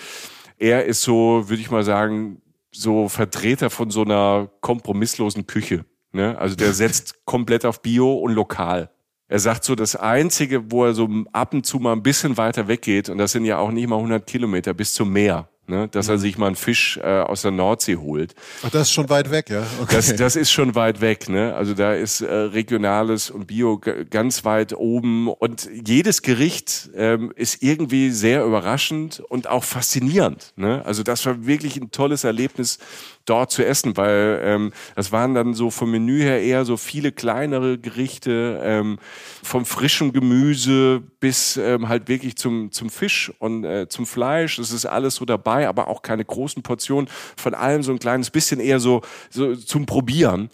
Er 0.57 0.87
ist 0.87 1.03
so, 1.03 1.49
würde 1.49 1.61
ich 1.61 1.71
mal 1.71 1.85
sagen, 1.85 2.41
so 2.71 3.09
Vertreter 3.09 3.69
von 3.69 3.91
so 3.91 4.03
einer 4.03 4.49
kompromisslosen 4.63 5.47
Küche. 5.47 5.85
Ne? 6.13 6.39
Also 6.39 6.57
der 6.57 6.73
setzt 6.73 7.21
komplett 7.25 7.65
auf 7.65 7.83
Bio 7.83 8.13
und 8.15 8.33
lokal. 8.33 8.91
Er 9.29 9.39
sagt 9.39 9.65
so, 9.65 9.75
das 9.75 9.97
Einzige, 9.97 10.71
wo 10.71 10.85
er 10.85 10.93
so 10.93 11.09
ab 11.33 11.55
und 11.55 11.65
zu 11.65 11.79
mal 11.79 11.93
ein 11.93 12.03
bisschen 12.03 12.37
weiter 12.37 12.69
weggeht, 12.69 13.09
und 13.09 13.17
das 13.17 13.33
sind 13.33 13.47
ja 13.47 13.59
auch 13.59 13.71
nicht 13.71 13.89
mal 13.89 13.97
100 13.97 14.27
Kilometer 14.27 14.75
bis 14.75 14.93
zum 14.93 15.11
Meer, 15.11 15.49
ne? 15.73 15.89
dass 15.89 16.09
er 16.09 16.17
mhm. 16.17 16.21
sich 16.21 16.39
mal 16.39 16.47
einen 16.47 16.57
Fisch 16.57 16.99
äh, 17.03 17.21
aus 17.21 17.43
der 17.43 17.51
Nordsee 17.51 17.97
holt. 17.97 18.35
Ach, 18.63 18.71
das 18.71 18.83
ist 18.83 18.93
schon 18.93 19.09
weit 19.09 19.31
weg, 19.31 19.51
ja? 19.51 19.67
Okay. 19.81 19.97
Das, 19.97 20.15
das 20.15 20.37
ist 20.37 20.53
schon 20.53 20.75
weit 20.75 21.01
weg. 21.01 21.29
Ne? 21.29 21.55
Also 21.55 21.75
da 21.75 21.95
ist 21.95 22.21
äh, 22.21 22.33
Regionales 22.33 23.31
und 23.31 23.47
Bio 23.47 23.81
ganz 24.11 24.45
weit 24.45 24.75
oben. 24.75 25.29
Und 25.29 25.69
jedes 25.85 26.23
Gericht 26.23 26.91
ähm, 26.95 27.33
ist 27.35 27.63
irgendwie 27.63 28.11
sehr 28.11 28.45
überraschend 28.45 29.21
und 29.29 29.49
auch 29.49 29.65
faszinierend. 29.65 30.53
Ne? 30.57 30.83
Also 30.85 31.03
das 31.03 31.27
war 31.27 31.47
wirklich 31.47 31.77
ein 31.77 31.91
tolles 31.91 32.25
Erlebnis, 32.25 32.79
dort 33.25 33.51
zu 33.51 33.65
essen, 33.65 33.97
weil 33.97 34.41
ähm, 34.43 34.73
das 34.95 35.13
waren 35.13 35.35
dann 35.35 35.55
so 35.55 35.71
vom 35.71 35.91
Menü 35.91 36.21
her 36.21 36.43
eher 36.43 36.65
so 36.65 36.77
viele 36.77 37.13
kleinere 37.13 37.79
Gerichte, 37.79 38.61
ähm, 38.63 38.99
vom 39.43 39.65
frischen 39.65 40.13
Gemüse 40.13 41.03
bis 41.21 41.57
ähm, 41.57 41.89
halt 41.89 42.09
wirklich 42.09 42.37
zum, 42.37 42.73
zum 42.73 42.91
Fisch 42.91 43.33
und 43.39 43.65
äh, 43.65 43.89
zum 43.89 44.07
Fleisch. 44.07 44.57
Das 44.57 44.73
ist 44.73 44.87
alles 44.87 45.17
so 45.17 45.25
dabei, 45.25 45.62
aber 45.69 45.89
auch 45.89 46.03
keine 46.03 46.25
großen 46.25 46.63
Portionen. 46.63 47.09
Von 47.37 47.55
allem 47.55 47.83
so 47.83 47.93
ein 47.93 47.99
kleines 47.99 48.31
bisschen 48.31 48.61
eher 48.61 48.81
so, 48.81 49.03
so 49.31 49.55
zum 49.57 49.87
Probieren 49.87 50.51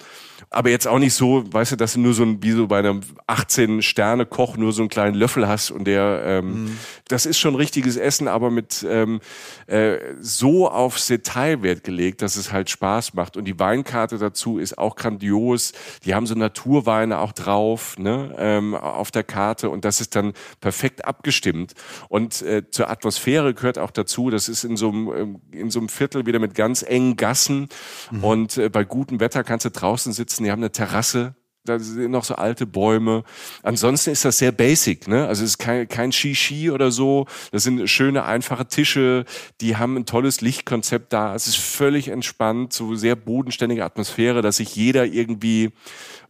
aber 0.51 0.71
jetzt 0.71 0.87
auch 0.87 0.99
nicht 0.99 1.15
so, 1.15 1.45
weißt 1.53 1.73
du, 1.73 1.77
dass 1.77 1.95
du 1.95 2.01
nur 2.01 2.15
so 2.15 2.23
ein, 2.23 2.43
wie 2.43 2.53
so 2.53 2.67
bei 2.67 2.79
einem 2.79 3.01
18-Sterne-Koch 3.27 4.57
nur 4.57 4.73
so 4.73 4.83
einen 4.83 4.89
kleinen 4.89 5.15
Löffel 5.15 5.47
hast 5.47 5.71
und 5.71 5.85
der, 5.85 6.23
ähm, 6.25 6.65
mhm. 6.65 6.79
das 7.09 7.27
ist 7.27 7.39
schon 7.39 7.55
richtiges 7.55 7.97
Essen, 7.97 8.29
aber 8.29 8.51
mit 8.51 8.87
ähm, 8.89 9.21
äh, 9.67 9.99
so 10.21 10.71
aufs 10.71 11.07
Detail 11.09 11.63
Wert 11.63 11.85
gelegt, 11.85 12.23
dass 12.23 12.37
es 12.37 12.53
halt 12.53 12.71
Spaß 12.71 13.15
macht. 13.15 13.37
Und 13.37 13.45
die 13.45 13.59
Weinkarte 13.59 14.17
dazu 14.17 14.59
ist 14.59 14.79
auch 14.79 14.97
grandios. 14.97 15.73
Die 16.05 16.15
haben 16.15 16.27
so 16.27 16.35
Naturweine 16.35 17.19
auch 17.19 17.33
drauf, 17.33 17.99
ne, 17.99 18.35
ähm, 18.39 18.75
auf 18.75 19.11
der 19.11 19.25
Karte 19.25 19.69
und 19.69 19.85
das 19.85 20.01
ist 20.01 20.17
dann 20.17 20.33
perfekt 20.61 21.05
abgestimmt. 21.05 21.75
Und 22.09 22.41
äh, 22.43 22.63
zur 22.71 22.89
Atmosphäre 22.91 23.53
gehört 23.53 23.79
auch 23.79 23.91
dazu, 23.91 24.31
das 24.31 24.49
ist 24.49 24.65
in 24.65 24.77
so 24.77 24.88
einem, 24.91 25.13
ähm, 25.13 25.41
in 25.51 25.71
so 25.71 25.81
einem 25.81 25.89
Viertel 25.89 26.27
wieder 26.27 26.39
mit 26.39 26.55
ganz 26.55 26.83
engen 26.83 27.17
Gassen 27.17 27.69
mhm. 28.11 28.25
und 28.25 28.57
äh, 28.57 28.69
bei 28.69 28.85
gutem 28.85 29.21
Wetter 29.21 29.45
kannst 29.45 29.65
du 29.65 29.71
draußen 29.71 30.13
sitzen 30.13 30.29
sitzen, 30.29 30.45
die 30.45 30.51
haben 30.51 30.61
eine 30.61 30.73
Terrasse, 30.73 31.35
da 31.69 31.79
sind 31.79 32.11
noch 32.11 32.25
so 32.25 32.35
alte 32.35 32.67
Bäume. 32.67 33.25
Ansonsten 33.63 34.11
ist 34.11 34.25
das 34.25 34.39
sehr 34.39 34.53
basic, 34.53 35.09
ne? 35.09 35.27
Also 35.27 35.45
es 35.45 35.51
ist 35.51 35.59
kein, 35.59 35.89
kein 35.89 36.13
Shishi 36.13 36.71
oder 36.71 36.91
so. 36.91 37.27
Das 37.53 37.63
sind 37.63 37.89
schöne, 37.89 38.25
einfache 38.25 38.67
Tische. 38.67 39.25
Die 39.61 39.77
haben 39.77 39.97
ein 39.97 40.07
tolles 40.07 40.41
Lichtkonzept 40.41 41.13
da. 41.13 41.35
Es 41.35 41.47
ist 41.47 41.59
völlig 41.59 42.09
entspannt, 42.09 42.73
so 42.73 42.95
sehr 42.95 43.17
bodenständige 43.17 43.85
Atmosphäre, 43.85 44.43
dass 44.43 44.57
sich 44.57 44.75
jeder 44.75 45.05
irgendwie 45.05 45.73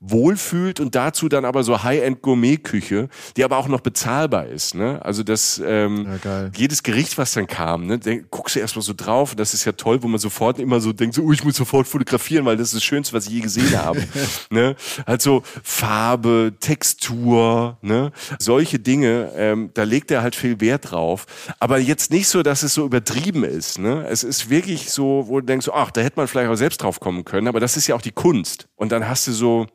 wohlfühlt 0.00 0.78
und 0.80 0.94
dazu 0.94 1.28
dann 1.28 1.44
aber 1.44 1.64
so 1.64 1.82
High-End-Gourmet-Küche, 1.82 3.08
die 3.36 3.44
aber 3.44 3.56
auch 3.56 3.68
noch 3.68 3.80
bezahlbar 3.80 4.46
ist. 4.46 4.74
Ne? 4.74 5.04
Also 5.04 5.22
das 5.22 5.60
ähm, 5.64 6.06
ja, 6.24 6.50
jedes 6.54 6.82
Gericht, 6.82 7.18
was 7.18 7.32
dann 7.32 7.46
kam, 7.46 7.86
ne, 7.86 7.98
denk, 7.98 8.30
guckst 8.30 8.54
du 8.54 8.60
erstmal 8.60 8.82
so 8.82 8.92
drauf 8.96 9.32
und 9.32 9.40
das 9.40 9.54
ist 9.54 9.64
ja 9.64 9.72
toll, 9.72 10.02
wo 10.02 10.08
man 10.08 10.18
sofort 10.18 10.58
immer 10.58 10.80
so 10.80 10.92
denkt, 10.92 11.16
so, 11.16 11.22
oh, 11.22 11.32
ich 11.32 11.42
muss 11.44 11.56
sofort 11.56 11.88
fotografieren, 11.88 12.44
weil 12.44 12.56
das 12.56 12.68
ist 12.68 12.76
das 12.76 12.84
Schönste, 12.84 13.14
was 13.14 13.26
ich 13.26 13.32
je 13.32 13.40
gesehen 13.40 13.76
habe. 13.76 14.02
ne? 14.50 14.76
Also 15.04 15.27
Farbe, 15.62 16.54
Textur, 16.60 17.78
ne? 17.82 18.12
solche 18.38 18.78
Dinge, 18.78 19.32
ähm, 19.36 19.70
da 19.74 19.84
legt 19.84 20.10
er 20.10 20.22
halt 20.22 20.34
viel 20.34 20.60
Wert 20.60 20.90
drauf. 20.90 21.26
Aber 21.60 21.78
jetzt 21.78 22.10
nicht 22.10 22.28
so, 22.28 22.42
dass 22.42 22.62
es 22.62 22.74
so 22.74 22.84
übertrieben 22.84 23.44
ist. 23.44 23.78
Ne? 23.78 24.06
Es 24.08 24.22
ist 24.24 24.50
wirklich 24.50 24.90
so, 24.90 25.24
wo 25.28 25.40
du 25.40 25.46
denkst, 25.46 25.68
ach, 25.72 25.90
da 25.90 26.00
hätte 26.00 26.18
man 26.18 26.28
vielleicht 26.28 26.50
auch 26.50 26.56
selbst 26.56 26.82
drauf 26.82 27.00
kommen 27.00 27.24
können, 27.24 27.48
aber 27.48 27.60
das 27.60 27.76
ist 27.76 27.86
ja 27.86 27.94
auch 27.94 28.02
die 28.02 28.12
Kunst. 28.12 28.68
Und 28.76 28.92
dann 28.92 29.08
hast 29.08 29.26
du 29.26 29.32
so 29.32 29.66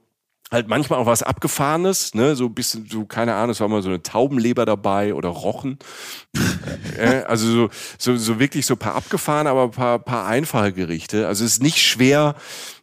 halt 0.53 0.67
manchmal 0.67 0.99
auch 0.99 1.07
was 1.07 1.23
Abgefahrenes, 1.23 2.13
ne, 2.13 2.35
so 2.35 2.45
ein 2.45 2.53
bisschen, 2.53 2.87
so, 2.89 3.05
keine 3.05 3.33
Ahnung, 3.33 3.49
es 3.49 3.59
war 3.59 3.67
mal 3.67 3.81
so 3.81 3.89
eine 3.89 4.03
Taubenleber 4.03 4.65
dabei 4.65 5.13
oder 5.13 5.29
Rochen. 5.29 5.79
also 7.27 7.51
so, 7.51 7.69
so, 7.97 8.15
so 8.15 8.39
wirklich 8.39 8.65
so 8.65 8.75
paar 8.75 8.95
abgefahren, 8.95 9.47
aber 9.47 9.69
paar, 9.69 9.99
paar 9.99 10.27
einfache 10.27 10.71
Gerichte. 10.71 11.27
Also 11.27 11.43
es 11.43 11.53
ist 11.53 11.63
nicht 11.63 11.81
schwer, 11.81 12.35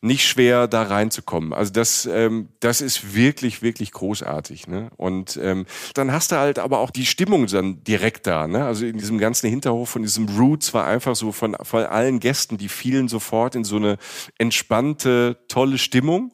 nicht 0.02 0.26
schwer 0.26 0.66
da 0.66 0.84
reinzukommen. 0.84 1.52
Also 1.52 1.72
das, 1.72 2.08
ähm, 2.10 2.48
das 2.60 2.80
ist 2.80 3.14
wirklich, 3.14 3.60
wirklich 3.60 3.92
großartig. 3.92 4.66
Ne? 4.66 4.90
Und 4.96 5.38
ähm, 5.42 5.66
dann 5.92 6.10
hast 6.10 6.32
du 6.32 6.36
halt 6.36 6.58
aber 6.58 6.78
auch 6.78 6.90
die 6.90 7.04
Stimmung 7.04 7.46
dann 7.46 7.84
direkt 7.84 8.26
da. 8.26 8.46
Ne? 8.46 8.64
Also 8.64 8.86
in 8.86 8.96
diesem 8.96 9.18
ganzen 9.18 9.50
Hinterhof 9.50 9.90
von 9.90 10.02
diesem 10.02 10.26
Roots 10.28 10.72
war 10.72 10.86
einfach 10.86 11.14
so 11.16 11.32
von, 11.32 11.54
von 11.62 11.84
allen 11.84 12.18
Gästen, 12.18 12.56
die 12.56 12.68
fielen 12.68 13.08
sofort 13.08 13.54
in 13.54 13.64
so 13.64 13.76
eine 13.76 13.98
entspannte, 14.38 15.36
tolle 15.48 15.76
Stimmung. 15.76 16.32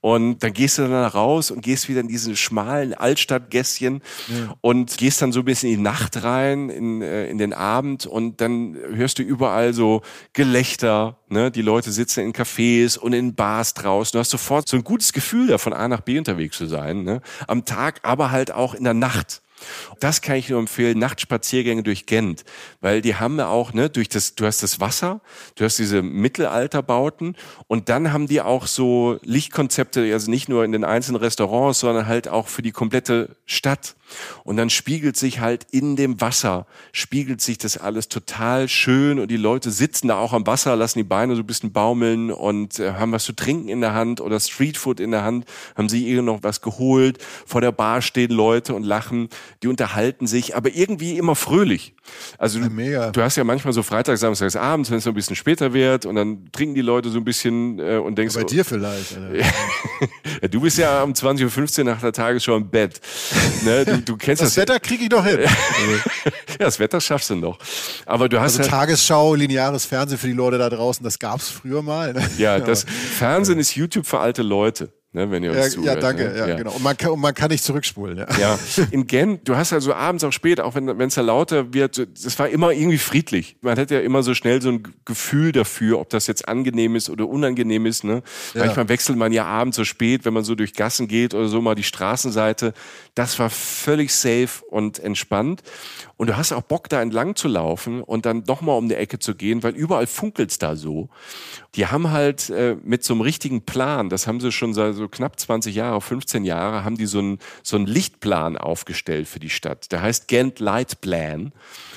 Und 0.00 0.42
dann 0.42 0.54
gehst 0.54 0.78
du 0.78 0.82
dann 0.82 1.04
raus 1.04 1.50
und 1.50 1.60
gehst 1.60 1.90
wieder 1.90 2.00
in 2.00 2.08
diese 2.08 2.34
schmalen 2.34 2.94
Altstadtgässchen 2.94 4.00
ja. 4.28 4.54
und 4.62 4.96
gehst 4.96 5.20
dann 5.20 5.32
so 5.32 5.40
ein 5.40 5.44
bisschen 5.44 5.68
in 5.68 5.76
die 5.76 5.82
Nacht 5.82 6.24
rein, 6.24 6.70
in, 6.70 7.02
äh, 7.02 7.26
in 7.26 7.36
den 7.36 7.52
Abend 7.52 8.06
und 8.06 8.40
dann 8.40 8.74
hörst 8.74 9.18
du 9.18 9.22
überall 9.22 9.74
so 9.74 10.00
Gelächter, 10.32 11.18
ne? 11.28 11.50
die 11.50 11.62
Leute 11.62 11.92
sitzen 11.92 12.20
in 12.20 12.32
Cafés 12.32 13.01
und 13.02 13.12
in 13.12 13.34
Bars 13.34 13.74
draußen. 13.74 14.12
Du 14.12 14.18
hast 14.18 14.30
sofort 14.30 14.68
so 14.68 14.76
ein 14.76 14.84
gutes 14.84 15.12
Gefühl, 15.12 15.48
da 15.48 15.58
von 15.58 15.72
A 15.72 15.88
nach 15.88 16.00
B 16.00 16.18
unterwegs 16.18 16.56
zu 16.56 16.66
sein. 16.66 17.04
Ne? 17.04 17.20
Am 17.46 17.64
Tag, 17.64 18.00
aber 18.02 18.30
halt 18.30 18.52
auch 18.52 18.74
in 18.74 18.84
der 18.84 18.94
Nacht. 18.94 19.42
Das 20.00 20.22
kann 20.22 20.36
ich 20.36 20.48
nur 20.48 20.58
empfehlen, 20.58 20.98
Nachtspaziergänge 20.98 21.82
durch 21.82 22.06
Gent, 22.06 22.44
weil 22.80 23.00
die 23.00 23.16
haben 23.16 23.38
ja 23.38 23.48
auch, 23.48 23.72
ne, 23.72 23.90
durch 23.90 24.08
das, 24.08 24.34
du 24.34 24.46
hast 24.46 24.62
das 24.62 24.80
Wasser, 24.80 25.20
du 25.54 25.64
hast 25.64 25.78
diese 25.78 26.02
Mittelalterbauten 26.02 27.36
und 27.68 27.88
dann 27.88 28.12
haben 28.12 28.26
die 28.26 28.40
auch 28.40 28.66
so 28.66 29.18
Lichtkonzepte, 29.22 30.12
also 30.12 30.30
nicht 30.30 30.48
nur 30.48 30.64
in 30.64 30.72
den 30.72 30.84
einzelnen 30.84 31.20
Restaurants, 31.20 31.80
sondern 31.80 32.06
halt 32.06 32.28
auch 32.28 32.48
für 32.48 32.62
die 32.62 32.72
komplette 32.72 33.36
Stadt. 33.46 33.94
Und 34.44 34.56
dann 34.56 34.70
spiegelt 34.70 35.16
sich 35.16 35.40
halt 35.40 35.66
in 35.70 35.96
dem 35.96 36.20
Wasser, 36.20 36.66
spiegelt 36.92 37.40
sich 37.40 37.58
das 37.58 37.76
alles 37.76 38.08
total 38.08 38.68
schön 38.68 39.18
und 39.18 39.30
die 39.30 39.36
Leute 39.36 39.70
sitzen 39.70 40.08
da 40.08 40.16
auch 40.16 40.32
am 40.32 40.46
Wasser, 40.46 40.76
lassen 40.76 40.98
die 40.98 41.04
Beine 41.04 41.34
so 41.34 41.42
ein 41.42 41.46
bisschen 41.46 41.72
baumeln 41.72 42.30
und 42.30 42.78
äh, 42.78 42.92
haben 42.92 43.12
was 43.12 43.24
zu 43.24 43.32
trinken 43.32 43.68
in 43.68 43.80
der 43.80 43.94
Hand 43.94 44.20
oder 44.20 44.38
Streetfood 44.38 45.00
in 45.00 45.10
der 45.10 45.24
Hand, 45.24 45.46
haben 45.76 45.88
sich 45.88 46.04
irgend 46.04 46.26
noch 46.26 46.42
was 46.42 46.60
geholt. 46.60 47.18
Vor 47.46 47.60
der 47.60 47.72
Bar 47.72 48.02
stehen 48.02 48.30
Leute 48.30 48.74
und 48.74 48.82
lachen, 48.82 49.28
die 49.62 49.68
unterhalten 49.68 50.26
sich, 50.26 50.56
aber 50.56 50.74
irgendwie 50.74 51.16
immer 51.16 51.34
fröhlich. 51.34 51.94
Also 52.38 52.58
du, 52.58 52.82
ja, 52.82 53.10
du 53.10 53.22
hast 53.22 53.36
ja 53.36 53.44
manchmal 53.44 53.72
so 53.72 53.82
Freitag, 53.82 54.18
Samstags 54.18 54.56
abends, 54.56 54.90
wenn 54.90 54.98
es 54.98 55.04
so 55.04 55.10
ein 55.10 55.14
bisschen 55.14 55.36
später 55.36 55.72
wird 55.72 56.04
und 56.06 56.16
dann 56.16 56.50
trinken 56.52 56.74
die 56.74 56.82
Leute 56.82 57.10
so 57.10 57.18
ein 57.18 57.24
bisschen 57.24 57.78
äh, 57.78 57.98
und 57.98 58.16
denkst... 58.18 58.34
Ja, 58.34 58.42
bei 58.42 58.46
dir 58.46 58.64
vielleicht. 58.64 59.16
du 60.50 60.60
bist 60.60 60.78
ja 60.78 61.02
um 61.02 61.12
20.15 61.12 61.78
Uhr 61.78 61.84
nach 61.84 62.00
der 62.00 62.12
Tagesschau 62.12 62.56
im 62.56 62.68
Bett. 62.68 63.00
Ne? 63.64 63.84
Du, 63.84 64.01
du 64.04 64.16
kennst 64.16 64.42
das. 64.42 64.50
Das 64.50 64.56
Wetter 64.56 64.80
kriege 64.80 65.04
ich 65.04 65.08
doch 65.08 65.24
hin. 65.24 65.40
ja, 66.24 66.30
das 66.58 66.78
Wetter 66.78 67.00
schaffst 67.00 67.30
du 67.30 67.36
noch. 67.36 67.58
Aber 68.06 68.28
du 68.28 68.40
hast 68.40 68.58
also 68.58 68.60
halt 68.60 68.70
Tagesschau, 68.70 69.34
lineares 69.34 69.84
Fernsehen 69.84 70.18
für 70.18 70.26
die 70.26 70.32
Leute 70.32 70.58
da 70.58 70.68
draußen, 70.70 71.02
das 71.04 71.18
gab's 71.18 71.48
früher 71.48 71.82
mal. 71.82 72.12
Ne? 72.12 72.28
Ja, 72.38 72.58
das 72.60 72.84
Fernsehen 72.84 73.58
ist 73.58 73.74
YouTube 73.74 74.06
für 74.06 74.20
alte 74.20 74.42
Leute 74.42 74.92
ne, 75.12 75.30
wenn 75.30 75.42
ihr 75.42 75.50
uns 75.50 75.58
ja, 75.58 75.68
zuhört. 75.70 75.86
Ja, 75.86 76.00
danke, 76.00 76.24
ne? 76.24 76.38
ja, 76.38 76.46
ja, 76.48 76.56
genau. 76.56 76.72
Und 76.72 76.82
man, 76.82 76.96
kann, 76.96 77.10
und 77.10 77.20
man 77.20 77.34
kann 77.34 77.50
nicht 77.50 77.64
zurückspulen. 77.64 78.18
Ja. 78.18 78.26
ja. 78.38 78.58
In 78.90 79.06
Gent, 79.06 79.48
du 79.48 79.56
hast 79.56 79.72
also 79.72 79.94
abends 79.94 80.24
auch 80.24 80.32
spät, 80.32 80.60
auch 80.60 80.74
wenn 80.74 81.00
es 81.00 81.14
da 81.14 81.20
lauter 81.20 81.72
wird, 81.74 81.98
das 81.98 82.38
war 82.38 82.48
immer 82.48 82.72
irgendwie 82.72 82.98
friedlich. 82.98 83.56
Man 83.60 83.78
hat 83.78 83.90
ja 83.90 84.00
immer 84.00 84.22
so 84.22 84.34
schnell 84.34 84.62
so 84.62 84.70
ein 84.70 84.82
Gefühl 85.04 85.52
dafür, 85.52 85.98
ob 85.98 86.10
das 86.10 86.26
jetzt 86.26 86.48
angenehm 86.48 86.96
ist 86.96 87.10
oder 87.10 87.28
unangenehm 87.28 87.86
ist. 87.86 88.04
Ne? 88.04 88.22
Ja. 88.54 88.64
Manchmal 88.64 88.88
wechselt 88.88 89.18
man 89.18 89.32
ja 89.32 89.44
abends 89.44 89.76
so 89.76 89.84
spät, 89.84 90.24
wenn 90.24 90.34
man 90.34 90.44
so 90.44 90.54
durch 90.54 90.74
Gassen 90.74 91.08
geht 91.08 91.34
oder 91.34 91.48
so 91.48 91.60
mal 91.60 91.74
die 91.74 91.82
Straßenseite. 91.82 92.72
Das 93.14 93.38
war 93.38 93.50
völlig 93.50 94.12
safe 94.14 94.64
und 94.70 94.98
entspannt. 94.98 95.62
Und 96.22 96.28
du 96.28 96.36
hast 96.36 96.52
auch 96.52 96.62
Bock, 96.62 96.88
da 96.88 97.02
entlang 97.02 97.34
zu 97.34 97.48
laufen 97.48 98.00
und 98.00 98.26
dann 98.26 98.44
nochmal 98.46 98.78
um 98.78 98.88
die 98.88 98.94
Ecke 98.94 99.18
zu 99.18 99.34
gehen, 99.34 99.64
weil 99.64 99.74
überall 99.74 100.06
funkelt's 100.06 100.56
da 100.56 100.76
so. 100.76 101.08
Die 101.74 101.88
haben 101.88 102.12
halt 102.12 102.48
äh, 102.48 102.76
mit 102.80 103.02
so 103.02 103.14
einem 103.14 103.22
richtigen 103.22 103.62
Plan, 103.62 104.08
das 104.08 104.28
haben 104.28 104.38
sie 104.38 104.52
schon 104.52 104.72
seit 104.72 104.94
so 104.94 105.08
knapp 105.08 105.40
20 105.40 105.74
Jahre, 105.74 106.00
15 106.00 106.44
Jahre, 106.44 106.84
haben 106.84 106.96
die 106.96 107.06
so 107.06 107.18
einen 107.18 107.40
so 107.64 107.74
einen 107.74 107.88
Lichtplan 107.88 108.56
aufgestellt 108.56 109.26
für 109.26 109.40
die 109.40 109.50
Stadt. 109.50 109.90
Der 109.90 110.00
heißt 110.00 110.28
Gent 110.28 110.60
Light 110.60 111.00
Plan. 111.00 111.52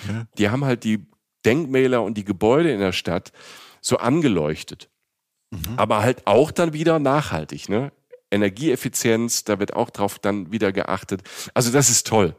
Okay. 0.06 0.24
Die 0.40 0.50
haben 0.50 0.66
halt 0.66 0.86
die 0.86 1.06
Denkmäler 1.46 2.02
und 2.02 2.18
die 2.18 2.26
Gebäude 2.26 2.72
in 2.72 2.80
der 2.80 2.94
Stadt 2.94 3.32
so 3.80 3.98
angeleuchtet. 3.98 4.90
Mhm. 5.52 5.78
Aber 5.78 6.02
halt 6.02 6.26
auch 6.26 6.50
dann 6.50 6.74
wieder 6.74 6.98
nachhaltig, 6.98 7.70
ne? 7.70 7.92
Energieeffizienz, 8.32 9.44
da 9.44 9.60
wird 9.60 9.76
auch 9.76 9.92
drauf 9.92 10.18
dann 10.18 10.52
wieder 10.52 10.72
geachtet. 10.72 11.22
Also 11.54 11.72
das 11.72 11.92
ist 11.92 12.08
toll. 12.08 12.36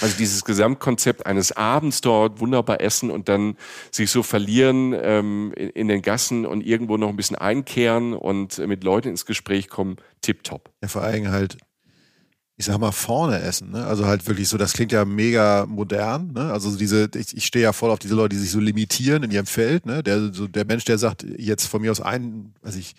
Also 0.00 0.16
dieses 0.18 0.44
Gesamtkonzept 0.44 1.24
eines 1.24 1.52
Abends 1.52 2.02
dort 2.02 2.40
wunderbar 2.40 2.82
essen 2.82 3.10
und 3.10 3.30
dann 3.30 3.56
sich 3.90 4.10
so 4.10 4.22
verlieren 4.22 4.94
ähm, 4.94 5.54
in, 5.56 5.70
in, 5.70 5.88
den 5.88 6.02
Gassen 6.02 6.44
und 6.44 6.60
irgendwo 6.60 6.98
noch 6.98 7.08
ein 7.08 7.16
bisschen 7.16 7.36
einkehren 7.36 8.12
und 8.12 8.58
mit 8.58 8.84
Leuten 8.84 9.08
ins 9.08 9.24
Gespräch 9.24 9.68
kommen, 9.68 9.96
tipptopp. 10.20 10.70
Ja, 10.82 10.88
vor 10.88 11.02
allem 11.02 11.30
halt, 11.30 11.56
ich 12.58 12.66
sag 12.66 12.78
mal, 12.78 12.92
vorne 12.92 13.40
essen. 13.40 13.70
Ne? 13.70 13.86
Also 13.86 14.06
halt 14.06 14.26
wirklich 14.26 14.48
so, 14.48 14.58
das 14.58 14.74
klingt 14.74 14.92
ja 14.92 15.06
mega 15.06 15.64
modern. 15.66 16.32
Ne? 16.34 16.52
Also 16.52 16.76
diese, 16.76 17.08
ich, 17.14 17.34
ich 17.34 17.46
stehe 17.46 17.62
ja 17.62 17.72
voll 17.72 17.90
auf 17.90 17.98
diese 17.98 18.14
Leute, 18.14 18.36
die 18.36 18.42
sich 18.42 18.50
so 18.50 18.60
limitieren 18.60 19.22
in 19.22 19.30
ihrem 19.30 19.46
Feld. 19.46 19.86
Ne? 19.86 20.02
Der, 20.02 20.30
so 20.34 20.46
der 20.46 20.66
Mensch, 20.66 20.84
der 20.84 20.98
sagt, 20.98 21.22
jetzt 21.22 21.66
von 21.66 21.80
mir 21.80 21.90
aus 21.90 22.02
ein, 22.02 22.52
weiß 22.60 22.76
ich, 22.76 22.96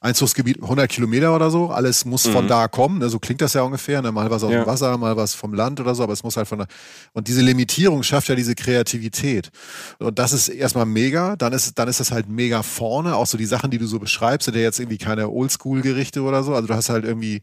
Einzugsgebiet 0.00 0.62
100 0.62 0.88
Kilometer 0.88 1.34
oder 1.34 1.50
so. 1.50 1.70
Alles 1.70 2.04
muss 2.04 2.26
mhm. 2.26 2.32
von 2.32 2.48
da 2.48 2.68
kommen. 2.68 2.98
Ne? 2.98 3.08
So 3.08 3.18
klingt 3.18 3.40
das 3.40 3.54
ja 3.54 3.62
ungefähr. 3.62 4.00
Ne? 4.00 4.12
Mal 4.12 4.30
was 4.30 4.44
aus 4.44 4.52
ja. 4.52 4.62
dem 4.62 4.66
Wasser, 4.66 4.96
mal 4.96 5.16
was 5.16 5.34
vom 5.34 5.54
Land 5.54 5.80
oder 5.80 5.94
so. 5.94 6.04
Aber 6.04 6.12
es 6.12 6.22
muss 6.22 6.36
halt 6.36 6.46
von 6.46 6.60
da. 6.60 6.66
Und 7.14 7.26
diese 7.26 7.40
Limitierung 7.40 8.02
schafft 8.04 8.28
ja 8.28 8.36
diese 8.36 8.54
Kreativität. 8.54 9.50
Und 9.98 10.18
das 10.18 10.32
ist 10.32 10.48
erstmal 10.48 10.86
mega. 10.86 11.34
Dann 11.34 11.52
ist, 11.52 11.78
dann 11.78 11.88
ist 11.88 11.98
das 11.98 12.12
halt 12.12 12.28
mega 12.28 12.62
vorne. 12.62 13.16
Auch 13.16 13.26
so 13.26 13.36
die 13.36 13.46
Sachen, 13.46 13.70
die 13.70 13.78
du 13.78 13.86
so 13.86 13.98
beschreibst, 13.98 14.44
sind 14.44 14.56
ja 14.56 14.62
jetzt 14.62 14.78
irgendwie 14.78 14.98
keine 14.98 15.30
Oldschool-Gerichte 15.30 16.22
oder 16.22 16.44
so. 16.44 16.54
Also 16.54 16.68
du 16.68 16.74
hast 16.74 16.90
halt 16.90 17.04
irgendwie 17.04 17.42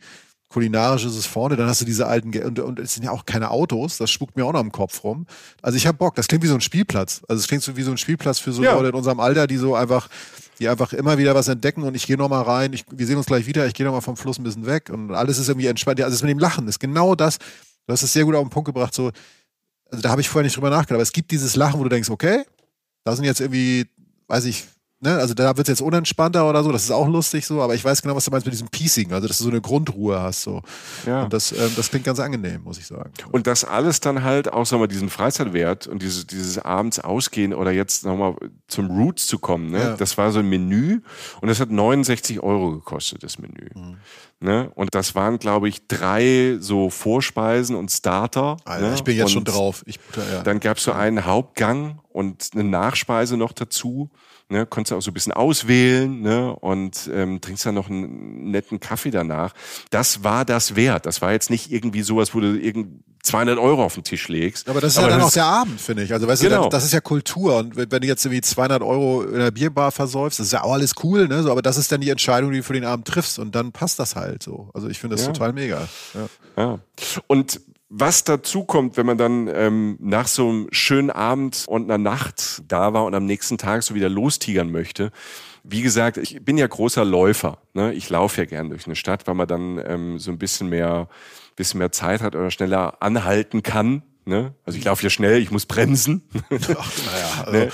kulinarisch 0.50 1.04
ist 1.04 1.18
es 1.18 1.26
vorne, 1.26 1.58
dann 1.58 1.68
hast 1.68 1.82
du 1.82 1.86
diese 1.86 2.08
alten, 2.08 2.32
Ge 2.32 2.46
und, 2.46 2.60
und 2.60 2.80
es 2.80 2.94
sind 2.94 3.04
ja 3.04 3.12
auch 3.12 3.26
keine 3.26 3.52
Autos, 3.52 3.98
das 3.98 4.10
spuckt 4.10 4.38
mir 4.38 4.46
auch 4.46 4.54
noch 4.54 4.62
im 4.62 4.72
Kopf 4.72 5.04
rum. 5.04 5.26
Also 5.62 5.76
ich 5.76 5.86
habe 5.86 5.98
Bock, 5.98 6.16
das 6.16 6.28
klingt 6.28 6.44
wie 6.44 6.48
so 6.48 6.54
ein 6.54 6.62
Spielplatz. 6.62 7.24
Also 7.28 7.42
es 7.42 7.48
klingt 7.48 7.64
so 7.64 7.76
wie 7.76 7.82
so 7.82 7.92
ein 7.92 7.98
Spielplatz 7.98 8.40
für 8.40 8.54
so 8.54 8.64
ja. 8.64 8.74
Leute 8.74 8.90
in 8.90 8.96
unserem 8.96 9.20
Alter, 9.20 9.48
die 9.48 9.58
so 9.58 9.76
einfach 9.76 10.08
die 10.60 10.70
einfach 10.70 10.94
immer 10.94 11.18
wieder 11.18 11.36
was 11.36 11.48
entdecken 11.48 11.84
und 11.84 11.96
ich 11.96 12.08
gehe 12.08 12.18
nochmal 12.18 12.44
rein, 12.44 12.74
ich, 12.74 12.86
wir 12.90 13.06
sehen 13.06 13.18
uns 13.18 13.26
gleich 13.26 13.46
wieder, 13.46 13.66
ich 13.68 13.74
gehe 13.74 13.86
nochmal 13.86 14.02
vom 14.02 14.18
Fluss 14.18 14.38
ein 14.40 14.44
bisschen 14.44 14.66
weg 14.66 14.90
und 14.90 15.14
alles 15.14 15.38
ist 15.38 15.50
irgendwie 15.50 15.68
entspannt. 15.68 16.02
Also 16.02 16.16
das 16.16 16.22
mit 16.22 16.32
dem 16.32 16.40
Lachen 16.40 16.68
ist 16.68 16.80
genau 16.80 17.16
das, 17.16 17.38
du 17.40 17.94
hast 17.94 18.04
es 18.04 18.14
sehr 18.14 18.26
gut 18.26 18.36
auf 18.36 18.44
den 18.44 18.50
Punkt 18.50 18.68
gebracht, 18.68 18.94
so, 18.94 19.12
also 19.90 20.02
da 20.02 20.10
habe 20.10 20.22
ich 20.22 20.30
vorher 20.30 20.46
nicht 20.46 20.56
drüber 20.56 20.70
nachgedacht, 20.70 20.94
aber 20.94 21.04
es 21.04 21.12
gibt 21.12 21.32
dieses 21.32 21.56
Lachen, 21.56 21.80
wo 21.80 21.84
du 21.84 21.90
denkst, 21.90 22.10
okay, 22.10 22.44
da 23.04 23.16
sind 23.16 23.26
jetzt 23.26 23.42
irgendwie, 23.42 23.88
weiß 24.28 24.46
ich, 24.46 24.66
Ne? 25.02 25.14
Also 25.18 25.34
da 25.34 25.58
wird 25.58 25.68
es 25.68 25.80
jetzt 25.80 25.82
unentspannter 25.82 26.50
oder 26.50 26.64
so, 26.64 26.72
das 26.72 26.84
ist 26.84 26.92
auch 26.92 27.08
lustig 27.08 27.46
so, 27.46 27.62
aber 27.62 27.76
ich 27.76 27.84
weiß 27.84 28.02
genau, 28.02 28.16
was 28.16 28.24
du 28.24 28.32
meinst 28.32 28.46
mit 28.46 28.54
diesem 28.54 28.70
Piecing, 28.70 29.12
also 29.12 29.28
dass 29.28 29.38
du 29.40 29.44
so 29.44 29.50
eine 29.50 29.60
Grundruhe 29.60 30.22
hast. 30.22 30.44
So. 30.44 30.62
Ja. 31.06 31.24
Und 31.24 31.34
das, 31.34 31.52
ähm, 31.52 31.72
das 31.76 31.90
klingt 31.90 32.06
ganz 32.06 32.20
angenehm, 32.20 32.64
muss 32.64 32.78
ich 32.78 32.88
sagen. 32.88 33.12
Und 33.32 33.46
das 33.46 33.66
alles 33.66 34.00
dann 34.00 34.24
halt 34.24 34.54
auch, 34.54 34.66
sagen 34.66 34.82
wir, 34.82 34.88
diesen 34.88 35.10
Freizeitwert 35.10 35.88
und 35.88 36.02
dieses, 36.02 36.26
dieses 36.28 36.60
abends 36.60 37.00
ausgehen 37.00 37.54
oder 37.54 37.72
jetzt 37.72 38.06
nochmal 38.06 38.36
zum 38.68 38.90
Roots 38.90 39.28
zu 39.28 39.38
kommen, 39.38 39.70
ne? 39.72 39.80
Ja. 39.80 39.96
das 39.98 40.18
war 40.18 40.32
so 40.32 40.40
ein 40.40 40.48
Menü 40.48 41.02
und 41.42 41.50
das 41.50 41.60
hat 41.60 41.72
69 41.72 42.42
Euro 42.42 42.72
gekostet, 42.72 43.22
das 43.24 43.38
Menü. 43.38 43.70
Mhm. 43.76 43.98
Ne? 44.40 44.72
Und 44.76 44.94
das 44.96 45.16
waren, 45.16 45.40
glaube 45.40 45.70
ich, 45.70 45.88
drei 45.88 46.58
so 46.60 46.90
Vorspeisen 46.90 47.76
und 47.76 47.90
Starter. 47.90 48.58
Alter, 48.66 48.90
ne? 48.90 48.96
Ich 48.96 49.04
bin 49.04 49.16
jetzt 49.16 49.28
und 49.28 49.32
schon 49.32 49.44
drauf. 49.46 49.84
Ich, 49.86 50.00
ja. 50.16 50.44
Dann 50.44 50.60
gab 50.60 50.78
es 50.78 50.84
so 50.84 50.92
einen 50.92 51.26
Hauptgang 51.26 52.00
und 52.10 52.50
eine 52.54 52.64
Nachspeise 52.64 53.38
noch 53.38 53.54
dazu 53.54 54.10
ne, 54.50 54.66
konntest 54.66 54.92
du 54.92 54.96
auch 54.98 55.02
so 55.02 55.12
ein 55.12 55.14
bisschen 55.14 55.34
auswählen 55.34 56.22
ne, 56.22 56.56
und 56.56 57.10
ähm, 57.14 57.42
trinkst 57.42 57.66
dann 57.66 57.76
noch 57.76 57.90
einen 57.90 58.52
netten 58.52 58.80
Kaffee 58.80 59.12
danach. 59.12 59.54
Das 59.90 60.24
war 60.24 60.46
das 60.46 60.76
wert. 60.76 61.06
Das 61.06 61.22
war 61.22 61.32
jetzt 61.32 61.50
nicht 61.50 61.72
irgendwie 61.72 62.02
sowas, 62.02 62.34
wo 62.36 62.40
du 62.40 62.58
irgend 62.58 63.04
200 63.24 63.58
Euro 63.58 63.84
auf 63.84 63.96
den 63.96 64.04
Tisch 64.04 64.28
legst. 64.28 64.70
Aber 64.70 64.80
das 64.80 64.94
ist 64.94 65.00
Aber 65.00 65.10
ja 65.10 65.18
dann 65.18 65.26
auch 65.26 65.32
der 65.32 65.46
Abend, 65.46 65.82
finde 65.82 66.04
ich. 66.04 66.14
Also 66.14 66.28
weißt 66.28 66.44
genau. 66.44 66.66
du, 66.66 66.70
das 66.70 66.86
ist 66.86 66.94
ja 66.94 67.02
Kultur. 67.02 67.58
Und 67.58 67.76
wenn 67.76 67.90
du 67.90 68.08
jetzt 68.08 68.24
irgendwie 68.24 68.42
200 68.42 68.84
Euro 68.84 69.24
in 69.24 69.40
der 69.40 69.52
Bierbar 69.52 69.92
versäufst, 69.92 70.40
das 70.40 70.48
ist 70.48 70.54
ja 70.54 70.64
auch 70.64 70.74
alles 70.74 70.94
cool, 71.04 71.28
ne? 71.28 71.42
So, 71.42 71.52
aber 71.52 71.64
das 71.64 71.78
ist 71.78 71.92
dann 71.92 72.02
die 72.02 72.10
Entscheidung, 72.10 72.52
die 72.52 72.58
du 72.58 72.64
für 72.64 72.74
den 72.74 72.86
Abend 72.86 73.08
triffst. 73.08 73.40
Und 73.40 73.56
dann 73.56 73.72
passt 73.72 73.98
das 73.98 74.16
halt 74.16 74.44
so. 74.44 74.70
Also 74.74 74.88
ich 74.90 75.00
finde 75.00 75.16
das 75.16 75.26
ja. 75.26 75.32
total 75.34 75.54
mega. 75.54 75.88
Ja. 76.14 76.28
ja. 76.64 76.80
Und 77.26 77.62
was 77.90 78.24
dazu 78.24 78.64
kommt, 78.64 78.98
wenn 78.98 79.06
man 79.06 79.18
dann 79.18 79.48
ähm, 79.48 79.98
nach 80.00 80.28
so 80.28 80.50
einem 80.50 80.68
schönen 80.72 81.12
Abend 81.12 81.66
und 81.68 81.84
einer 81.84 81.98
Nacht 81.98 82.64
da 82.68 82.94
war 82.94 83.06
und 83.06 83.14
am 83.14 83.26
nächsten 83.26 83.58
Tag 83.58 83.84
so 83.84 83.94
wieder 83.96 84.10
lostigern 84.10 84.72
möchte. 84.72 85.12
Wie 85.64 85.82
gesagt, 85.82 86.18
ich 86.18 86.44
bin 86.44 86.58
ja 86.58 86.68
großer 86.68 87.06
Läufer. 87.06 87.60
Ne? 87.74 87.94
Ich 87.94 88.10
laufe 88.10 88.42
ja 88.42 88.46
gern 88.46 88.70
durch 88.70 88.86
eine 88.86 88.96
Stadt, 88.96 89.28
weil 89.28 89.36
man 89.36 89.48
dann 89.48 89.82
ähm, 89.86 90.20
so 90.20 90.32
ein 90.32 90.38
bisschen 90.38 90.70
mehr, 90.70 91.10
bisschen 91.56 91.78
mehr 91.78 91.92
Zeit 91.92 92.22
hat 92.22 92.36
oder 92.36 92.52
schneller 92.52 93.02
anhalten 93.02 93.64
kann. 93.64 94.04
Ne? 94.26 94.56
Also 94.64 94.80
ich 94.80 94.86
laufe 94.86 95.04
ja 95.04 95.12
schnell, 95.12 95.40
ich 95.40 95.52
muss 95.52 95.68
bremsen. 95.68 96.28
Ach, 96.50 96.92
naja, 97.06 97.44
also. 97.46 97.52
ne? 97.52 97.70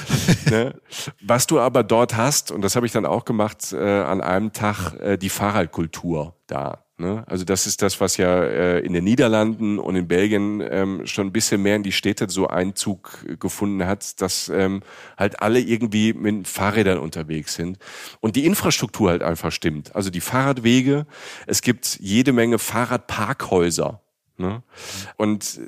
Ne? 0.50 0.82
Was 1.22 1.48
du 1.48 1.60
aber 1.60 1.84
dort 1.84 2.18
hast, 2.18 2.52
und 2.52 2.62
das 2.62 2.76
habe 2.76 2.86
ich 2.86 2.92
dann 2.92 3.06
auch 3.06 3.24
gemacht, 3.24 3.72
äh, 3.72 4.02
an 4.02 4.20
einem 4.20 4.52
Tag 4.52 4.94
äh, 5.00 5.18
die 5.18 5.30
Fahrradkultur 5.30 6.36
da. 6.48 6.84
Ne? 7.02 7.24
Also 7.26 7.44
das 7.44 7.66
ist 7.66 7.82
das, 7.82 8.00
was 8.00 8.18
ja 8.18 8.44
äh, 8.44 8.80
in 8.80 8.94
den 8.94 9.04
Niederlanden 9.04 9.80
und 9.80 9.96
in 9.96 10.08
Belgien 10.08 10.62
ähm, 10.62 11.08
schon 11.08 11.28
ein 11.28 11.32
bisschen 11.32 11.64
mehr 11.64 11.76
in 11.76 11.82
die 11.82 11.92
Städte 11.92 12.30
so 12.30 12.48
Einzug 12.48 13.26
gefunden 13.40 13.88
hat, 13.88 14.22
dass 14.22 14.50
ähm, 14.50 14.84
halt 15.18 15.42
alle 15.42 15.60
irgendwie 15.60 16.14
mit 16.14 16.48
Fahrrädern 16.48 17.00
unterwegs 17.00 17.56
sind 17.56 17.80
und 18.20 18.36
die 18.36 18.46
Infrastruktur 18.46 19.10
halt 19.10 19.24
einfach 19.24 19.52
stimmt. 19.52 19.96
Also 19.96 20.12
die 20.12 20.22
Fahrradwege, 20.22 21.08
es 21.48 21.64
gibt 21.64 21.98
jede 22.00 22.34
Menge 22.34 22.60
Fahrradparkhäuser. 22.60 24.00
Ne? 24.38 24.62
Und 25.18 25.60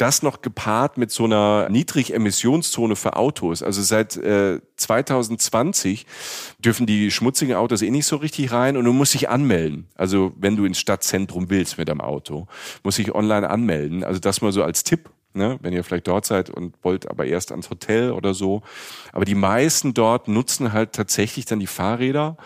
das 0.00 0.22
noch 0.22 0.40
gepaart 0.40 0.96
mit 0.96 1.10
so 1.10 1.24
einer 1.24 1.68
Niedrigemissionszone 1.68 2.96
für 2.96 3.16
Autos. 3.16 3.62
Also 3.62 3.82
seit 3.82 4.16
äh, 4.16 4.60
2020 4.76 6.06
dürfen 6.58 6.86
die 6.86 7.10
schmutzigen 7.10 7.54
Autos 7.54 7.82
eh 7.82 7.90
nicht 7.90 8.06
so 8.06 8.16
richtig 8.16 8.52
rein 8.52 8.76
und 8.76 8.84
du 8.84 8.92
musst 8.92 9.14
dich 9.14 9.28
anmelden. 9.28 9.88
Also 9.94 10.32
wenn 10.36 10.56
du 10.56 10.64
ins 10.64 10.78
Stadtzentrum 10.78 11.50
willst 11.50 11.76
mit 11.78 11.88
deinem 11.88 12.00
Auto, 12.00 12.46
muss 12.82 12.98
ich 12.98 13.14
online 13.14 13.48
anmelden. 13.48 14.02
Also 14.02 14.20
das 14.20 14.40
mal 14.40 14.52
so 14.52 14.62
als 14.62 14.84
Tipp. 14.84 15.10
Ne, 15.32 15.60
wenn 15.62 15.72
ihr 15.72 15.84
vielleicht 15.84 16.08
dort 16.08 16.26
seid 16.26 16.50
und 16.50 16.74
wollt 16.82 17.08
aber 17.08 17.24
erst 17.24 17.52
ans 17.52 17.70
Hotel 17.70 18.10
oder 18.10 18.34
so. 18.34 18.62
Aber 19.12 19.24
die 19.24 19.36
meisten 19.36 19.94
dort 19.94 20.26
nutzen 20.26 20.72
halt 20.72 20.92
tatsächlich 20.92 21.44
dann 21.44 21.60
die 21.60 21.68
Fahrräder 21.68 22.36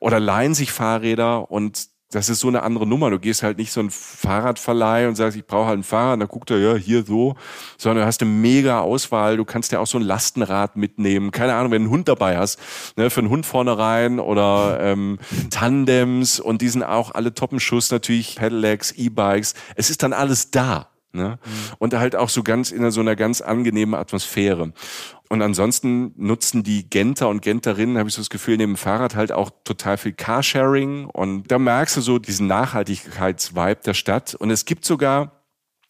oder 0.00 0.18
leihen 0.18 0.52
sich 0.52 0.72
Fahrräder 0.72 1.48
und 1.48 1.90
das 2.10 2.30
ist 2.30 2.40
so 2.40 2.48
eine 2.48 2.62
andere 2.62 2.86
Nummer. 2.86 3.10
Du 3.10 3.18
gehst 3.18 3.42
halt 3.42 3.58
nicht 3.58 3.70
so 3.70 3.80
ein 3.80 3.90
Fahrradverleih 3.90 5.08
und 5.08 5.16
sagst, 5.16 5.36
ich 5.36 5.46
brauche 5.46 5.66
halt 5.66 5.78
ein 5.78 5.82
Fahrrad, 5.82 6.14
und 6.14 6.20
dann 6.20 6.28
guckt 6.28 6.50
er, 6.50 6.58
ja, 6.58 6.74
hier 6.74 7.04
so, 7.04 7.36
sondern 7.76 8.02
du 8.02 8.06
hast 8.06 8.22
eine 8.22 8.30
mega 8.30 8.80
Auswahl. 8.80 9.36
Du 9.36 9.44
kannst 9.44 9.72
ja 9.72 9.78
auch 9.78 9.86
so 9.86 9.98
ein 9.98 10.04
Lastenrad 10.04 10.76
mitnehmen. 10.76 11.30
Keine 11.30 11.54
Ahnung, 11.54 11.70
wenn 11.70 11.82
du 11.82 11.88
einen 11.88 11.92
Hund 11.92 12.08
dabei 12.08 12.38
hast, 12.38 12.58
ne, 12.96 13.10
für 13.10 13.20
einen 13.20 13.28
Hund 13.28 13.44
vorne 13.44 13.76
rein 13.76 14.20
oder 14.20 14.78
ähm, 14.80 15.18
Tandems 15.50 16.40
und 16.40 16.62
die 16.62 16.68
sind 16.68 16.82
auch 16.82 17.14
alle 17.14 17.34
Toppenschuss 17.34 17.90
natürlich, 17.90 18.36
Pedelecs, 18.36 18.92
E-Bikes. 18.92 19.54
Es 19.76 19.90
ist 19.90 20.02
dann 20.02 20.14
alles 20.14 20.50
da. 20.50 20.88
Ne? 21.12 21.38
Mhm. 21.42 21.74
Und 21.78 21.94
halt 21.94 22.16
auch 22.16 22.28
so 22.28 22.42
ganz 22.42 22.70
in 22.70 22.90
so 22.90 23.00
einer 23.00 23.16
ganz 23.16 23.40
angenehmen 23.40 23.94
Atmosphäre. 23.94 24.72
Und 25.28 25.42
ansonsten 25.42 26.12
nutzen 26.16 26.62
die 26.62 26.88
Genter 26.88 27.28
und 27.28 27.42
Genterinnen, 27.42 27.98
habe 27.98 28.08
ich 28.08 28.14
so 28.14 28.22
das 28.22 28.30
Gefühl, 28.30 28.56
neben 28.56 28.72
dem 28.72 28.76
Fahrrad 28.76 29.14
halt 29.14 29.32
auch 29.32 29.50
total 29.64 29.98
viel 29.98 30.12
Carsharing. 30.12 31.04
Und 31.06 31.50
da 31.50 31.58
merkst 31.58 31.96
du 31.96 32.00
so 32.00 32.18
diesen 32.18 32.46
Nachhaltigkeitsvibe 32.46 33.80
der 33.84 33.94
Stadt. 33.94 34.34
Und 34.34 34.50
es 34.50 34.64
gibt 34.64 34.84
sogar 34.84 35.38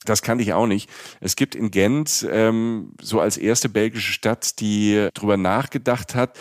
das 0.04 0.22
kannte 0.22 0.44
ich 0.44 0.52
auch 0.52 0.66
nicht. 0.66 0.88
Es 1.20 1.34
gibt 1.34 1.54
in 1.54 1.70
Gent 1.70 2.26
ähm, 2.30 2.92
so 3.00 3.20
als 3.20 3.36
erste 3.36 3.68
belgische 3.68 4.12
Stadt, 4.12 4.60
die 4.60 5.08
darüber 5.12 5.36
nachgedacht 5.36 6.14
hat, 6.14 6.38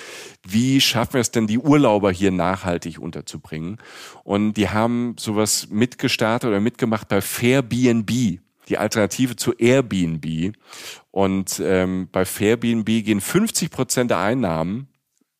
wie 0.47 0.79
schaffen 0.79 1.15
wir 1.15 1.21
es 1.21 1.31
denn, 1.31 1.47
die 1.47 1.57
Urlauber 1.57 2.11
hier 2.11 2.31
nachhaltig 2.31 2.99
unterzubringen. 2.99 3.77
Und 4.23 4.53
die 4.53 4.69
haben 4.69 5.15
sowas 5.19 5.69
mitgestartet 5.69 6.47
oder 6.47 6.59
mitgemacht 6.59 7.07
bei 7.07 7.19
Fairbnb 7.19 8.39
die 8.69 8.77
Alternative 8.77 9.35
zu 9.35 9.53
Airbnb. 9.53 10.55
Und 11.11 11.61
ähm, 11.63 12.09
bei 12.11 12.25
Fairbnb 12.25 12.85
gehen 12.85 13.21
50 13.21 13.71
Prozent 13.71 14.11
der 14.11 14.19
Einnahmen 14.19 14.87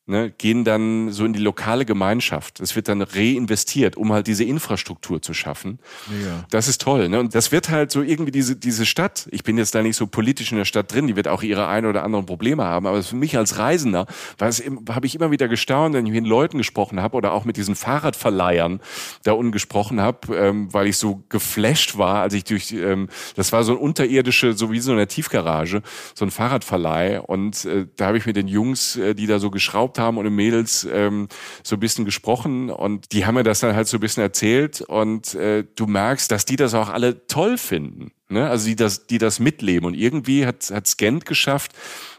ne, 0.08 0.32
gehen 0.32 0.63
dann 0.63 1.12
so 1.12 1.26
in 1.26 1.34
die 1.34 1.39
lokale 1.39 1.86
Gemeinschaft. 1.86 2.60
Es 2.60 2.76
wird 2.76 2.88
dann 2.88 3.02
reinvestiert, 3.02 3.98
um 3.98 4.13
halt 4.13 4.28
diese 4.28 4.43
Infrastruktur 4.43 5.22
zu 5.22 5.34
schaffen. 5.34 5.80
Mega. 6.10 6.46
Das 6.50 6.67
ist 6.67 6.82
toll. 6.82 7.10
Ne? 7.10 7.20
Und 7.20 7.36
das 7.36 7.52
wird 7.52 7.70
halt 7.70 7.91
so 7.91 8.02
irgendwie 8.02 8.32
diese, 8.32 8.56
diese 8.56 8.86
Stadt, 8.86 9.28
ich 9.32 9.43
bin 9.43 9.58
jetzt 9.58 9.76
da 9.76 9.84
nicht 9.84 9.98
so 9.98 10.08
politisch 10.08 10.52
in 10.52 10.58
der 10.58 10.65
Stadt 10.65 10.91
drin, 10.91 11.08
die 11.08 11.15
wird 11.15 11.28
auch 11.28 11.43
ihre 11.43 11.67
ein 11.67 11.86
oder 11.86 12.04
anderen 12.04 12.26
Probleme 12.26 12.63
haben, 12.63 12.88
aber 12.88 13.04
für 13.04 13.15
mich 13.15 13.38
als 13.38 13.58
Reisender 13.58 14.08
habe 14.39 15.06
ich 15.06 15.15
immer 15.15 15.32
wieder 15.32 15.48
gestaunt, 15.48 15.93
wenn 15.93 16.06
ich 16.06 16.13
mit 16.13 16.26
Leuten 16.26 16.58
gesprochen 16.58 17.02
habe 17.02 17.17
oder 17.17 17.34
auch 17.34 17.46
mit 17.46 17.58
diesen 17.58 17.76
Fahrradverleihern 17.76 18.80
da 19.24 19.34
unten 19.34 19.52
gesprochen 19.52 20.00
habe, 20.00 20.36
ähm, 20.36 20.74
weil 20.74 20.88
ich 20.88 20.98
so 20.98 21.24
geflasht 21.30 21.98
war, 21.98 22.22
als 22.22 22.34
ich 22.34 22.46
durch, 22.46 22.72
ähm, 22.72 23.10
das 23.36 23.52
war 23.52 23.63
so 23.63 23.74
ein 23.74 23.78
unterirdische, 23.78 24.54
so 24.54 24.72
wie 24.72 24.80
so 24.80 24.93
eine 24.93 25.08
Tiefgarage, 25.08 25.82
so 26.15 26.26
ein 26.26 26.32
Fahrradverleih 26.32 27.22
und 27.22 27.65
äh, 27.65 27.88
da 27.98 28.08
habe 28.08 28.17
ich 28.17 28.26
mit 28.26 28.38
den 28.38 28.48
Jungs, 28.48 28.96
äh, 28.96 29.13
die 29.13 29.28
da 29.28 29.39
so 29.39 29.52
geschraubt 29.52 29.96
haben 29.99 30.17
und 30.17 30.25
die 30.25 30.31
Mädels 30.31 30.88
ähm, 30.91 31.27
so 31.63 31.75
ein 31.75 31.79
bisschen 31.79 32.05
gesprochen 32.05 32.69
und 32.69 33.12
die 33.12 33.25
haben 33.25 33.36
mir 33.36 33.43
das 33.43 33.60
dann 33.60 33.75
halt 33.75 33.88
so 33.88 33.97
ein 33.97 34.01
bisschen 34.01 34.23
erzählt 34.23 34.81
und 34.81 35.36
äh, 35.36 35.63
du 35.75 35.88
merkst, 35.88 36.31
dass 36.31 36.45
die 36.45 36.55
das 36.55 36.73
auch 36.73 36.89
alle 36.89 37.27
toll 37.27 37.57
finden. 37.57 38.12
Ne? 38.29 38.49
Also 38.49 38.67
die 38.67 38.75
das, 38.75 39.07
die 39.07 39.17
das 39.17 39.39
mitleben 39.39 39.86
und 39.86 39.93
irgendwie 39.93 40.45
hat 40.45 40.71
hat 40.71 40.88
Scant 40.88 41.25
geschafft, 41.25 41.73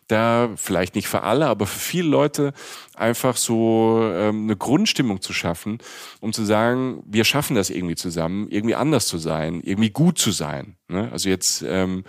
da 0.09 0.51
vielleicht 0.57 0.95
nicht 0.95 1.07
für 1.07 1.23
alle, 1.23 1.47
aber 1.47 1.67
für 1.67 1.79
viele 1.79 2.09
Leute 2.09 2.53
einfach 2.95 3.37
so 3.37 4.01
ähm, 4.13 4.45
eine 4.45 4.57
Grundstimmung 4.57 5.21
zu 5.21 5.33
schaffen, 5.33 5.79
um 6.21 6.33
zu 6.33 6.45
sagen, 6.45 7.03
wir 7.07 7.25
schaffen 7.25 7.55
das 7.55 7.71
irgendwie 7.71 7.95
zusammen, 7.95 8.49
irgendwie 8.49 8.75
anders 8.75 9.07
zu 9.07 9.19
sein, 9.19 9.61
irgendwie 9.63 9.91
gut 9.91 10.19
zu 10.19 10.33
sein. 10.33 10.77
Ne? 10.89 11.11
Also 11.13 11.29
jetzt 11.29 11.63
ähm, 11.67 12.05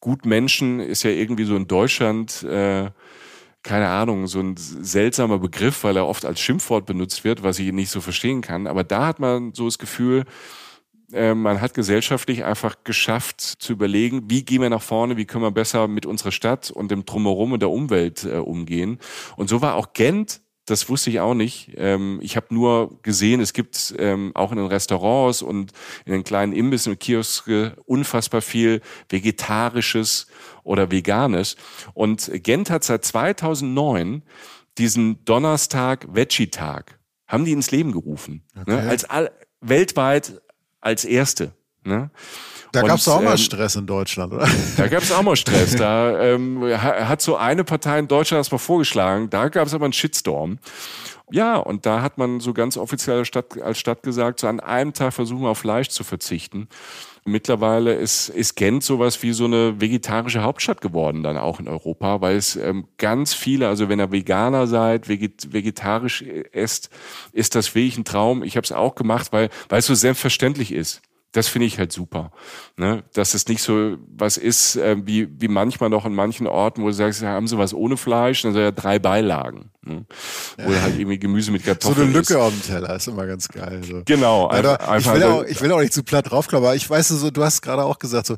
gut 0.00 0.24
Menschen 0.24 0.80
ist 0.80 1.02
ja 1.02 1.10
irgendwie 1.10 1.44
so 1.44 1.56
in 1.56 1.66
Deutschland 1.66 2.44
äh, 2.44 2.90
keine 3.62 3.88
Ahnung, 3.88 4.26
so 4.26 4.40
ein 4.40 4.56
seltsamer 4.56 5.38
Begriff, 5.38 5.84
weil 5.84 5.96
er 5.96 6.06
oft 6.06 6.24
als 6.24 6.40
Schimpfwort 6.40 6.86
benutzt 6.86 7.24
wird, 7.24 7.42
was 7.42 7.58
ich 7.58 7.72
nicht 7.72 7.90
so 7.90 8.00
verstehen 8.00 8.40
kann. 8.40 8.66
Aber 8.66 8.84
da 8.84 9.06
hat 9.06 9.20
man 9.20 9.54
so 9.54 9.66
das 9.66 9.78
Gefühl, 9.78 10.24
äh, 11.12 11.34
man 11.34 11.60
hat 11.60 11.74
gesellschaftlich 11.74 12.44
einfach 12.44 12.76
geschafft 12.84 13.40
zu 13.40 13.72
überlegen, 13.72 14.30
wie 14.30 14.44
gehen 14.44 14.62
wir 14.62 14.70
nach 14.70 14.82
vorne, 14.82 15.16
wie 15.16 15.26
können 15.26 15.44
wir 15.44 15.50
besser 15.50 15.86
mit 15.86 16.06
unserer 16.06 16.32
Stadt 16.32 16.70
und 16.70 16.90
dem 16.90 17.04
Drumherum 17.04 17.52
und 17.52 17.60
der 17.60 17.70
Umwelt 17.70 18.24
äh, 18.24 18.38
umgehen. 18.38 18.98
Und 19.36 19.48
so 19.48 19.60
war 19.60 19.74
auch 19.74 19.92
Gent 19.92 20.40
das 20.66 20.88
wusste 20.88 21.10
ich 21.10 21.18
auch 21.18 21.34
nicht. 21.34 21.72
Ähm, 21.76 22.20
ich 22.22 22.36
habe 22.36 22.54
nur 22.54 22.98
gesehen, 23.02 23.40
es 23.40 23.52
gibt 23.52 23.94
ähm, 23.98 24.30
auch 24.34 24.52
in 24.52 24.58
den 24.58 24.66
Restaurants 24.66 25.42
und 25.42 25.72
in 26.04 26.12
den 26.12 26.24
kleinen 26.24 26.52
Imbissen 26.52 26.92
und 26.92 27.00
Kioske 27.00 27.76
unfassbar 27.84 28.42
viel 28.42 28.80
Vegetarisches 29.08 30.28
oder 30.62 30.90
Veganes. 30.90 31.56
Und 31.94 32.30
Gent 32.42 32.70
hat 32.70 32.84
seit 32.84 33.04
2009 33.04 34.22
diesen 34.78 35.24
Donnerstag 35.24 36.06
Veggie-Tag, 36.12 36.98
haben 37.26 37.44
die 37.44 37.52
ins 37.52 37.70
Leben 37.70 37.92
gerufen. 37.92 38.42
Ne? 38.54 38.62
Okay. 38.62 38.82
Ne? 38.82 38.90
Als 38.90 39.04
all, 39.04 39.30
weltweit 39.60 40.40
als 40.80 41.04
erste. 41.04 41.52
Ne? 41.84 42.10
Da 42.72 42.82
gab 42.82 42.98
es 42.98 43.06
auch 43.06 43.20
mal 43.20 43.32
ähm, 43.32 43.38
Stress 43.38 43.76
in 43.76 43.86
Deutschland, 43.86 44.32
oder? 44.32 44.48
Da 44.76 44.88
gab 44.88 45.02
es 45.02 45.12
auch 45.12 45.22
mal 45.22 45.36
Stress. 45.36 45.76
Da 45.76 46.18
ähm, 46.34 46.62
hat 46.64 47.20
so 47.20 47.36
eine 47.36 47.64
Partei 47.64 47.98
in 47.98 48.08
Deutschland 48.08 48.40
das 48.40 48.50
mal 48.50 48.58
vorgeschlagen. 48.58 49.28
Da 49.28 49.48
gab 49.48 49.66
es 49.66 49.74
aber 49.74 49.84
einen 49.84 49.92
Shitstorm. 49.92 50.58
Ja, 51.30 51.56
und 51.56 51.86
da 51.86 52.02
hat 52.02 52.18
man 52.18 52.40
so 52.40 52.52
ganz 52.52 52.76
offiziell 52.76 53.18
als 53.18 53.28
Stadt, 53.28 53.60
als 53.60 53.78
Stadt 53.78 54.02
gesagt, 54.02 54.40
so 54.40 54.48
an 54.48 54.60
einem 54.60 54.92
Tag 54.92 55.12
versuchen 55.12 55.42
wir 55.42 55.50
auf 55.50 55.58
Fleisch 55.58 55.88
zu 55.88 56.04
verzichten. 56.04 56.68
Mittlerweile 57.24 57.94
ist, 57.94 58.30
ist 58.30 58.56
Gent 58.56 58.82
sowas 58.82 59.22
wie 59.22 59.32
so 59.32 59.44
eine 59.44 59.80
vegetarische 59.80 60.42
Hauptstadt 60.42 60.80
geworden 60.80 61.22
dann 61.22 61.36
auch 61.36 61.60
in 61.60 61.68
Europa, 61.68 62.20
weil 62.20 62.36
es 62.36 62.56
ähm, 62.56 62.88
ganz 62.98 63.32
viele, 63.32 63.68
also 63.68 63.88
wenn 63.88 64.00
ihr 64.00 64.10
Veganer 64.10 64.66
seid, 64.66 65.08
veget 65.08 65.52
vegetarisch 65.52 66.22
esst, 66.52 66.90
ist 67.32 67.54
das 67.54 67.76
wirklich 67.76 67.96
ein 67.96 68.04
Traum. 68.04 68.42
Ich 68.42 68.56
habe 68.56 68.64
es 68.64 68.72
auch 68.72 68.96
gemacht, 68.96 69.32
weil, 69.32 69.50
weil 69.68 69.78
es 69.78 69.86
so 69.86 69.94
selbstverständlich 69.94 70.72
ist. 70.72 71.00
Das 71.32 71.48
finde 71.48 71.66
ich 71.66 71.78
halt 71.78 71.92
super. 71.92 72.30
Ne? 72.76 73.04
Dass 73.14 73.32
es 73.32 73.48
nicht 73.48 73.62
so 73.62 73.96
was 74.06 74.36
ist, 74.36 74.76
äh, 74.76 74.96
wie, 75.04 75.28
wie 75.40 75.48
manchmal 75.48 75.88
noch 75.88 76.04
in 76.04 76.14
manchen 76.14 76.46
Orten, 76.46 76.82
wo 76.82 76.88
du 76.88 76.92
sagst, 76.92 77.22
ja, 77.22 77.28
haben 77.28 77.48
sie 77.48 77.56
was 77.56 77.72
ohne 77.72 77.96
Fleisch, 77.96 78.42
dann 78.42 78.52
sind 78.52 78.62
ja 78.62 78.70
drei 78.70 78.98
Beilagen. 78.98 79.70
Ne? 79.82 80.04
Ja. 80.58 80.66
Wo 80.66 80.74
halt 80.74 80.98
irgendwie 80.98 81.18
Gemüse 81.18 81.50
mit 81.50 81.64
Kartoffeln 81.64 81.96
So 81.96 82.02
eine 82.02 82.12
Lücke 82.12 82.34
ist. 82.34 82.40
auf 82.40 82.52
dem 82.52 82.62
Teller 82.62 82.96
ist 82.96 83.08
immer 83.08 83.26
ganz 83.26 83.48
geil. 83.48 83.82
So. 83.82 84.02
Genau. 84.04 84.46
Alter, 84.46 84.78
ich, 84.98 85.12
will 85.12 85.22
auch, 85.22 85.44
ich 85.44 85.60
will 85.62 85.72
auch 85.72 85.80
nicht 85.80 85.94
zu 85.94 86.02
platt 86.02 86.30
draufklappen, 86.30 86.66
aber 86.66 86.76
ich 86.76 86.88
weiß 86.88 87.08
so, 87.08 87.30
du 87.30 87.42
hast 87.42 87.62
gerade 87.62 87.84
auch 87.84 87.98
gesagt, 87.98 88.26
so, 88.26 88.36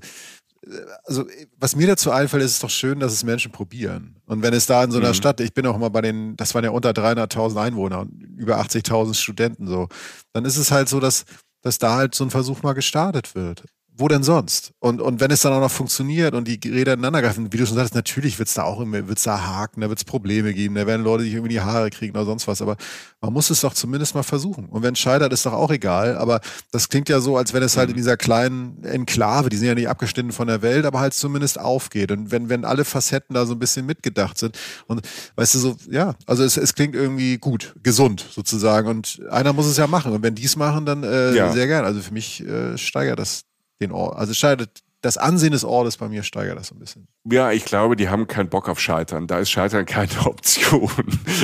also 1.05 1.25
was 1.59 1.77
mir 1.77 1.87
dazu 1.87 2.11
einfällt, 2.11 2.43
ist 2.43 2.53
es 2.53 2.59
doch 2.59 2.71
schön, 2.71 3.01
dass 3.01 3.13
es 3.13 3.25
Menschen 3.25 3.53
probieren. 3.53 4.17
Und 4.27 4.43
wenn 4.43 4.55
es 4.55 4.67
da 4.67 4.85
in 4.85 4.91
so 4.91 4.99
einer 4.99 5.09
mhm. 5.09 5.15
Stadt, 5.15 5.41
ich 5.41 5.53
bin 5.53 5.67
auch 5.67 5.77
mal 5.77 5.91
bei 5.91 6.01
den, 6.01 6.37
das 6.37 6.55
waren 6.55 6.65
ja 6.65 6.71
unter 6.71 6.91
300.000 6.91 7.61
Einwohner 7.61 8.01
und 8.01 8.13
über 8.37 8.61
80.000 8.61 9.15
Studenten 9.15 9.67
so, 9.67 9.89
dann 10.33 10.45
ist 10.45 10.57
es 10.57 10.71
halt 10.71 10.89
so, 10.89 11.01
dass 11.01 11.25
dass 11.65 11.79
da 11.79 11.97
halt 11.97 12.15
so 12.15 12.25
ein 12.25 12.31
Versuch 12.31 12.63
mal 12.63 12.75
gestartet 12.75 13.35
wird 13.35 13.65
wo 13.97 14.09
denn 14.09 14.25
sonst? 14.25 14.73
Und, 14.81 15.01
und 15.01 15.21
wenn 15.21 15.31
es 15.31 15.41
dann 15.41 15.53
auch 15.53 15.61
noch 15.61 15.71
funktioniert 15.71 16.35
und 16.35 16.49
die 16.49 16.59
Räder 16.69 16.95
ineinander 16.95 17.23
greifen, 17.23 17.53
wie 17.53 17.57
du 17.57 17.67
schon 17.67 17.77
sagst, 17.77 17.95
natürlich 17.95 18.39
wird 18.41 18.49
es 18.49 18.55
da 18.55 18.65
auch 18.65 18.81
immer, 18.81 19.07
wird 19.07 19.19
es 19.19 19.25
da 19.25 19.41
haken, 19.41 19.83
da 19.83 19.89
wird 19.89 20.01
es 20.01 20.05
Probleme 20.05 20.53
geben, 20.53 20.75
da 20.75 20.87
werden 20.87 21.05
Leute 21.05 21.23
sich 21.23 21.33
irgendwie 21.33 21.53
die 21.55 21.61
Haare 21.61 21.91
kriegen 21.91 22.17
oder 22.17 22.25
sonst 22.25 22.49
was, 22.49 22.61
aber 22.61 22.77
man 23.21 23.33
muss 23.33 23.51
es 23.51 23.61
doch 23.61 23.73
zumindest 23.73 24.17
mal 24.17 24.25
versuchen. 24.25 24.67
Und 24.67 24.83
wenn 24.83 24.95
es 24.95 24.99
scheitert, 24.99 25.33
ist 25.33 25.47
doch 25.47 25.53
auch 25.53 25.71
egal, 25.71 26.17
aber 26.17 26.41
das 26.73 26.89
klingt 26.89 27.09
ja 27.09 27.21
so, 27.21 27.37
als 27.37 27.53
wenn 27.55 27.63
es 27.63 27.77
halt 27.77 27.89
in 27.89 27.95
mhm. 27.95 27.99
dieser 27.99 28.17
kleinen 28.17 28.83
Enklave, 28.83 29.49
die 29.49 29.57
sind 29.57 29.69
ja 29.69 29.75
nicht 29.75 29.89
abgeschnitten 29.89 30.33
von 30.33 30.49
der 30.49 30.61
Welt, 30.61 30.87
aber 30.87 30.99
halt 30.99 31.15
zumindest 31.15 31.61
aufgeht. 31.61 32.11
Und 32.11 32.33
wenn, 32.33 32.49
wenn 32.49 32.65
alle 32.65 32.85
Facetten 32.85 33.35
da 33.35 33.47
so 33.47 33.55
ein 33.55 33.61
bisschen 33.61 33.87
mitgedacht 33.87 34.39
sind 34.39 34.59
und 34.89 35.03
weißt 35.37 35.55
du 35.55 35.59
so, 35.61 35.77
ja, 35.89 36.15
also 36.27 36.43
es, 36.43 36.57
es 36.57 36.75
klingt 36.75 36.97
irgendwie 36.97 37.39
gut, 37.39 37.75
gesund 37.83 38.27
sozusagen 38.29 38.89
und 38.89 39.23
einer 39.31 39.53
muss 39.53 39.67
es 39.67 39.77
ja 39.77 39.87
machen 39.87 40.13
und 40.13 40.23
wenn 40.23 40.35
die 40.35 40.45
es 40.45 40.57
machen, 40.57 40.85
dann 40.85 41.05
äh, 41.05 41.35
ja. 41.35 41.53
sehr 41.53 41.69
gern. 41.69 41.85
Also 41.85 42.01
für 42.01 42.13
mich 42.13 42.45
äh, 42.45 42.77
steigert 42.77 43.21
das 43.21 43.45
den 43.81 43.93
Ort. 43.93 44.17
Also 44.17 44.35
steigert 44.35 44.83
das 45.05 45.19
Ansehen 45.19 45.53
des 45.53 45.65
Ortes 45.65 45.99
bei 45.99 46.09
mir 46.09 46.23
steigert 46.23 46.59
das 46.59 46.69
so 46.69 46.75
ein 46.75 46.79
bisschen. 46.79 47.07
Ja, 47.31 47.53
ich 47.53 47.67
glaube, 47.67 47.95
die 47.95 48.09
haben 48.09 48.27
keinen 48.27 48.49
Bock 48.49 48.71
auf 48.71 48.81
Scheitern. 48.81 49.27
Da 49.27 49.39
ist 49.39 49.51
Scheitern 49.51 49.85
keine 49.85 50.19
Option. 50.25 50.91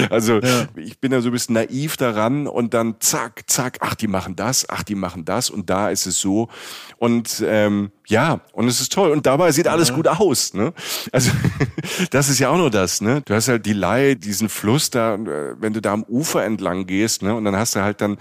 Also 0.09 0.41
ja. 0.41 0.67
ich 0.77 0.99
bin 0.99 1.13
da 1.13 1.21
so 1.21 1.29
ein 1.29 1.33
bisschen 1.33 1.55
naiv 1.55 1.99
daran 1.99 2.47
und 2.47 2.73
dann 2.73 2.97
zack, 3.01 3.43
zack, 3.49 3.79
ach, 3.81 3.95
die 3.95 4.07
machen 4.09 4.35
das, 4.35 4.67
ach, 4.69 4.83
die 4.83 4.95
machen 4.95 5.27
das 5.27 5.51
und 5.51 5.69
da 5.69 5.91
ist 5.91 6.07
es 6.07 6.19
so. 6.19 6.49
Und 6.97 7.45
ähm, 7.47 7.93
ja, 8.07 8.41
und 8.53 8.67
es 8.67 8.81
ist 8.81 8.93
toll. 8.93 9.11
Und 9.11 9.27
dabei 9.27 9.53
sieht 9.53 9.69
alles 9.69 9.91
ja. 9.91 9.95
gut 9.95 10.09
aus. 10.09 10.55
Ne? 10.55 10.73
Also 11.13 11.31
das 12.11 12.31
ist 12.31 12.39
ja 12.39 12.49
auch 12.49 12.57
nur 12.57 12.71
das. 12.71 13.03
Ne? 13.03 13.21
Du 13.27 13.35
hast 13.35 13.49
halt 13.49 13.67
die 13.67 13.75
Leih, 13.75 14.15
diesen 14.15 14.49
Fluss 14.49 14.89
da, 14.89 15.17
äh, 15.17 15.55
wenn 15.61 15.75
du 15.75 15.83
da 15.83 15.93
am 15.93 16.05
Ufer 16.05 16.45
entlang 16.45 16.87
gehst, 16.87 17.23
ne? 17.23 17.35
und 17.35 17.45
dann 17.45 17.57
hast 17.57 17.77
du 17.77 17.83
halt 17.83 18.01
dann 18.01 18.17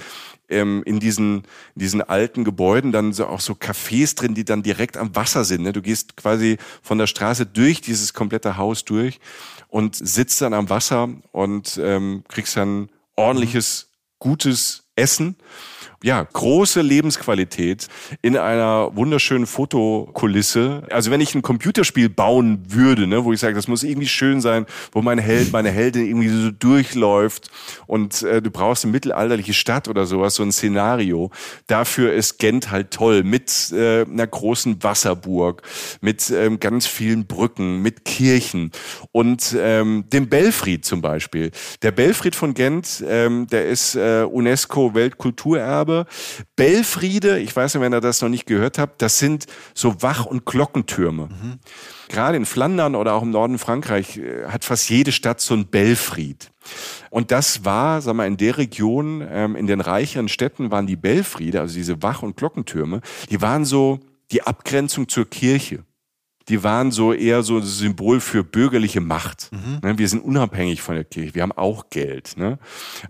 ähm, 0.50 0.84
in 0.86 1.00
diesen, 1.00 1.43
in 1.76 1.80
diesen 1.80 2.02
alten 2.02 2.43
Gebäuden 2.43 2.91
dann 2.91 3.14
so 3.14 3.28
auch 3.28 3.39
so 3.39 3.54
Cafés 3.54 4.16
drin, 4.16 4.34
die 4.34 4.45
dann 4.45 4.64
direkt 4.64 4.97
am 4.97 5.16
Wasser 5.16 5.45
sind. 5.45 5.64
Ne? 5.64 5.74
Du 5.74 5.82
gehst 5.82 6.16
quasi 6.18 6.58
von 6.82 6.97
der 6.97 7.08
Straße 7.08 7.45
durch 7.45 7.82
dieses 7.82 8.14
komplette 8.14 8.58
Haus 8.58 8.86
durch 8.86 9.20
und 9.68 9.95
sitzt 9.95 10.41
dann 10.41 10.54
am 10.54 10.70
Wasser 10.70 11.10
und 11.32 11.80
ähm, 11.82 12.24
kriegst 12.28 12.58
dann 12.58 12.89
ordentliches, 13.16 13.89
gutes 14.20 14.84
Essen 14.95 15.36
ja, 16.02 16.24
große 16.24 16.82
Lebensqualität 16.82 17.88
in 18.22 18.38
einer 18.38 18.96
wunderschönen 18.96 19.46
Fotokulisse. 19.46 20.84
Also 20.90 21.12
wenn 21.12 21.20
ich 21.20 21.36
ein 21.36 21.42
Computerspiel 21.42 22.10
bauen 22.10 22.64
würde, 22.68 23.06
ne, 23.06 23.26
wo 23.26 23.34
ich 23.34 23.40
sage, 23.40 23.56
das 23.56 23.68
muss 23.68 23.84
irgendwie 23.84 24.08
schön 24.08 24.40
sein, 24.40 24.66
wo 24.94 25.02
mein 25.02 25.18
Held, 25.18 25.52
meine 25.52 25.72
Heldin 25.72 26.06
irgendwie 26.06 26.30
so 26.30 26.52
durchläuft 26.52 27.52
und 27.86 28.22
äh, 28.24 28.42
du 28.42 28.50
brauchst 28.50 28.86
eine 28.86 28.94
mittelalterliche 28.94 29.54
Stadt 29.54 29.90
oder 29.90 30.06
sowas, 30.06 30.36
so 30.36 30.44
ein 30.44 30.54
Szenario. 30.54 31.32
Dafür 31.68 32.14
ist 32.14 32.38
Gent 32.40 32.72
halt 32.72 32.92
toll 32.92 33.24
mit 33.24 33.72
äh, 33.74 34.04
einer 34.04 34.28
großen 34.28 34.82
Wasserburg, 34.82 35.64
mit 36.00 36.30
ähm, 36.30 36.62
ganz 36.62 36.88
vielen 36.88 37.28
Brücken, 37.28 37.82
mit 37.82 38.06
Kirchen 38.06 38.72
und 39.12 39.56
ähm, 39.60 40.06
dem 40.14 40.30
Belfried 40.30 40.86
zum 40.86 41.02
Beispiel. 41.02 41.52
Der 41.82 41.92
Belfried 41.92 42.36
von 42.36 42.54
Gent, 42.54 43.04
ähm, 43.06 43.48
der 43.48 43.68
ist 43.68 43.96
äh, 43.96 44.24
UNESCO 44.24 44.94
Weltkulturerbe 44.94 45.68
habe. 45.70 46.05
Belfriede, 46.55 47.39
ich 47.39 47.55
weiß 47.55 47.76
nicht, 47.76 47.84
wenn 47.84 47.93
ihr 47.93 48.01
das 48.01 48.22
noch 48.22 48.30
nicht 48.30 48.45
gehört 48.45 48.78
habt, 48.78 49.01
das 49.01 49.20
sind 49.20 49.45
so 49.74 50.01
Wach- 50.01 50.26
und 50.26 50.45
Glockentürme. 50.45 51.28
Mhm. 51.28 51.59
Gerade 52.09 52.38
in 52.38 52.45
Flandern 52.45 52.95
oder 52.95 53.13
auch 53.13 53.24
im 53.24 53.32
Norden 53.32 53.59
Frankreich 53.59 54.17
äh, 54.17 54.45
hat 54.47 54.65
fast 54.65 54.89
jede 54.89 55.11
Stadt 55.11 55.39
so 55.41 55.53
ein 55.53 55.67
Belfried. 55.67 56.51
Und 57.09 57.32
das 57.32 57.65
war, 57.65 58.01
sag 58.01 58.15
mal, 58.15 58.28
in 58.28 58.38
der 58.38 58.57
Region, 58.57 59.26
ähm, 59.30 59.55
in 59.55 59.67
den 59.67 59.82
reicheren 59.82 60.28
Städten 60.28 60.72
waren 60.72 60.88
die 60.88 60.95
Belfriede, 60.95 61.61
also 61.61 61.76
diese 61.76 62.01
Wach- 62.01 62.24
und 62.24 62.36
Glockentürme, 62.36 63.01
die 63.30 63.41
waren 63.41 63.65
so 63.65 63.99
die 64.32 64.43
Abgrenzung 64.43 65.07
zur 65.07 65.30
Kirche 65.30 65.84
die 66.50 66.64
waren 66.64 66.91
so 66.91 67.14
eher 67.14 67.43
so 67.43 67.58
ein 67.58 67.64
Symbol 67.64 68.20
für 68.20 68.43
bürgerliche 68.43 69.02
Macht. 69.02 69.52
Mhm. 69.52 69.80
Ne, 69.84 69.97
wir 69.97 70.08
sind 70.08 70.24
unabhängig 70.24 70.82
von 70.82 70.95
der 70.95 71.04
Kirche, 71.04 71.36
wir 71.36 71.43
haben 71.43 71.52
auch 71.52 71.89
Geld. 71.91 72.36
Ne? 72.38 72.58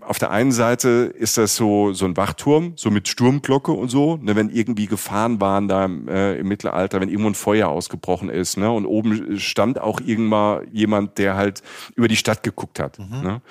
Auf 0.00 0.18
der 0.18 0.30
einen 0.30 0.52
Seite 0.52 1.12
ist 1.18 1.38
das 1.38 1.56
so, 1.56 1.94
so 1.94 2.04
ein 2.04 2.16
Wachturm, 2.16 2.74
so 2.76 2.90
mit 2.90 3.08
Sturmglocke 3.08 3.72
und 3.72 3.88
so, 3.88 4.18
ne, 4.18 4.36
wenn 4.36 4.50
irgendwie 4.50 4.86
Gefahren 4.86 5.40
waren 5.40 5.68
da 5.68 5.86
äh, 5.86 6.38
im 6.38 6.48
Mittelalter, 6.48 7.00
wenn 7.00 7.08
irgendwo 7.08 7.30
ein 7.30 7.34
Feuer 7.34 7.68
ausgebrochen 7.68 8.28
ist. 8.28 8.58
Ne? 8.58 8.70
Und 8.70 8.84
oben 8.84 9.38
stand 9.40 9.80
auch 9.80 10.00
irgendwann 10.00 10.66
jemand, 10.72 11.16
der 11.16 11.36
halt 11.36 11.62
über 11.94 12.08
die 12.08 12.16
Stadt 12.16 12.42
geguckt 12.42 12.78
hat. 12.78 12.98
Mhm. 12.98 13.22
Ne? 13.22 13.42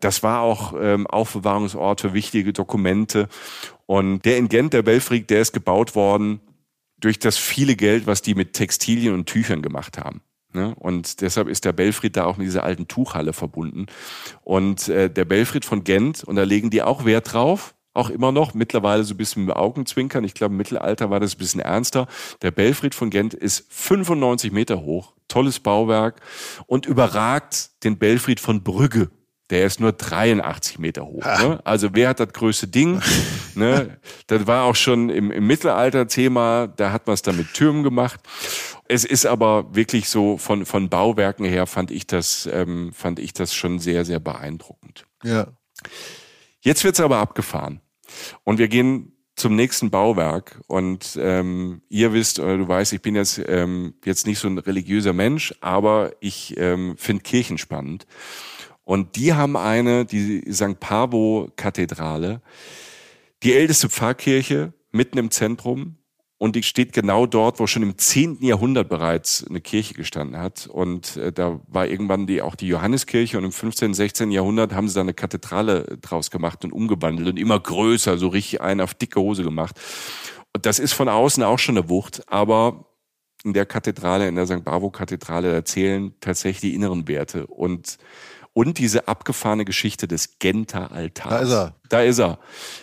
Das 0.00 0.22
war 0.22 0.40
auch 0.40 0.74
ähm, 0.80 1.06
Aufbewahrungsort 1.06 2.00
für 2.00 2.14
wichtige 2.14 2.52
Dokumente. 2.52 3.28
Und 3.86 4.24
der 4.24 4.38
in 4.38 4.48
Gent, 4.48 4.72
der 4.72 4.82
Belfried, 4.82 5.30
der 5.30 5.42
ist 5.42 5.52
gebaut 5.52 5.94
worden 5.94 6.40
durch 7.00 7.18
das 7.18 7.36
viele 7.36 7.76
Geld, 7.76 8.06
was 8.06 8.22
die 8.22 8.34
mit 8.34 8.52
Textilien 8.52 9.14
und 9.14 9.26
Tüchern 9.26 9.62
gemacht 9.62 9.98
haben. 9.98 10.22
Ne? 10.52 10.74
Und 10.76 11.20
deshalb 11.20 11.48
ist 11.48 11.64
der 11.64 11.72
Belfried 11.72 12.16
da 12.16 12.24
auch 12.24 12.36
mit 12.36 12.46
dieser 12.46 12.64
alten 12.64 12.88
Tuchhalle 12.88 13.32
verbunden. 13.32 13.86
Und 14.42 14.88
äh, 14.88 15.08
der 15.10 15.24
Belfried 15.24 15.64
von 15.64 15.84
Gent, 15.84 16.24
und 16.24 16.36
da 16.36 16.42
legen 16.42 16.70
die 16.70 16.82
auch 16.82 17.04
Wert 17.04 17.32
drauf, 17.32 17.74
auch 17.92 18.10
immer 18.10 18.32
noch, 18.32 18.54
mittlerweile 18.54 19.04
so 19.04 19.14
ein 19.14 19.16
bisschen 19.16 19.44
mit 19.44 19.54
Augenzwinkern. 19.54 20.24
Ich 20.24 20.34
glaube, 20.34 20.52
im 20.52 20.58
Mittelalter 20.58 21.10
war 21.10 21.20
das 21.20 21.34
ein 21.34 21.38
bisschen 21.38 21.60
ernster. 21.60 22.06
Der 22.42 22.50
Belfried 22.50 22.94
von 22.94 23.10
Gent 23.10 23.34
ist 23.34 23.66
95 23.70 24.52
Meter 24.52 24.82
hoch, 24.82 25.14
tolles 25.28 25.60
Bauwerk 25.60 26.20
und 26.66 26.86
überragt 26.86 27.70
den 27.84 27.98
Belfried 27.98 28.40
von 28.40 28.62
Brügge 28.62 29.10
der 29.50 29.66
ist 29.66 29.80
nur 29.80 29.92
83 29.92 30.78
Meter 30.78 31.04
hoch. 31.04 31.24
Ne? 31.24 31.60
Also 31.64 31.90
wer 31.92 32.08
hat 32.08 32.20
das 32.20 32.32
größte 32.32 32.68
Ding? 32.68 33.02
ne? 33.54 33.98
Das 34.28 34.46
war 34.46 34.64
auch 34.64 34.76
schon 34.76 35.10
im, 35.10 35.30
im 35.30 35.46
Mittelalter 35.46 36.06
Thema, 36.06 36.68
da 36.68 36.92
hat 36.92 37.06
man 37.06 37.14
es 37.14 37.22
dann 37.22 37.36
mit 37.36 37.52
Türmen 37.52 37.82
gemacht. 37.82 38.20
Es 38.88 39.04
ist 39.04 39.26
aber 39.26 39.74
wirklich 39.74 40.08
so 40.08 40.38
von, 40.38 40.66
von 40.66 40.88
Bauwerken 40.88 41.44
her 41.44 41.66
fand 41.66 41.90
ich 41.90 42.06
das, 42.06 42.48
ähm, 42.52 42.92
fand 42.92 43.18
ich 43.18 43.32
das 43.32 43.54
schon 43.54 43.78
sehr, 43.78 44.04
sehr 44.04 44.20
beeindruckend. 44.20 45.04
Ja. 45.22 45.48
Jetzt 46.60 46.84
wird's 46.84 47.00
aber 47.00 47.18
abgefahren. 47.18 47.80
Und 48.44 48.58
wir 48.58 48.68
gehen 48.68 49.12
zum 49.40 49.56
nächsten 49.56 49.90
Bauwerk. 49.90 50.60
Und 50.66 51.18
ähm, 51.20 51.82
ihr 51.88 52.12
wisst 52.12 52.38
oder 52.38 52.58
du 52.58 52.68
weißt, 52.68 52.92
ich 52.92 53.02
bin 53.02 53.16
jetzt, 53.16 53.40
ähm, 53.46 53.94
jetzt 54.04 54.26
nicht 54.26 54.38
so 54.38 54.48
ein 54.48 54.58
religiöser 54.58 55.12
Mensch, 55.12 55.54
aber 55.60 56.12
ich 56.20 56.56
ähm, 56.58 56.96
finde 56.96 57.22
Kirchen 57.22 57.58
spannend. 57.58 58.06
Und 58.90 59.14
die 59.14 59.34
haben 59.34 59.56
eine, 59.56 60.04
die 60.04 60.42
St. 60.52 60.80
Pavo-Kathedrale, 60.80 62.42
die 63.44 63.52
älteste 63.52 63.88
Pfarrkirche 63.88 64.72
mitten 64.90 65.16
im 65.16 65.30
Zentrum. 65.30 65.98
Und 66.38 66.56
die 66.56 66.64
steht 66.64 66.92
genau 66.92 67.26
dort, 67.26 67.60
wo 67.60 67.68
schon 67.68 67.84
im 67.84 67.96
10. 67.96 68.38
Jahrhundert 68.42 68.88
bereits 68.88 69.46
eine 69.48 69.60
Kirche 69.60 69.94
gestanden 69.94 70.40
hat. 70.40 70.66
Und 70.66 71.16
äh, 71.18 71.30
da 71.30 71.60
war 71.68 71.86
irgendwann 71.86 72.26
die, 72.26 72.42
auch 72.42 72.56
die 72.56 72.66
Johanneskirche 72.66 73.38
und 73.38 73.44
im 73.44 73.52
15., 73.52 73.94
16. 73.94 74.32
Jahrhundert 74.32 74.74
haben 74.74 74.88
sie 74.88 74.94
da 74.94 75.02
eine 75.02 75.14
Kathedrale 75.14 75.98
draus 76.00 76.32
gemacht 76.32 76.64
und 76.64 76.72
umgewandelt 76.72 77.28
und 77.28 77.38
immer 77.38 77.60
größer, 77.60 78.18
so 78.18 78.26
richtig 78.26 78.60
einen 78.60 78.80
auf 78.80 78.94
dicke 78.94 79.20
Hose 79.20 79.44
gemacht. 79.44 79.80
Und 80.52 80.66
das 80.66 80.80
ist 80.80 80.94
von 80.94 81.08
außen 81.08 81.44
auch 81.44 81.60
schon 81.60 81.78
eine 81.78 81.88
Wucht, 81.88 82.24
aber 82.26 82.86
in 83.44 83.52
der 83.52 83.66
Kathedrale, 83.66 84.26
in 84.26 84.34
der 84.34 84.48
St. 84.48 84.64
Bavo-Kathedrale, 84.64 85.52
erzählen 85.52 86.12
tatsächlich 86.20 86.72
die 86.72 86.74
inneren 86.74 87.06
Werte. 87.06 87.46
Und 87.46 87.98
und 88.52 88.78
diese 88.78 89.08
abgefahrene 89.08 89.64
Geschichte 89.64 90.08
des 90.08 90.38
Genter 90.38 90.92
Altars. 90.92 91.30
Da 91.30 91.38
ist 91.38 91.50
er. 91.50 91.74
Da 91.88 92.02
ist 92.02 92.18
er. 92.18 92.38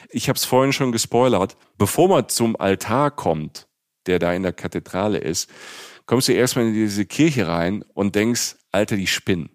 Ich 0.10 0.30
habe 0.30 0.38
es 0.38 0.46
vorhin 0.46 0.74
schon 0.74 0.92
gespoilert. 0.92 1.58
Bevor 1.78 2.08
man 2.08 2.30
zum 2.30 2.56
Altar 2.56 3.12
kommt, 3.12 3.68
der 4.06 4.20
da 4.20 4.34
in 4.34 4.44
der 4.44 4.54
Kathedrale 4.54 5.18
ist, 5.18 5.50
kommst 6.06 6.30
du 6.30 6.34
erstmal 6.34 6.68
in 6.68 6.74
diese 6.74 7.06
Kirche 7.06 7.48
rein 7.48 7.84
und 7.94 8.16
denkst, 8.16 8.56
Alter, 8.72 8.96
die 8.96 9.08
spinnen. 9.08 9.50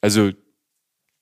Also 0.00 0.30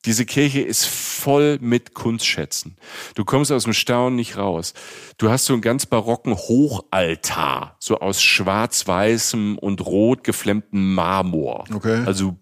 diese 0.04 0.26
Kirche 0.26 0.60
ist 0.60 0.84
voll 0.86 1.58
mit 1.60 1.94
Kunstschätzen. 1.94 2.76
Du 3.14 3.24
kommst 3.24 3.50
aus 3.50 3.64
dem 3.64 3.72
Staunen 3.72 4.16
nicht 4.16 4.36
raus. 4.36 4.74
Du 5.16 5.30
hast 5.30 5.46
so 5.46 5.54
einen 5.54 5.62
ganz 5.62 5.86
barocken 5.86 6.34
Hochaltar, 6.34 7.76
so 7.78 7.98
aus 8.00 8.20
schwarz-weißem 8.20 9.56
und 9.56 9.80
rot 9.86 10.22
geflemmtem 10.24 10.94
Marmor. 10.94 11.64
Okay. 11.72 12.02
Also 12.04 12.36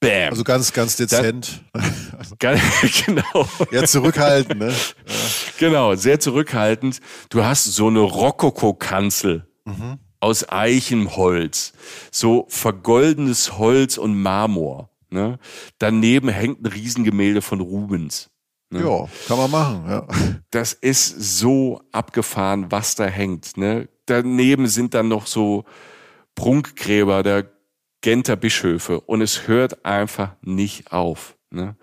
Bam. 0.00 0.30
Also 0.30 0.44
ganz, 0.44 0.72
ganz 0.72 0.96
dezent. 0.96 1.64
Das, 2.18 2.34
genau. 3.04 3.46
Ja, 3.70 3.84
zurückhaltend, 3.84 4.58
ne? 4.58 4.68
Ja. 4.68 5.14
Genau, 5.58 5.94
sehr 5.94 6.18
zurückhaltend. 6.18 7.00
Du 7.28 7.44
hast 7.44 7.64
so 7.64 7.88
eine 7.88 8.00
Rokoko-Kanzel 8.00 9.46
mhm. 9.66 9.98
aus 10.18 10.48
Eichenholz, 10.48 11.72
so 12.10 12.46
vergoldenes 12.48 13.58
Holz 13.58 13.98
und 13.98 14.20
Marmor. 14.20 14.90
Ne? 15.10 15.38
Daneben 15.78 16.28
hängt 16.28 16.62
ein 16.62 16.66
Riesengemälde 16.66 17.42
von 17.42 17.60
Rubens. 17.60 18.30
Ne? 18.70 18.80
Ja, 18.80 19.08
kann 19.28 19.38
man 19.38 19.50
machen. 19.50 19.84
Ja. 19.88 20.06
Das 20.50 20.72
ist 20.72 21.38
so 21.38 21.82
abgefahren, 21.92 22.66
was 22.70 22.94
da 22.94 23.04
hängt. 23.04 23.56
Ne? 23.56 23.88
Daneben 24.06 24.66
sind 24.66 24.94
dann 24.94 25.08
noch 25.08 25.26
so 25.26 25.64
Prunkgräber 26.34 27.22
der 27.22 27.55
Genter 28.00 28.36
Bischöfe 28.36 29.00
und 29.00 29.20
es 29.20 29.48
hört 29.48 29.84
einfach 29.84 30.36
nicht 30.42 30.92
auf. 30.92 31.36
Ne? 31.50 31.76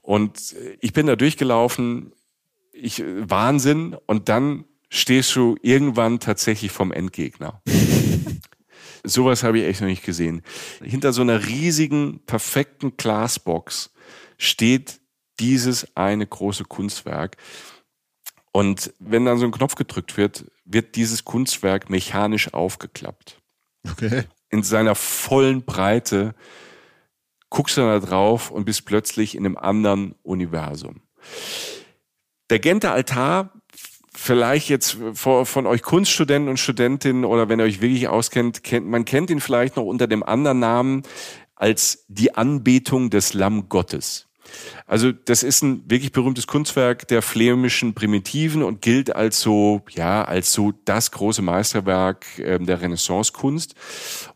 Und 0.00 0.54
ich 0.80 0.92
bin 0.92 1.06
da 1.06 1.16
durchgelaufen, 1.16 2.12
ich 2.72 3.02
Wahnsinn 3.04 3.96
und 4.06 4.28
dann 4.28 4.64
stehst 4.88 5.34
du 5.36 5.56
irgendwann 5.62 6.20
tatsächlich 6.20 6.72
vom 6.72 6.92
Endgegner. 6.92 7.62
Sowas 9.04 9.42
habe 9.42 9.58
ich 9.58 9.64
echt 9.64 9.80
noch 9.80 9.88
nicht 9.88 10.04
gesehen. 10.04 10.42
Hinter 10.82 11.12
so 11.12 11.22
einer 11.22 11.46
riesigen, 11.46 12.20
perfekten 12.26 12.96
Glasbox 12.96 13.92
steht 14.38 15.00
dieses 15.40 15.96
eine 15.96 16.26
große 16.26 16.64
Kunstwerk. 16.64 17.36
Und 18.52 18.92
wenn 18.98 19.24
dann 19.24 19.38
so 19.38 19.46
ein 19.46 19.50
Knopf 19.50 19.74
gedrückt 19.74 20.16
wird, 20.16 20.50
wird 20.64 20.94
dieses 20.94 21.24
Kunstwerk 21.24 21.90
mechanisch 21.90 22.52
aufgeklappt. 22.52 23.40
Okay 23.90 24.24
in 24.52 24.62
seiner 24.62 24.94
vollen 24.94 25.64
Breite, 25.64 26.34
guckst 27.50 27.76
du 27.76 27.80
da 27.80 27.98
drauf 27.98 28.50
und 28.50 28.64
bist 28.64 28.84
plötzlich 28.84 29.34
in 29.34 29.44
einem 29.44 29.56
anderen 29.56 30.14
Universum. 30.22 31.02
Der 32.50 32.58
Genter 32.58 32.92
Altar, 32.92 33.52
vielleicht 34.14 34.68
jetzt 34.68 34.98
von 35.14 35.66
euch 35.66 35.82
Kunststudenten 35.82 36.48
und 36.48 36.58
Studentinnen 36.58 37.24
oder 37.24 37.48
wenn 37.48 37.58
ihr 37.58 37.64
euch 37.64 37.80
wirklich 37.80 38.08
auskennt, 38.08 38.62
kennt, 38.62 38.86
man 38.86 39.04
kennt 39.04 39.30
ihn 39.30 39.40
vielleicht 39.40 39.76
noch 39.76 39.84
unter 39.84 40.06
dem 40.06 40.22
anderen 40.22 40.60
Namen 40.60 41.02
als 41.54 42.04
die 42.08 42.34
Anbetung 42.34 43.10
des 43.10 43.34
Lamm 43.34 43.68
Gottes. 43.68 44.28
Also 44.86 45.12
das 45.12 45.42
ist 45.42 45.62
ein 45.62 45.90
wirklich 45.90 46.12
berühmtes 46.12 46.46
Kunstwerk 46.46 47.08
der 47.08 47.22
flämischen 47.22 47.94
Primitiven 47.94 48.62
und 48.62 48.82
gilt 48.82 49.14
als 49.14 49.40
so, 49.40 49.82
ja, 49.90 50.24
als 50.24 50.52
so 50.52 50.72
das 50.84 51.10
große 51.10 51.42
Meisterwerk 51.42 52.26
äh, 52.38 52.58
der 52.58 52.80
Renaissance-Kunst. 52.80 53.74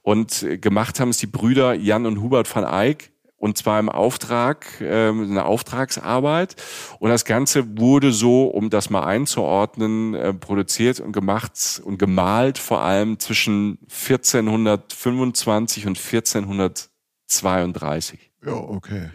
Und 0.03 0.43
äh, 0.43 0.59
gemacht 0.59 1.01
haben 1.01 1.11
es 1.11 1.19
die 1.19 1.27
Brüder 1.27 1.75
Jan 1.75 2.07
und 2.07 2.21
Hubert 2.21 2.55
van 2.55 2.65
Eyck 2.65 3.13
und 3.39 3.59
zwar 3.59 3.79
im 3.79 3.91
Auftrag, 3.91 4.67
ähm, 4.81 5.31
eine 5.31 5.45
Auftragsarbeit. 5.45 6.57
Und 6.99 7.11
das 7.11 7.25
Ganze 7.25 7.79
wurde 7.79 8.11
so, 8.13 8.47
um 8.47 8.71
das 8.71 8.91
mal 8.91 9.05
einzuordnen, 9.05 10.15
äh, 10.15 10.33
produziert 10.33 10.99
und 11.01 11.13
gemacht 11.13 11.83
und 11.85 11.99
gemalt, 11.99 12.59
vor 12.59 12.81
allem 12.81 13.19
zwischen 13.19 13.79
1425 13.89 15.87
und 15.87 15.99
1432. 15.99 18.31
Ja, 18.45 18.55
okay. 18.55 19.11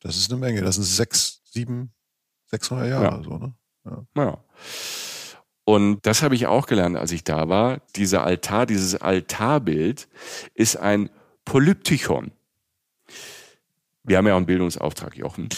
Das 0.00 0.16
ist 0.16 0.30
eine 0.30 0.40
Menge. 0.40 0.62
Das 0.62 0.76
sind 0.76 0.84
sechs, 0.84 1.40
sieben, 1.44 1.92
600 2.46 2.88
Jahre 2.88 3.04
ja. 3.04 3.22
so, 3.22 3.38
ne? 3.38 3.54
Ja. 3.84 4.06
ja. 4.16 4.44
Und 5.64 6.06
das 6.06 6.22
habe 6.22 6.34
ich 6.34 6.46
auch 6.46 6.66
gelernt, 6.66 6.96
als 6.96 7.12
ich 7.12 7.24
da 7.24 7.48
war. 7.48 7.82
Dieser 7.94 8.24
Altar, 8.24 8.64
dieses 8.64 8.94
Altarbild 8.94 10.08
ist 10.54 10.76
ein 10.76 11.10
Polyptychon. 11.44 12.30
Wir 14.04 14.16
haben 14.16 14.26
ja 14.26 14.32
auch 14.32 14.38
einen 14.38 14.46
Bildungsauftrag, 14.46 15.16
Jochen. 15.16 15.50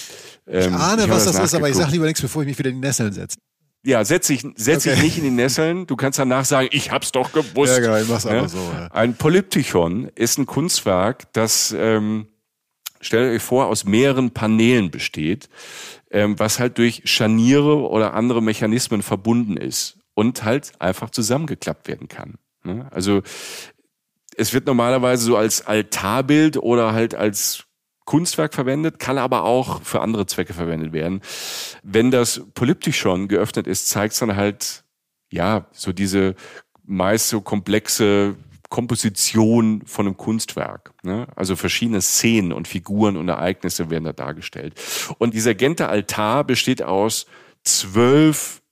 Ähm, 0.48 0.74
ich 0.74 0.80
ahne, 0.80 1.04
ich 1.04 1.10
was 1.10 1.26
das, 1.26 1.36
das 1.36 1.44
ist, 1.44 1.54
aber 1.54 1.68
ich 1.68 1.76
sage 1.76 1.92
lieber 1.92 2.06
nichts, 2.06 2.20
bevor 2.20 2.42
ich 2.42 2.48
mich 2.48 2.58
wieder 2.58 2.70
in 2.70 2.80
die 2.80 2.86
Nesseln 2.88 3.12
setze. 3.12 3.38
Ja, 3.82 4.04
setz 4.04 4.26
dich, 4.26 4.44
setz 4.56 4.84
okay. 4.84 4.96
dich 4.96 5.04
nicht 5.04 5.18
in 5.18 5.24
die 5.24 5.30
Nesseln. 5.30 5.86
Du 5.86 5.96
kannst 5.96 6.18
danach 6.18 6.44
sagen, 6.44 6.68
ich 6.72 6.90
hab's 6.90 7.12
doch 7.12 7.32
gewusst. 7.32 7.72
Ja, 7.72 7.78
genau, 7.78 7.96
ich 7.96 8.08
mach's 8.08 8.26
einfach 8.26 8.42
ja? 8.42 8.48
so. 8.48 8.72
Ja. 8.72 8.88
Ein 8.88 9.14
Polyptychon 9.14 10.10
ist 10.16 10.38
ein 10.38 10.46
Kunstwerk, 10.46 11.32
das, 11.32 11.74
ähm, 11.78 12.26
stellt 13.00 13.34
euch 13.34 13.42
vor, 13.42 13.66
aus 13.66 13.84
mehreren 13.84 14.30
Paneelen 14.30 14.90
besteht, 14.90 15.48
ähm, 16.10 16.38
was 16.38 16.58
halt 16.58 16.78
durch 16.78 17.02
Scharniere 17.04 17.88
oder 17.88 18.14
andere 18.14 18.42
Mechanismen 18.42 19.02
verbunden 19.02 19.56
ist 19.56 19.98
und 20.14 20.44
halt 20.44 20.72
einfach 20.78 21.10
zusammengeklappt 21.10 21.88
werden 21.88 22.08
kann. 22.08 22.38
Ne? 22.64 22.86
Also 22.90 23.22
es 24.36 24.52
wird 24.52 24.66
normalerweise 24.66 25.24
so 25.24 25.36
als 25.36 25.66
Altarbild 25.66 26.56
oder 26.56 26.92
halt 26.92 27.14
als 27.14 27.64
Kunstwerk 28.04 28.54
verwendet, 28.54 28.98
kann 28.98 29.18
aber 29.18 29.44
auch 29.44 29.82
für 29.82 30.00
andere 30.00 30.26
Zwecke 30.26 30.52
verwendet 30.52 30.92
werden. 30.92 31.20
Wenn 31.82 32.10
das 32.10 32.42
Polyptychon 32.54 33.28
geöffnet 33.28 33.66
ist, 33.66 33.88
zeigt 33.88 34.14
es 34.14 34.18
dann 34.18 34.36
halt, 34.36 34.84
ja, 35.30 35.66
so 35.72 35.92
diese 35.92 36.34
meist 36.84 37.28
so 37.28 37.40
komplexe 37.40 38.34
Komposition 38.70 39.82
von 39.84 40.06
einem 40.06 40.16
Kunstwerk. 40.16 40.94
Ne? 41.02 41.26
Also 41.36 41.56
verschiedene 41.56 42.00
Szenen 42.00 42.52
und 42.52 42.68
Figuren 42.68 43.16
und 43.16 43.28
Ereignisse 43.28 43.90
werden 43.90 44.04
da 44.04 44.12
dargestellt. 44.12 44.80
Und 45.18 45.34
dieser 45.34 45.54
Genter 45.54 45.90
Altar 45.90 46.44
besteht 46.44 46.82
aus 46.82 47.26
zwölf 47.64 48.62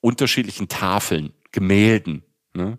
unterschiedlichen 0.00 0.68
Tafeln, 0.68 1.32
Gemälden. 1.52 2.24
Ne? 2.52 2.78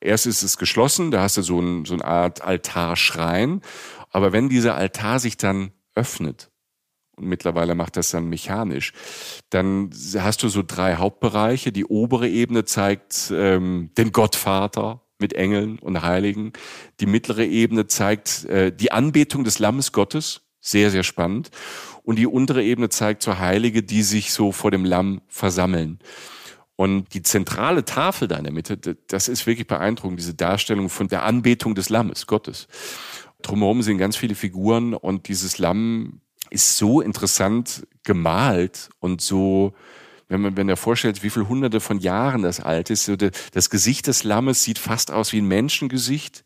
Erst 0.00 0.26
ist 0.26 0.42
es 0.42 0.58
geschlossen, 0.58 1.10
da 1.10 1.22
hast 1.22 1.38
du 1.38 1.42
so, 1.42 1.58
ein, 1.58 1.86
so 1.86 1.94
eine 1.94 2.04
Art 2.04 2.42
Altarschrein. 2.42 3.62
Aber 4.10 4.32
wenn 4.32 4.50
dieser 4.50 4.76
Altar 4.76 5.18
sich 5.18 5.38
dann 5.38 5.72
öffnet, 5.94 6.50
und 7.16 7.26
mittlerweile 7.26 7.74
macht 7.74 7.96
das 7.96 8.10
dann 8.10 8.28
mechanisch, 8.28 8.92
dann 9.50 9.90
hast 10.18 10.42
du 10.42 10.48
so 10.48 10.62
drei 10.66 10.96
Hauptbereiche. 10.96 11.72
Die 11.72 11.84
obere 11.84 12.28
Ebene 12.28 12.64
zeigt 12.64 13.32
ähm, 13.32 13.90
den 13.96 14.10
Gottvater 14.12 15.03
mit 15.18 15.32
Engeln 15.32 15.78
und 15.78 16.02
Heiligen. 16.02 16.52
Die 17.00 17.06
mittlere 17.06 17.44
Ebene 17.44 17.86
zeigt 17.86 18.44
äh, 18.46 18.74
die 18.74 18.92
Anbetung 18.92 19.44
des 19.44 19.58
Lammes 19.58 19.92
Gottes. 19.92 20.42
Sehr, 20.60 20.90
sehr 20.90 21.02
spannend. 21.02 21.50
Und 22.02 22.16
die 22.16 22.26
untere 22.26 22.62
Ebene 22.62 22.88
zeigt 22.88 23.22
so 23.22 23.38
Heilige, 23.38 23.82
die 23.82 24.02
sich 24.02 24.32
so 24.32 24.52
vor 24.52 24.70
dem 24.70 24.84
Lamm 24.84 25.20
versammeln. 25.28 25.98
Und 26.76 27.14
die 27.14 27.22
zentrale 27.22 27.84
Tafel 27.84 28.28
da 28.28 28.36
in 28.36 28.44
der 28.44 28.52
Mitte, 28.52 28.76
das 29.06 29.28
ist 29.28 29.46
wirklich 29.46 29.66
beeindruckend, 29.66 30.18
diese 30.18 30.34
Darstellung 30.34 30.88
von 30.88 31.08
der 31.08 31.22
Anbetung 31.22 31.74
des 31.74 31.88
Lammes, 31.88 32.26
Gottes. 32.26 32.66
Drumherum 33.42 33.82
sind 33.82 33.98
ganz 33.98 34.16
viele 34.16 34.34
Figuren 34.34 34.94
und 34.94 35.28
dieses 35.28 35.58
Lamm 35.58 36.20
ist 36.50 36.76
so 36.76 37.00
interessant 37.00 37.86
gemalt 38.02 38.90
und 38.98 39.20
so, 39.20 39.74
wenn 40.28 40.40
man, 40.40 40.56
wenn 40.56 40.68
er 40.68 40.76
vorstellt, 40.76 41.22
wie 41.22 41.30
viele 41.30 41.48
hunderte 41.48 41.80
von 41.80 41.98
Jahren 41.98 42.42
das 42.42 42.60
alt 42.60 42.90
ist, 42.90 43.04
so 43.04 43.16
das 43.16 43.70
Gesicht 43.70 44.06
des 44.06 44.24
Lammes 44.24 44.62
sieht 44.62 44.78
fast 44.78 45.10
aus 45.10 45.32
wie 45.32 45.40
ein 45.40 45.48
Menschengesicht. 45.48 46.44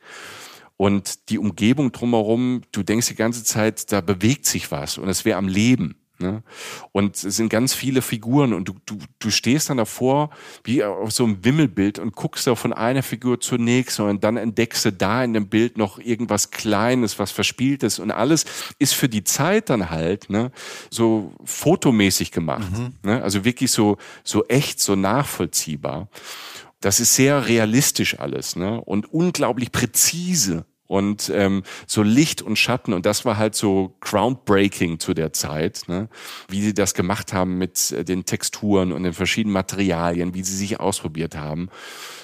Und 0.76 1.28
die 1.28 1.38
Umgebung 1.38 1.90
drumherum, 1.90 2.62
du 2.70 2.82
denkst 2.82 3.08
die 3.08 3.16
ganze 3.16 3.42
Zeit, 3.42 3.90
da 3.90 4.00
bewegt 4.00 4.46
sich 4.46 4.70
was 4.70 4.96
und 4.96 5.08
es 5.08 5.24
wäre 5.24 5.38
am 5.38 5.48
Leben. 5.48 5.96
Ne? 6.20 6.42
Und 6.90 7.16
es 7.16 7.36
sind 7.36 7.48
ganz 7.48 7.74
viele 7.74 8.02
Figuren 8.02 8.52
und 8.52 8.68
du, 8.68 8.74
du, 8.86 8.98
du 9.20 9.30
stehst 9.30 9.70
dann 9.70 9.76
davor 9.76 10.30
wie 10.64 10.82
auf 10.82 11.12
so 11.12 11.24
einem 11.24 11.44
Wimmelbild 11.44 12.00
und 12.00 12.16
guckst 12.16 12.46
da 12.46 12.56
von 12.56 12.72
einer 12.72 13.04
Figur 13.04 13.40
zur 13.40 13.58
nächsten 13.58 14.02
und 14.02 14.24
dann 14.24 14.36
entdeckst 14.36 14.84
du 14.84 14.92
da 14.92 15.22
in 15.22 15.32
dem 15.32 15.48
Bild 15.48 15.78
noch 15.78 16.00
irgendwas 16.00 16.50
Kleines, 16.50 17.20
was 17.20 17.30
Verspieltes 17.30 18.00
und 18.00 18.10
alles 18.10 18.46
ist 18.80 18.94
für 18.94 19.08
die 19.08 19.22
Zeit 19.22 19.70
dann 19.70 19.90
halt 19.90 20.28
ne, 20.28 20.50
so 20.90 21.32
fotomäßig 21.44 22.32
gemacht. 22.32 22.72
Mhm. 22.72 22.94
Ne? 23.02 23.22
Also 23.22 23.44
wirklich 23.44 23.70
so, 23.70 23.96
so 24.24 24.44
echt, 24.46 24.80
so 24.80 24.96
nachvollziehbar. 24.96 26.08
Das 26.80 27.00
ist 27.00 27.14
sehr 27.14 27.46
realistisch 27.46 28.18
alles 28.18 28.56
ne? 28.56 28.80
und 28.80 29.12
unglaublich 29.12 29.70
präzise 29.70 30.64
und 30.88 31.30
ähm, 31.32 31.62
so 31.86 32.02
Licht 32.02 32.42
und 32.42 32.56
Schatten 32.56 32.92
und 32.92 33.06
das 33.06 33.24
war 33.24 33.36
halt 33.36 33.54
so 33.54 33.94
groundbreaking 34.00 34.98
zu 34.98 35.14
der 35.14 35.32
Zeit, 35.32 35.82
ne? 35.86 36.08
wie 36.48 36.62
sie 36.62 36.74
das 36.74 36.94
gemacht 36.94 37.32
haben 37.32 37.58
mit 37.58 37.92
äh, 37.92 38.04
den 38.04 38.24
Texturen 38.24 38.90
und 38.92 39.04
den 39.04 39.12
verschiedenen 39.12 39.52
Materialien, 39.52 40.34
wie 40.34 40.42
sie 40.42 40.56
sich 40.56 40.80
ausprobiert 40.80 41.36
haben. 41.36 41.68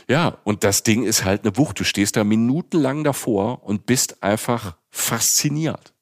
Ja, 0.09 0.39
und 0.45 0.65
das 0.65 0.83
Ding 0.83 1.05
ist 1.05 1.25
halt 1.25 1.45
eine 1.45 1.57
Wucht. 1.57 1.79
Du 1.79 1.85
stehst 1.85 2.17
da 2.17 2.25
minutenlang 2.25 3.05
davor 3.05 3.63
und 3.65 3.87
bist 3.87 4.23
einfach 4.23 4.77
fasziniert. 4.91 5.93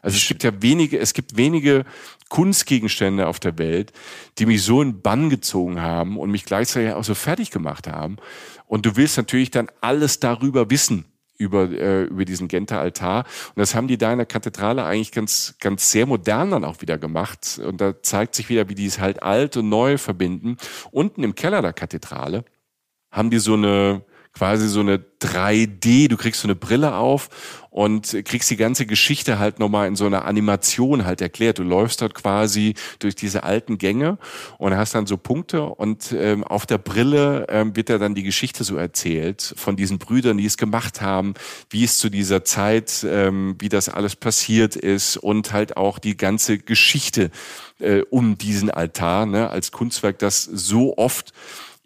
Also 0.00 0.16
es 0.16 0.26
gibt 0.26 0.44
ja 0.44 0.62
wenige, 0.62 0.98
es 0.98 1.12
gibt 1.12 1.36
wenige 1.36 1.84
Kunstgegenstände 2.28 3.26
auf 3.26 3.40
der 3.40 3.58
Welt, 3.58 3.92
die 4.38 4.46
mich 4.46 4.62
so 4.62 4.80
in 4.82 5.02
Bann 5.02 5.30
gezogen 5.30 5.80
haben 5.80 6.16
und 6.16 6.30
mich 6.30 6.44
gleichzeitig 6.44 6.92
auch 6.92 7.04
so 7.04 7.14
fertig 7.14 7.50
gemacht 7.50 7.86
haben. 7.86 8.16
Und 8.66 8.86
du 8.86 8.96
willst 8.96 9.16
natürlich 9.16 9.50
dann 9.50 9.68
alles 9.80 10.20
darüber 10.20 10.70
wissen 10.70 11.06
über, 11.38 11.70
äh, 11.70 12.04
über 12.04 12.24
diesen 12.24 12.48
Genter 12.48 12.80
Altar. 12.80 13.24
Und 13.54 13.58
das 13.58 13.74
haben 13.74 13.88
die 13.88 13.96
da 13.96 14.12
in 14.12 14.18
der 14.18 14.26
Kathedrale 14.26 14.84
eigentlich 14.84 15.12
ganz, 15.12 15.54
ganz 15.60 15.90
sehr 15.90 16.04
modern 16.04 16.50
dann 16.50 16.64
auch 16.64 16.82
wieder 16.82 16.98
gemacht. 16.98 17.60
Und 17.64 17.80
da 17.80 18.02
zeigt 18.02 18.34
sich 18.34 18.48
wieder, 18.48 18.68
wie 18.68 18.74
die 18.74 18.86
es 18.86 18.98
halt 18.98 19.22
alt 19.22 19.56
und 19.56 19.68
neu 19.68 19.96
verbinden. 19.96 20.56
Unten 20.90 21.22
im 21.22 21.34
Keller 21.34 21.62
der 21.62 21.72
Kathedrale 21.72 22.44
haben 23.10 23.30
die 23.30 23.38
so 23.38 23.54
eine, 23.54 24.04
quasi 24.38 24.68
so 24.68 24.80
eine 24.80 25.00
3D, 25.20 26.06
du 26.06 26.16
kriegst 26.16 26.42
so 26.42 26.46
eine 26.46 26.54
Brille 26.54 26.94
auf 26.94 27.28
und 27.70 28.16
kriegst 28.24 28.48
die 28.50 28.56
ganze 28.56 28.86
Geschichte 28.86 29.40
halt 29.40 29.58
nochmal 29.58 29.88
in 29.88 29.96
so 29.96 30.06
einer 30.06 30.24
Animation 30.26 31.04
halt 31.04 31.20
erklärt. 31.20 31.58
Du 31.58 31.64
läufst 31.64 32.02
dort 32.02 32.14
quasi 32.14 32.74
durch 33.00 33.16
diese 33.16 33.42
alten 33.42 33.78
Gänge 33.78 34.16
und 34.58 34.76
hast 34.76 34.94
dann 34.94 35.06
so 35.06 35.16
Punkte 35.16 35.64
und 35.64 36.14
ähm, 36.16 36.44
auf 36.44 36.66
der 36.66 36.78
Brille 36.78 37.46
ähm, 37.48 37.74
wird 37.74 37.88
ja 37.88 37.98
dann 37.98 38.14
die 38.14 38.22
Geschichte 38.22 38.62
so 38.62 38.76
erzählt 38.76 39.54
von 39.56 39.74
diesen 39.74 39.98
Brüdern, 39.98 40.38
die 40.38 40.46
es 40.46 40.56
gemacht 40.56 41.00
haben, 41.00 41.34
wie 41.68 41.82
es 41.82 41.98
zu 41.98 42.08
dieser 42.08 42.44
Zeit, 42.44 43.04
ähm, 43.08 43.56
wie 43.58 43.68
das 43.68 43.88
alles 43.88 44.14
passiert 44.14 44.76
ist 44.76 45.16
und 45.16 45.52
halt 45.52 45.76
auch 45.76 45.98
die 45.98 46.16
ganze 46.16 46.58
Geschichte 46.58 47.32
äh, 47.80 48.02
um 48.10 48.38
diesen 48.38 48.70
Altar 48.70 49.26
ne, 49.26 49.50
als 49.50 49.72
Kunstwerk, 49.72 50.20
das 50.20 50.44
so 50.44 50.96
oft 50.96 51.32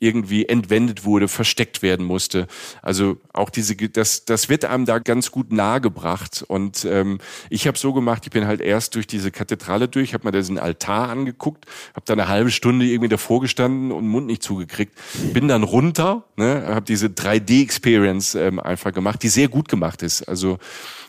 irgendwie 0.02 0.46
entwendet 0.46 1.04
wurde, 1.04 1.28
versteckt 1.28 1.80
werden 1.80 2.04
musste. 2.04 2.48
Also 2.82 3.18
auch 3.32 3.50
diese, 3.50 3.76
das, 3.76 4.24
das 4.24 4.48
wird 4.48 4.64
einem 4.64 4.84
da 4.84 4.98
ganz 4.98 5.30
gut 5.30 5.52
nahegebracht. 5.52 6.44
Und 6.48 6.84
ähm, 6.84 7.18
ich 7.50 7.68
habe 7.68 7.78
so 7.78 7.92
gemacht, 7.92 8.22
ich 8.24 8.32
bin 8.32 8.46
halt 8.46 8.60
erst 8.60 8.96
durch 8.96 9.06
diese 9.06 9.30
Kathedrale 9.30 9.86
durch, 9.86 10.12
habe 10.12 10.26
mir 10.26 10.32
diesen 10.32 10.58
Altar 10.58 11.08
angeguckt, 11.08 11.66
habe 11.94 12.04
da 12.04 12.14
eine 12.14 12.26
halbe 12.26 12.50
Stunde 12.50 12.84
irgendwie 12.84 13.08
davor 13.08 13.40
gestanden 13.40 13.92
und 13.92 14.02
den 14.02 14.10
Mund 14.10 14.26
nicht 14.26 14.42
zugekriegt, 14.42 14.92
bin 15.32 15.46
dann 15.46 15.62
runter, 15.62 16.24
ne, 16.36 16.64
habe 16.66 16.84
diese 16.84 17.06
3D-Experience 17.06 18.34
ähm, 18.34 18.58
einfach 18.58 18.92
gemacht, 18.92 19.22
die 19.22 19.28
sehr 19.28 19.48
gut 19.48 19.68
gemacht 19.68 20.02
ist. 20.02 20.22
Also 20.24 20.58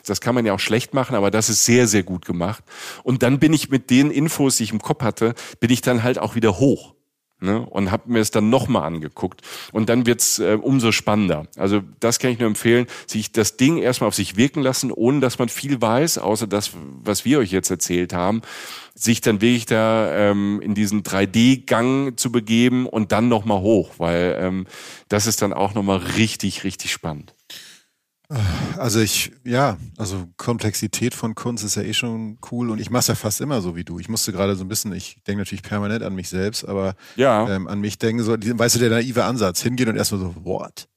das 0.06 0.20
kann 0.20 0.36
man 0.36 0.46
ja 0.46 0.52
auch 0.52 0.60
schlecht 0.60 0.94
machen, 0.94 1.16
aber 1.16 1.32
das 1.32 1.48
ist 1.48 1.64
sehr, 1.64 1.88
sehr 1.88 2.04
gut 2.04 2.24
gemacht. 2.24 2.62
Und 3.02 3.24
dann 3.24 3.40
bin 3.40 3.52
ich 3.52 3.70
mit 3.70 3.90
den 3.90 4.12
Infos, 4.12 4.58
die 4.58 4.64
ich 4.64 4.72
im 4.72 4.80
Kopf 4.80 5.02
hatte, 5.02 5.34
bin 5.58 5.70
ich 5.70 5.80
dann 5.80 6.04
halt 6.04 6.20
auch 6.20 6.36
wieder 6.36 6.58
hoch 6.58 6.93
ne? 7.44 7.60
und 7.60 7.90
habe 7.90 8.10
mir 8.10 8.20
es 8.20 8.30
dann 8.30 8.50
nochmal 8.50 8.84
angeguckt. 8.84 9.42
Und 9.72 9.88
dann 9.88 10.06
wird's 10.06 10.38
äh, 10.38 10.58
umso 10.60 10.92
spannender. 10.92 11.46
Also 11.56 11.82
das 12.00 12.18
kann 12.18 12.30
ich 12.30 12.38
nur 12.38 12.48
empfehlen, 12.48 12.86
sich 13.06 13.32
das 13.32 13.56
Ding 13.56 13.78
erstmal 13.78 14.08
auf 14.08 14.14
sich 14.14 14.36
wirken 14.36 14.62
lassen, 14.62 14.90
ohne 14.90 15.20
dass 15.20 15.38
man 15.38 15.48
viel 15.48 15.80
weiß, 15.80 16.18
außer 16.18 16.46
das, 16.46 16.70
was 17.02 17.24
wir 17.24 17.38
euch 17.38 17.52
jetzt 17.52 17.70
erzählt 17.70 18.12
haben 18.12 18.42
sich 18.94 19.20
dann 19.20 19.40
wirklich 19.40 19.66
da 19.66 20.30
ähm, 20.30 20.60
in 20.62 20.74
diesen 20.74 21.02
3D-Gang 21.02 22.16
zu 22.16 22.30
begeben 22.30 22.86
und 22.86 23.10
dann 23.10 23.28
nochmal 23.28 23.60
hoch, 23.60 23.94
weil 23.98 24.36
ähm, 24.38 24.66
das 25.08 25.26
ist 25.26 25.42
dann 25.42 25.52
auch 25.52 25.74
nochmal 25.74 25.98
richtig, 25.98 26.62
richtig 26.62 26.92
spannend. 26.92 27.34
Also 28.78 29.00
ich, 29.00 29.32
ja, 29.44 29.76
also 29.96 30.26
Komplexität 30.36 31.14
von 31.14 31.34
Kunst 31.34 31.64
ist 31.64 31.76
ja 31.76 31.82
eh 31.82 31.94
schon 31.94 32.38
cool 32.50 32.70
und 32.70 32.80
ich 32.80 32.90
mache 32.90 33.00
es 33.00 33.06
ja 33.06 33.14
fast 33.14 33.40
immer 33.40 33.60
so 33.60 33.76
wie 33.76 33.84
du. 33.84 33.98
Ich 33.98 34.08
musste 34.08 34.32
gerade 34.32 34.56
so 34.56 34.64
ein 34.64 34.68
bisschen, 34.68 34.92
ich 34.92 35.18
denke 35.26 35.40
natürlich 35.40 35.62
permanent 35.62 36.02
an 36.02 36.14
mich 36.14 36.28
selbst, 36.28 36.64
aber 36.64 36.94
ja. 37.16 37.48
ähm, 37.48 37.68
an 37.68 37.80
mich 37.80 37.98
denken 37.98 38.22
so, 38.22 38.32
weißt 38.32 38.76
du, 38.76 38.80
der 38.80 38.90
naive 38.90 39.24
Ansatz, 39.24 39.62
hingehen 39.62 39.88
und 39.88 39.96
erstmal 39.96 40.20
so, 40.20 40.34
what? 40.44 40.88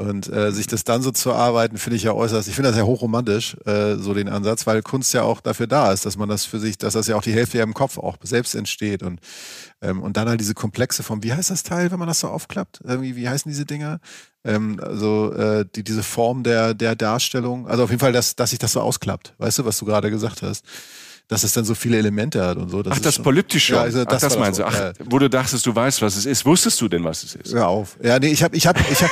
Und 0.00 0.32
äh, 0.32 0.50
sich 0.50 0.66
das 0.66 0.82
dann 0.84 1.02
so 1.02 1.10
zu 1.10 1.34
arbeiten, 1.34 1.76
finde 1.76 1.96
ich 1.96 2.04
ja 2.04 2.14
äußerst, 2.14 2.48
ich 2.48 2.54
finde 2.54 2.70
das 2.70 2.78
ja 2.78 2.84
hochromantisch, 2.84 3.54
äh, 3.66 3.96
so 3.96 4.14
den 4.14 4.30
Ansatz, 4.30 4.66
weil 4.66 4.80
Kunst 4.80 5.12
ja 5.12 5.24
auch 5.24 5.42
dafür 5.42 5.66
da 5.66 5.92
ist, 5.92 6.06
dass 6.06 6.16
man 6.16 6.26
das 6.26 6.46
für 6.46 6.58
sich, 6.58 6.78
dass 6.78 6.94
das 6.94 7.06
ja 7.06 7.16
auch 7.16 7.22
die 7.22 7.34
Hälfte 7.34 7.58
ja 7.58 7.64
im 7.64 7.74
Kopf 7.74 7.98
auch 7.98 8.16
selbst 8.22 8.54
entsteht 8.54 9.02
und, 9.02 9.20
ähm, 9.82 10.00
und 10.00 10.16
dann 10.16 10.26
halt 10.26 10.40
diese 10.40 10.54
Komplexe 10.54 11.02
vom, 11.02 11.22
wie 11.22 11.34
heißt 11.34 11.50
das 11.50 11.64
Teil, 11.64 11.90
wenn 11.90 11.98
man 11.98 12.08
das 12.08 12.20
so 12.20 12.28
aufklappt? 12.28 12.80
Irgendwie, 12.82 13.14
wie 13.14 13.28
heißen 13.28 13.50
diese 13.50 13.66
Dinger? 13.66 14.00
Ähm, 14.42 14.80
also 14.82 15.34
äh, 15.34 15.66
die, 15.76 15.84
diese 15.84 16.02
Form 16.02 16.44
der, 16.44 16.72
der 16.72 16.96
Darstellung, 16.96 17.68
also 17.68 17.84
auf 17.84 17.90
jeden 17.90 18.00
Fall, 18.00 18.12
dass, 18.12 18.34
dass 18.36 18.50
sich 18.50 18.58
das 18.58 18.72
so 18.72 18.80
ausklappt, 18.80 19.34
weißt 19.36 19.58
du, 19.58 19.66
was 19.66 19.76
du 19.76 19.84
gerade 19.84 20.10
gesagt 20.10 20.40
hast 20.40 20.64
dass 21.30 21.44
es 21.44 21.52
dann 21.52 21.64
so 21.64 21.76
viele 21.76 21.96
Elemente 21.96 22.44
hat 22.44 22.56
und 22.56 22.70
so. 22.70 22.82
Das 22.82 22.94
Ach, 22.96 23.00
das 23.00 23.16
Polyptische. 23.20 23.74
Ja, 23.74 23.82
also 23.82 24.04
das, 24.04 24.14
Ach, 24.16 24.28
das 24.28 24.36
meinst 24.36 24.58
du. 24.58 24.64
Ach, 24.64 24.76
ja. 24.76 24.92
wo 25.04 25.16
du 25.20 25.30
dachtest, 25.30 25.64
du 25.64 25.72
weißt, 25.72 26.02
was 26.02 26.16
es 26.16 26.26
ist. 26.26 26.44
Wusstest 26.44 26.80
du 26.80 26.88
denn, 26.88 27.04
was 27.04 27.22
es 27.22 27.36
ist? 27.36 27.54
Hör 27.54 27.68
auf. 27.68 27.96
Ja, 28.02 28.18
nee, 28.18 28.32
ich 28.32 28.42
habe 28.42 28.56
ich 28.56 28.66
hab, 28.66 28.76
ich 28.90 29.00
hab, 29.00 29.10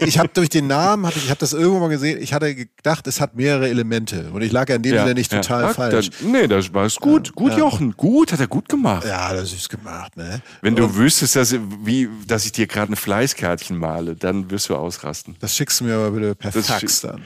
ich 0.00 0.18
hab 0.18 0.32
durch 0.32 0.48
den 0.48 0.68
Namen, 0.68 1.04
hab 1.04 1.14
ich, 1.14 1.24
ich 1.24 1.28
habe 1.28 1.38
das 1.38 1.52
irgendwo 1.52 1.80
mal 1.80 1.90
gesehen, 1.90 2.18
ich 2.22 2.32
hatte 2.32 2.54
gedacht, 2.54 3.06
es 3.06 3.20
hat 3.20 3.36
mehrere 3.36 3.68
Elemente. 3.68 4.30
Und 4.32 4.40
ich 4.40 4.52
lag 4.52 4.70
ja 4.70 4.76
in 4.76 4.82
dem 4.82 4.94
ja, 4.94 5.02
Sinne 5.02 5.14
nicht 5.16 5.30
total 5.30 5.64
ja. 5.64 5.74
falsch. 5.74 6.08
Dann, 6.22 6.32
nee, 6.32 6.48
das 6.48 6.72
war 6.72 6.86
es 6.86 6.96
gut. 6.96 7.34
gut, 7.34 7.52
Jochen. 7.58 7.94
Gut, 7.94 8.32
hat 8.32 8.40
er 8.40 8.48
gut 8.48 8.66
gemacht. 8.66 9.06
Ja, 9.06 9.34
das 9.34 9.52
ist 9.52 9.68
gemacht, 9.68 10.16
ne? 10.16 10.40
Wenn 10.62 10.76
du 10.76 10.84
und, 10.84 10.96
wüsstest, 10.96 11.36
dass, 11.36 11.54
wie, 11.84 12.08
dass 12.26 12.46
ich 12.46 12.52
dir 12.52 12.68
gerade 12.68 12.90
ein 12.90 12.96
Fleißkärtchen 12.96 13.76
male, 13.76 14.16
dann 14.16 14.50
wirst 14.50 14.70
du 14.70 14.76
ausrasten. 14.76 15.36
Das 15.40 15.54
schickst 15.54 15.80
du 15.80 15.84
mir 15.84 15.96
aber 15.96 16.12
bitte 16.12 16.34
per 16.34 16.52
Fax 16.52 17.02
dann. 17.02 17.22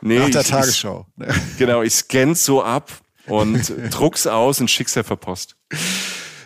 Nee, 0.00 0.20
Nach 0.20 0.30
der 0.30 0.40
ich, 0.42 0.48
Tagesschau. 0.48 1.06
Ich, 1.18 1.58
genau, 1.58 1.82
ich 1.82 1.94
scanne 1.94 2.36
so 2.36 2.62
ab 2.62 2.92
und 3.26 3.72
druck's 3.90 4.26
aus 4.26 4.60
und 4.60 4.70
schick's 4.70 4.94
ja 4.94 5.02
per 5.02 5.16
Post. 5.16 5.56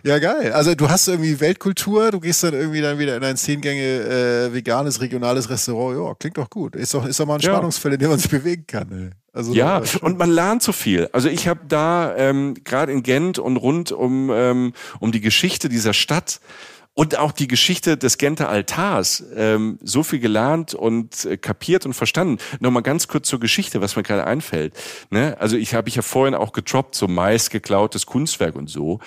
Ja, 0.06 0.20
geil. 0.20 0.52
Also 0.52 0.76
du 0.76 0.88
hast 0.88 1.08
irgendwie 1.08 1.40
Weltkultur, 1.40 2.12
du 2.12 2.20
gehst 2.20 2.44
dann 2.44 2.54
irgendwie 2.54 2.80
dann 2.80 2.96
wieder 2.98 3.16
in 3.16 3.24
ein 3.24 3.36
Zehngänge 3.36 3.82
äh, 3.82 4.54
veganes, 4.54 5.00
regionales 5.00 5.50
Restaurant. 5.50 5.98
Ja, 5.98 6.14
klingt 6.14 6.38
doch 6.38 6.48
gut. 6.48 6.76
Ist 6.76 6.94
doch, 6.94 7.04
ist 7.04 7.18
doch 7.18 7.26
mal 7.26 7.34
ein 7.34 7.40
ja. 7.40 7.50
Spannungsfeld, 7.50 7.94
in 7.94 8.00
dem 8.00 8.10
man 8.10 8.18
sich 8.20 8.30
bewegen 8.30 8.64
kann. 8.68 8.92
Ey. 8.92 9.10
Also, 9.32 9.52
ja, 9.52 9.82
und 10.02 10.16
man 10.16 10.30
lernt 10.30 10.62
so 10.62 10.70
viel. 10.70 11.08
Also 11.12 11.28
ich 11.28 11.48
habe 11.48 11.60
da 11.68 12.14
ähm, 12.16 12.54
gerade 12.62 12.92
in 12.92 13.02
Gent 13.02 13.40
und 13.40 13.56
rund 13.56 13.90
um, 13.90 14.30
ähm, 14.32 14.72
um 15.00 15.10
die 15.10 15.20
Geschichte 15.20 15.68
dieser 15.68 15.92
Stadt 15.92 16.40
und 16.96 17.18
auch 17.18 17.32
die 17.32 17.46
Geschichte 17.46 17.98
des 17.98 18.16
Genter 18.16 18.48
Altars 18.48 19.22
ähm, 19.36 19.78
so 19.82 20.02
viel 20.02 20.18
gelernt 20.18 20.72
und 20.72 21.26
äh, 21.26 21.36
kapiert 21.36 21.84
und 21.84 21.92
verstanden. 21.92 22.38
Nochmal 22.58 22.82
ganz 22.82 23.06
kurz 23.06 23.28
zur 23.28 23.38
Geschichte, 23.38 23.82
was 23.82 23.96
mir 23.96 24.02
gerade 24.02 24.26
einfällt. 24.26 24.72
Ne? 25.10 25.36
Also 25.38 25.58
ich 25.58 25.74
habe 25.74 25.90
ich 25.90 25.96
ja 25.96 26.02
vorhin 26.02 26.34
auch 26.34 26.52
getroppt, 26.52 26.94
so 26.94 27.06
meist 27.06 27.50
geklautes 27.50 28.06
Kunstwerk 28.06 28.56
und 28.56 28.70
so. 28.70 28.98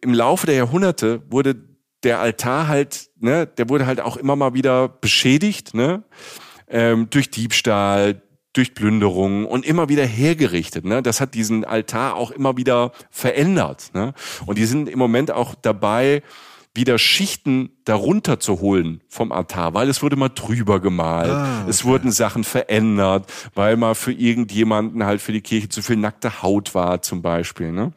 Im 0.00 0.14
Laufe 0.14 0.46
der 0.46 0.56
Jahrhunderte 0.56 1.22
wurde 1.30 1.54
der 2.02 2.18
Altar 2.18 2.66
halt, 2.66 3.08
ne, 3.20 3.46
der 3.46 3.68
wurde 3.68 3.86
halt 3.86 4.00
auch 4.00 4.16
immer 4.16 4.34
mal 4.34 4.54
wieder 4.54 4.88
beschädigt, 4.88 5.74
ne, 5.74 6.02
ähm, 6.68 7.08
durch 7.10 7.30
Diebstahl, 7.30 8.20
durch 8.52 8.74
Plünderungen 8.74 9.44
und 9.44 9.64
immer 9.64 9.88
wieder 9.88 10.04
hergerichtet. 10.04 10.84
Ne? 10.84 11.02
Das 11.02 11.20
hat 11.20 11.34
diesen 11.34 11.64
Altar 11.64 12.16
auch 12.16 12.32
immer 12.32 12.56
wieder 12.56 12.90
verändert. 13.10 13.90
Ne? 13.94 14.12
Und 14.46 14.58
die 14.58 14.64
sind 14.64 14.88
im 14.88 14.98
Moment 14.98 15.30
auch 15.30 15.54
dabei, 15.54 16.22
wieder 16.74 16.98
Schichten 16.98 17.70
darunter 17.88 18.38
zu 18.38 18.60
holen 18.60 19.00
vom 19.08 19.32
Altar, 19.32 19.72
weil 19.72 19.88
es 19.88 20.02
wurde 20.02 20.16
mal 20.16 20.28
drüber 20.28 20.78
gemalt, 20.78 21.30
ah, 21.30 21.60
okay. 21.62 21.70
es 21.70 21.86
wurden 21.86 22.12
Sachen 22.12 22.44
verändert, 22.44 23.32
weil 23.54 23.78
mal 23.78 23.94
für 23.94 24.12
irgendjemanden 24.12 25.04
halt 25.04 25.22
für 25.22 25.32
die 25.32 25.40
Kirche 25.40 25.70
zu 25.70 25.80
viel 25.80 25.96
nackte 25.96 26.42
Haut 26.42 26.74
war 26.74 27.00
zum 27.00 27.22
Beispiel. 27.22 27.72
Ne? 27.72 27.92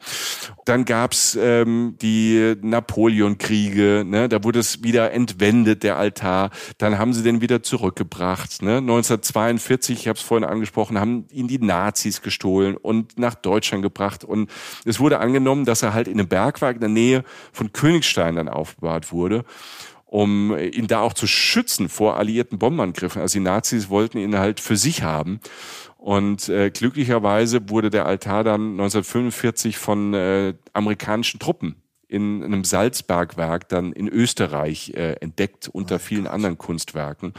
Dann 0.64 0.86
gab's 0.86 1.36
ähm, 1.38 1.96
die 2.00 2.54
Napoleonkriege, 2.62 4.04
ne? 4.06 4.30
da 4.30 4.42
wurde 4.44 4.60
es 4.60 4.82
wieder 4.82 5.12
entwendet, 5.12 5.82
der 5.82 5.98
Altar. 5.98 6.50
Dann 6.78 6.98
haben 6.98 7.12
sie 7.12 7.22
den 7.22 7.42
wieder 7.42 7.62
zurückgebracht. 7.62 8.62
Ne? 8.62 8.78
1942, 8.78 10.00
ich 10.00 10.08
habe 10.08 10.18
es 10.18 10.24
vorhin 10.24 10.48
angesprochen, 10.48 10.98
haben 10.98 11.26
ihn 11.30 11.48
die 11.48 11.58
Nazis 11.58 12.22
gestohlen 12.22 12.78
und 12.78 13.18
nach 13.18 13.34
Deutschland 13.34 13.82
gebracht. 13.82 14.24
Und 14.24 14.50
es 14.86 15.00
wurde 15.00 15.18
angenommen, 15.18 15.66
dass 15.66 15.82
er 15.82 15.92
halt 15.92 16.08
in 16.08 16.18
einem 16.18 16.28
Bergwerk 16.28 16.76
in 16.76 16.80
der 16.80 16.88
Nähe 16.88 17.24
von 17.52 17.74
Königstein 17.74 18.36
dann 18.36 18.48
aufbewahrt 18.48 19.12
wurde 19.12 19.44
um 20.12 20.54
ihn 20.58 20.88
da 20.88 21.00
auch 21.00 21.14
zu 21.14 21.26
schützen 21.26 21.88
vor 21.88 22.18
alliierten 22.18 22.58
Bombenangriffen. 22.58 23.22
Also 23.22 23.38
die 23.38 23.44
Nazis 23.44 23.88
wollten 23.88 24.18
ihn 24.18 24.38
halt 24.38 24.60
für 24.60 24.76
sich 24.76 25.02
haben. 25.02 25.40
Und 25.96 26.50
äh, 26.50 26.68
glücklicherweise 26.68 27.70
wurde 27.70 27.88
der 27.88 28.04
Altar 28.04 28.44
dann 28.44 28.72
1945 28.72 29.78
von 29.78 30.12
äh, 30.12 30.52
amerikanischen 30.74 31.40
Truppen 31.40 31.76
in 32.08 32.44
einem 32.44 32.62
Salzbergwerk 32.62 33.70
dann 33.70 33.92
in 33.92 34.06
Österreich 34.06 34.92
äh, 34.94 35.14
entdeckt 35.22 35.70
unter 35.72 35.94
oh 35.94 35.98
vielen 35.98 36.24
Gott. 36.24 36.34
anderen 36.34 36.58
Kunstwerken. 36.58 37.32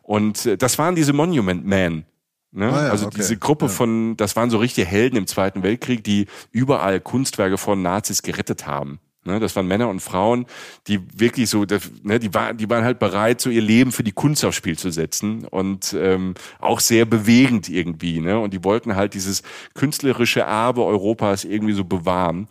Und 0.00 0.46
äh, 0.46 0.56
das 0.56 0.78
waren 0.78 0.94
diese 0.94 1.12
Monument 1.12 1.66
Men. 1.66 2.06
Ne? 2.52 2.72
Ah 2.72 2.86
ja, 2.86 2.90
also 2.90 3.08
okay. 3.08 3.16
diese 3.18 3.36
Gruppe 3.36 3.66
ja. 3.66 3.70
von, 3.70 4.16
das 4.16 4.34
waren 4.34 4.48
so 4.48 4.56
richtige 4.56 4.86
Helden 4.86 5.16
im 5.16 5.26
Zweiten 5.26 5.62
Weltkrieg, 5.62 6.02
die 6.02 6.28
überall 6.52 7.00
Kunstwerke 7.00 7.58
von 7.58 7.82
Nazis 7.82 8.22
gerettet 8.22 8.66
haben. 8.66 8.98
Ne, 9.26 9.40
das 9.40 9.56
waren 9.56 9.66
Männer 9.66 9.88
und 9.88 10.00
Frauen, 10.00 10.44
die 10.86 11.00
wirklich 11.18 11.48
so, 11.48 11.64
ne, 12.02 12.18
die, 12.20 12.34
waren, 12.34 12.58
die 12.58 12.68
waren 12.68 12.84
halt 12.84 12.98
bereit, 12.98 13.40
so 13.40 13.48
ihr 13.48 13.62
Leben 13.62 13.90
für 13.90 14.04
die 14.04 14.12
Kunst 14.12 14.44
aufs 14.44 14.56
Spiel 14.56 14.76
zu 14.76 14.90
setzen 14.90 15.46
und 15.46 15.96
ähm, 15.98 16.34
auch 16.58 16.78
sehr 16.80 17.06
bewegend 17.06 17.70
irgendwie. 17.70 18.20
Ne? 18.20 18.38
Und 18.38 18.52
die 18.52 18.62
wollten 18.64 18.96
halt 18.96 19.14
dieses 19.14 19.42
künstlerische 19.72 20.40
Erbe 20.40 20.84
Europas 20.84 21.44
irgendwie 21.44 21.72
so 21.72 21.84
bewahren. 21.84 22.48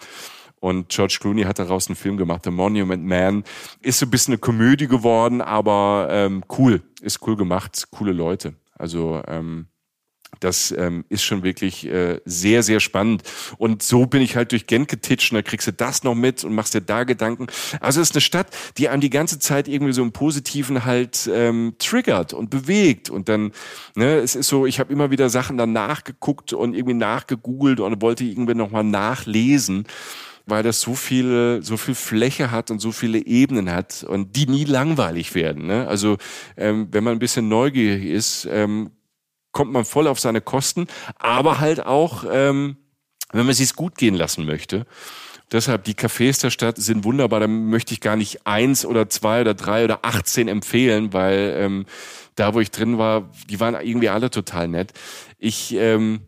Und 0.59 0.89
George 0.89 1.17
Clooney 1.19 1.43
hat 1.43 1.59
daraus 1.59 1.87
einen 1.89 1.95
Film 1.95 2.17
gemacht, 2.17 2.45
The 2.45 2.49
Monument 2.51 3.03
Man. 3.05 3.43
Ist 3.81 3.99
so 3.99 4.05
ein 4.05 4.09
bisschen 4.09 4.33
eine 4.33 4.39
Komödie 4.39 4.87
geworden, 4.87 5.41
aber 5.41 6.07
ähm, 6.09 6.43
cool, 6.57 6.81
ist 7.01 7.21
cool 7.27 7.35
gemacht, 7.35 7.87
coole 7.91 8.13
Leute. 8.13 8.55
Also 8.77 9.21
ähm, 9.27 9.67
das 10.39 10.73
ähm, 10.77 11.05
ist 11.09 11.23
schon 11.23 11.43
wirklich 11.43 11.85
äh, 11.85 12.19
sehr, 12.25 12.63
sehr 12.63 12.79
spannend. 12.79 13.23
Und 13.57 13.83
so 13.83 14.05
bin 14.05 14.21
ich 14.21 14.35
halt 14.35 14.51
durch 14.51 14.67
Gent 14.67 14.87
getitscht 14.87 15.31
und 15.31 15.35
da 15.35 15.41
kriegst 15.41 15.67
du 15.67 15.73
das 15.73 16.03
noch 16.03 16.15
mit 16.15 16.43
und 16.43 16.53
machst 16.53 16.73
dir 16.73 16.81
da 16.81 17.03
Gedanken. 17.03 17.47
Also 17.79 18.01
es 18.01 18.09
ist 18.09 18.15
eine 18.15 18.21
Stadt, 18.21 18.47
die 18.77 18.89
einem 18.89 19.01
die 19.01 19.09
ganze 19.09 19.39
Zeit 19.39 19.67
irgendwie 19.67 19.93
so 19.93 20.01
im 20.01 20.11
Positiven 20.11 20.85
halt 20.85 21.29
ähm, 21.31 21.75
triggert 21.79 22.33
und 22.33 22.49
bewegt. 22.49 23.09
Und 23.09 23.29
dann, 23.29 23.51
ne, 23.95 24.17
es 24.17 24.35
ist 24.35 24.47
so, 24.47 24.65
ich 24.65 24.79
habe 24.79 24.91
immer 24.91 25.11
wieder 25.11 25.29
Sachen 25.29 25.57
dann 25.57 25.73
nachgeguckt 25.73 26.53
und 26.53 26.73
irgendwie 26.73 26.95
nachgegoogelt 26.95 27.79
und 27.79 28.01
wollte 28.01 28.23
irgendwie 28.23 28.55
nochmal 28.55 28.83
nachlesen 28.83 29.85
weil 30.45 30.61
das 30.61 30.81
so 30.81 30.93
viel, 30.93 31.59
so 31.63 31.77
viel 31.77 31.95
Fläche 31.95 32.51
hat 32.51 32.69
und 32.69 32.79
so 32.79 32.91
viele 32.91 33.25
Ebenen 33.25 33.71
hat 33.71 34.03
und 34.03 34.35
die 34.35 34.45
nie 34.45 34.65
langweilig 34.65 35.35
werden. 35.35 35.67
Ne? 35.67 35.87
Also 35.87 36.17
ähm, 36.57 36.89
wenn 36.91 37.03
man 37.03 37.13
ein 37.13 37.19
bisschen 37.19 37.47
neugierig 37.47 38.03
ist, 38.03 38.47
ähm, 38.51 38.91
kommt 39.53 39.71
man 39.71 39.85
voll 39.85 40.07
auf 40.07 40.19
seine 40.19 40.41
Kosten, 40.41 40.87
aber 41.17 41.59
halt 41.59 41.85
auch, 41.85 42.25
ähm, 42.29 42.75
wenn 43.31 43.45
man 43.45 43.55
sich's 43.55 43.75
gut 43.75 43.97
gehen 43.97 44.15
lassen 44.15 44.45
möchte. 44.45 44.85
Deshalb, 45.51 45.83
die 45.83 45.93
Cafés 45.93 46.41
der 46.41 46.49
Stadt 46.49 46.77
sind 46.77 47.03
wunderbar. 47.03 47.39
Da 47.39 47.47
möchte 47.47 47.93
ich 47.93 48.01
gar 48.01 48.15
nicht 48.15 48.47
eins 48.47 48.85
oder 48.85 49.07
zwei 49.09 49.41
oder 49.41 49.53
drei 49.53 49.83
oder 49.83 49.99
18 50.03 50.47
empfehlen, 50.47 51.13
weil 51.13 51.55
ähm, 51.57 51.85
da, 52.35 52.55
wo 52.55 52.59
ich 52.59 52.71
drin 52.71 52.97
war, 52.97 53.29
die 53.49 53.59
waren 53.59 53.75
irgendwie 53.75 54.09
alle 54.09 54.31
total 54.31 54.67
nett. 54.67 54.93
Ich 55.37 55.73
ähm, 55.75 56.21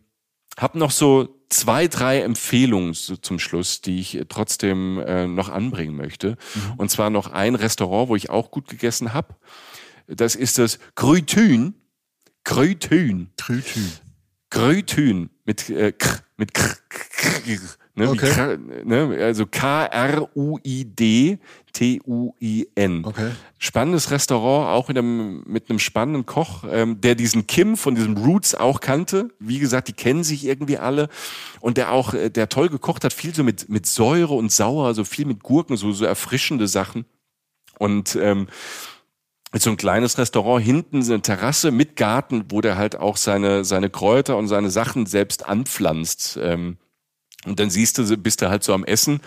habe 0.56 0.78
noch 0.78 0.92
so 0.92 1.40
zwei, 1.48 1.88
drei 1.88 2.20
Empfehlungen 2.20 2.94
so 2.94 3.16
zum 3.16 3.40
Schluss, 3.40 3.80
die 3.80 3.98
ich 4.00 4.20
trotzdem 4.28 5.00
äh, 5.00 5.26
noch 5.26 5.48
anbringen 5.48 5.96
möchte. 5.96 6.36
Mhm. 6.54 6.74
Und 6.76 6.90
zwar 6.90 7.10
noch 7.10 7.32
ein 7.32 7.56
Restaurant, 7.56 8.08
wo 8.08 8.16
ich 8.16 8.30
auch 8.30 8.52
gut 8.52 8.68
gegessen 8.68 9.12
habe. 9.12 9.34
Das 10.06 10.36
ist 10.36 10.58
das 10.58 10.78
Grütün 10.94 11.74
Grütün. 12.46 13.28
Grütün. 13.36 13.90
Grütün 14.50 15.30
mit 15.46 15.68
äh, 15.68 15.90
K, 15.90 16.20
mit 16.36 16.54
K, 16.54 16.76
K, 16.88 17.58
ne, 17.96 18.08
okay. 18.08 18.30
K, 18.30 18.56
ne, 18.84 19.24
also 19.24 19.46
K-R-U-I-D 19.46 21.38
T-U-I-N. 21.72 23.04
Okay. 23.04 23.32
Spannendes 23.58 24.12
Restaurant, 24.12 24.68
auch 24.68 24.86
mit 24.86 24.96
einem, 24.96 25.42
mit 25.44 25.68
einem 25.68 25.80
spannenden 25.80 26.24
Koch, 26.24 26.62
ähm, 26.70 27.00
der 27.00 27.16
diesen 27.16 27.48
Kim 27.48 27.76
von 27.76 27.96
diesem 27.96 28.16
Roots 28.16 28.54
auch 28.54 28.78
kannte. 28.78 29.30
Wie 29.40 29.58
gesagt, 29.58 29.88
die 29.88 29.92
kennen 29.92 30.22
sich 30.22 30.46
irgendwie 30.46 30.78
alle. 30.78 31.08
Und 31.58 31.78
der 31.78 31.90
auch, 31.90 32.14
äh, 32.14 32.30
der 32.30 32.48
toll 32.48 32.68
gekocht 32.68 33.02
hat, 33.02 33.12
viel 33.12 33.34
so 33.34 33.42
mit, 33.42 33.68
mit 33.68 33.86
Säure 33.86 34.34
und 34.34 34.52
Sauer, 34.52 34.94
so 34.94 35.02
viel 35.02 35.26
mit 35.26 35.42
Gurken, 35.42 35.76
so, 35.76 35.90
so 35.90 36.04
erfrischende 36.04 36.68
Sachen. 36.68 37.06
Und 37.80 38.16
ähm, 38.16 38.46
so 39.54 39.70
ein 39.70 39.76
kleines 39.76 40.18
Restaurant, 40.18 40.64
hinten 40.64 41.02
so 41.02 41.12
eine 41.12 41.22
Terrasse 41.22 41.70
mit 41.70 41.96
Garten, 41.96 42.44
wo 42.50 42.60
der 42.60 42.76
halt 42.76 42.96
auch 42.96 43.16
seine, 43.16 43.64
seine 43.64 43.90
Kräuter 43.90 44.36
und 44.36 44.48
seine 44.48 44.70
Sachen 44.70 45.06
selbst 45.06 45.46
anpflanzt. 45.46 46.38
Ähm, 46.42 46.78
und 47.46 47.60
dann 47.60 47.70
siehst 47.70 47.98
du, 47.98 48.16
bist 48.16 48.42
du 48.42 48.48
halt 48.48 48.64
so 48.64 48.74
am 48.74 48.84
Essen 48.84 49.20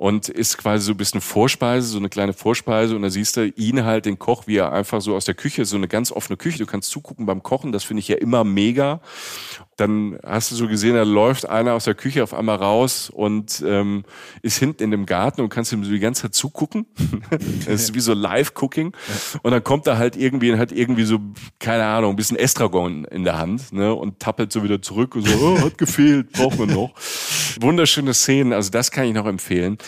und 0.00 0.30
ist 0.30 0.56
quasi 0.56 0.86
so 0.86 0.92
ein 0.92 0.96
bisschen 0.96 1.20
Vorspeise, 1.20 1.88
so 1.88 1.98
eine 1.98 2.08
kleine 2.08 2.32
Vorspeise 2.32 2.96
und 2.96 3.02
da 3.02 3.10
siehst 3.10 3.36
du 3.36 3.48
ihn 3.48 3.84
halt, 3.84 4.06
den 4.06 4.18
Koch, 4.18 4.46
wie 4.46 4.56
er 4.56 4.72
einfach 4.72 5.02
so 5.02 5.14
aus 5.14 5.26
der 5.26 5.34
Küche, 5.34 5.66
so 5.66 5.76
eine 5.76 5.88
ganz 5.88 6.10
offene 6.10 6.38
Küche, 6.38 6.56
du 6.56 6.64
kannst 6.64 6.90
zugucken 6.90 7.26
beim 7.26 7.42
Kochen, 7.42 7.70
das 7.70 7.84
finde 7.84 8.00
ich 8.00 8.08
ja 8.08 8.16
immer 8.16 8.42
mega 8.42 9.02
dann 9.80 10.18
hast 10.24 10.50
du 10.50 10.56
so 10.56 10.68
gesehen, 10.68 10.94
da 10.94 11.02
läuft 11.02 11.48
einer 11.48 11.72
aus 11.72 11.84
der 11.84 11.94
Küche 11.94 12.22
auf 12.22 12.34
einmal 12.34 12.56
raus 12.56 13.10
und 13.10 13.64
ähm, 13.66 14.04
ist 14.42 14.58
hinten 14.58 14.82
in 14.82 14.90
dem 14.90 15.06
Garten 15.06 15.40
und 15.40 15.48
kannst 15.48 15.72
ihm 15.72 15.84
so 15.84 15.90
die 15.90 15.98
ganze 15.98 16.22
Zeit 16.22 16.34
zugucken. 16.34 16.86
das 17.30 17.82
ist 17.82 17.94
wie 17.94 18.00
so 18.00 18.12
Live-Cooking. 18.12 18.92
Und 19.42 19.50
dann 19.50 19.64
kommt 19.64 19.86
er 19.86 19.96
halt 19.96 20.16
irgendwie 20.16 20.52
und 20.52 20.58
hat 20.58 20.70
irgendwie 20.70 21.04
so, 21.04 21.18
keine 21.58 21.86
Ahnung, 21.86 22.12
ein 22.12 22.16
bisschen 22.16 22.36
Estragon 22.36 23.04
in 23.06 23.24
der 23.24 23.38
Hand 23.38 23.72
ne? 23.72 23.94
und 23.94 24.20
tappelt 24.20 24.52
so 24.52 24.62
wieder 24.62 24.82
zurück 24.82 25.14
und 25.16 25.26
so, 25.26 25.34
oh, 25.38 25.60
hat 25.62 25.78
gefehlt, 25.78 26.32
braucht 26.32 26.58
man 26.58 26.68
noch. 26.68 26.90
Wunderschöne 27.60 28.12
Szenen, 28.12 28.52
also 28.52 28.70
das 28.70 28.90
kann 28.90 29.06
ich 29.06 29.14
noch 29.14 29.26
empfehlen. 29.26 29.78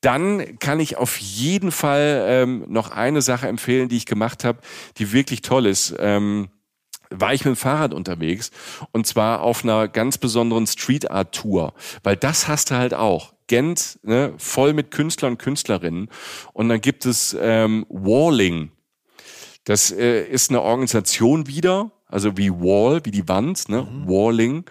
Dann 0.00 0.58
kann 0.58 0.80
ich 0.80 0.96
auf 0.96 1.18
jeden 1.18 1.72
Fall 1.72 2.24
ähm, 2.28 2.64
noch 2.68 2.90
eine 2.90 3.22
Sache 3.22 3.48
empfehlen, 3.48 3.88
die 3.88 3.96
ich 3.96 4.06
gemacht 4.06 4.44
habe, 4.44 4.58
die 4.98 5.12
wirklich 5.12 5.42
toll 5.42 5.66
ist. 5.66 5.94
Ähm, 5.98 6.48
war 7.10 7.34
ich 7.34 7.44
mit 7.44 7.54
dem 7.54 7.56
Fahrrad 7.56 7.94
unterwegs 7.94 8.50
und 8.92 9.06
zwar 9.06 9.42
auf 9.42 9.64
einer 9.64 9.88
ganz 9.88 10.18
besonderen 10.18 10.66
Street 10.66 11.10
Art 11.10 11.34
Tour, 11.34 11.72
weil 12.02 12.16
das 12.16 12.48
hast 12.48 12.70
du 12.70 12.76
halt 12.76 12.94
auch. 12.94 13.34
Gent, 13.48 14.00
ne, 14.02 14.34
voll 14.38 14.72
mit 14.72 14.90
Künstlern 14.90 15.34
und 15.34 15.38
Künstlerinnen 15.38 16.08
und 16.52 16.68
dann 16.68 16.80
gibt 16.80 17.06
es 17.06 17.36
ähm, 17.40 17.86
Walling. 17.88 18.72
Das 19.62 19.92
äh, 19.92 20.24
ist 20.24 20.50
eine 20.50 20.62
Organisation 20.62 21.46
wieder, 21.46 21.92
also 22.08 22.36
wie 22.36 22.50
Wall, 22.50 23.00
wie 23.04 23.10
die 23.10 23.28
Wand, 23.28 23.68
ne? 23.68 23.82
Mhm. 23.82 24.08
Walling. 24.08 24.64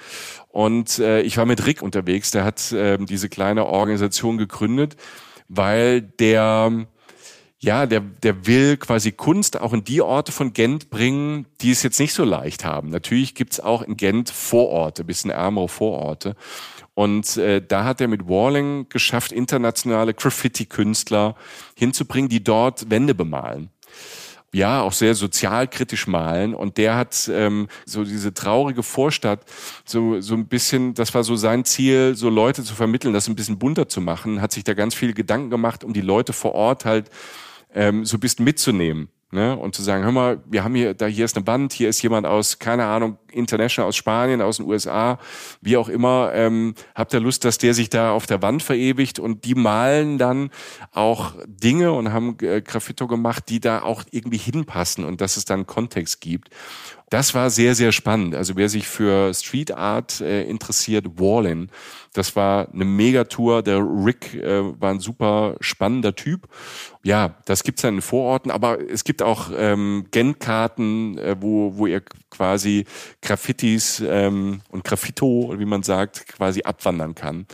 Und 0.50 1.00
äh, 1.00 1.22
ich 1.22 1.38
war 1.38 1.46
mit 1.46 1.66
Rick 1.66 1.82
unterwegs, 1.82 2.32
der 2.32 2.46
hat 2.46 2.72
äh, 2.72 2.98
diese 2.98 3.30
kleine 3.30 3.66
Organisation 3.66 4.38
gegründet, 4.38 4.96
weil 5.48 6.02
der 6.02 6.88
ja, 7.60 7.88
der, 7.88 8.02
der 8.02 8.46
will 8.46 8.78
quasi 8.78 9.12
Kunst 9.12 9.60
auch 9.60 9.74
in 9.74 9.84
die 9.84 10.02
Orte 10.02 10.32
von 10.32 10.54
Gent 10.54 10.92
bringen, 10.92 11.48
die 11.62 11.72
es 11.72 11.82
jetzt 11.84 12.00
nicht 12.00 12.14
so 12.14 12.24
leicht 12.24 12.64
haben. 12.64 12.90
Natürlich 12.90 13.34
gibt's 13.34 13.60
auch 13.60 13.82
in 13.82 13.98
Gent 13.98 14.30
Vororte, 14.30 15.04
bisschen 15.04 15.32
ärmere 15.32 15.68
Vororte. 15.68 16.36
Und 16.94 17.38
äh, 17.38 17.66
da 17.66 17.84
hat 17.84 18.02
er 18.02 18.08
mit 18.08 18.28
Walling 18.28 18.88
geschafft, 18.90 19.32
internationale 19.32 20.14
Graffiti-Künstler 20.14 21.36
hinzubringen, 21.76 22.30
die 22.30 22.44
dort 22.44 22.90
Wände 22.92 23.16
bemalen 23.16 23.72
ja 24.56 24.82
auch 24.82 24.94
sehr 24.94 25.16
sozialkritisch 25.16 26.08
malen 26.08 26.54
und 26.54 26.78
der 26.78 26.96
hat 26.96 27.30
ähm, 27.34 27.68
so 27.86 28.04
diese 28.04 28.34
traurige 28.34 28.84
Vorstadt 28.84 29.42
so 29.86 30.22
so 30.22 30.34
ein 30.34 30.48
bisschen 30.48 30.94
das 30.94 31.14
war 31.14 31.24
so 31.24 31.36
sein 31.36 31.66
Ziel 31.66 32.16
so 32.16 32.30
Leute 32.30 32.64
zu 32.64 32.74
vermitteln 32.74 33.14
das 33.14 33.28
ein 33.28 33.36
bisschen 33.36 33.60
bunter 33.60 33.90
zu 33.90 34.02
machen 34.02 34.42
hat 34.42 34.52
sich 34.52 34.64
da 34.64 34.74
ganz 34.74 34.96
viele 34.96 35.14
Gedanken 35.14 35.50
gemacht 35.50 35.84
um 35.84 35.94
die 35.94 36.02
Leute 36.02 36.34
vor 36.34 36.54
Ort 36.54 36.86
halt 36.86 37.10
ähm, 37.76 38.06
so 38.06 38.18
ein 38.18 38.22
bisschen 38.22 38.46
mitzunehmen. 38.46 39.10
Ne? 39.32 39.58
Und 39.58 39.76
zu 39.76 39.82
sagen, 39.82 40.04
hör 40.04 40.12
mal, 40.12 40.42
wir 40.46 40.64
haben 40.64 40.76
hier, 40.76 40.94
da 40.94 41.08
hier 41.08 41.26
ist 41.26 41.36
eine 41.36 41.48
Wand, 41.48 41.74
hier 41.74 41.90
ist 41.90 42.02
jemand 42.02 42.26
aus, 42.28 42.60
keine 42.60 42.86
Ahnung, 42.86 43.18
International 43.32 43.90
aus 43.90 43.96
Spanien, 43.96 44.42
aus 44.42 44.58
den 44.58 44.68
USA, 44.68 45.20
wie 45.62 45.78
auch 45.78 45.90
immer, 45.90 46.32
ähm, 46.34 46.74
habt 46.94 47.14
ihr 47.14 47.20
Lust, 47.20 47.44
dass 47.44 47.58
der 47.58 47.74
sich 47.74 47.90
da 47.90 48.12
auf 48.12 48.28
der 48.28 48.42
Wand 48.42 48.64
verewigt 48.64 49.20
und 49.20 49.44
die 49.44 49.56
malen 49.56 50.18
dann 50.18 50.52
auch 50.92 51.34
Dinge 51.48 51.92
und 51.92 52.14
haben 52.14 52.38
äh, 52.42 52.62
Graffito 52.62 53.08
gemacht, 53.08 53.50
die 53.50 53.60
da 53.60 53.82
auch 53.82 54.04
irgendwie 54.12 54.38
hinpassen 54.38 55.04
und 55.04 55.20
dass 55.22 55.38
es 55.38 55.46
dann 55.46 55.66
Kontext 55.66 56.22
gibt. 56.22 56.50
Das 57.10 57.36
war 57.36 57.52
sehr, 57.52 57.76
sehr 57.76 57.92
spannend. 57.92 58.34
Also 58.34 58.56
wer 58.56 58.68
sich 58.68 58.88
für 58.88 59.32
Street 59.34 59.72
Art 59.72 60.22
äh, 60.22 60.44
interessiert, 60.44 61.06
Wallin, 61.20 61.70
das 62.14 62.36
war 62.36 62.68
eine 62.74 62.86
Megatour. 62.86 63.62
Der 63.62 63.80
Rick 63.80 64.34
äh, 64.34 64.64
war 64.82 64.92
ein 64.92 65.00
super 65.00 65.56
spannender 65.60 66.16
Typ. 66.16 66.48
Ja, 67.04 67.36
das 67.46 67.64
gibt's 67.64 67.84
dann 67.84 67.96
in 67.96 68.02
Vororten, 68.02 68.50
aber 68.50 68.80
es 68.90 69.04
gibt 69.04 69.22
auch 69.22 69.52
ähm, 69.56 70.08
Gen-Karten, 70.10 71.20
äh, 71.20 71.36
wo, 71.40 71.78
wo 71.78 71.86
ihr 71.86 72.02
quasi 72.32 72.86
Graffitis 73.22 74.02
ähm, 74.06 74.62
und 74.70 74.84
Graffito, 74.84 75.54
wie 75.58 75.66
man 75.66 75.84
sagt, 75.84 76.28
quasi 76.28 76.64
abwandern 76.64 77.14
kann. 77.14 77.46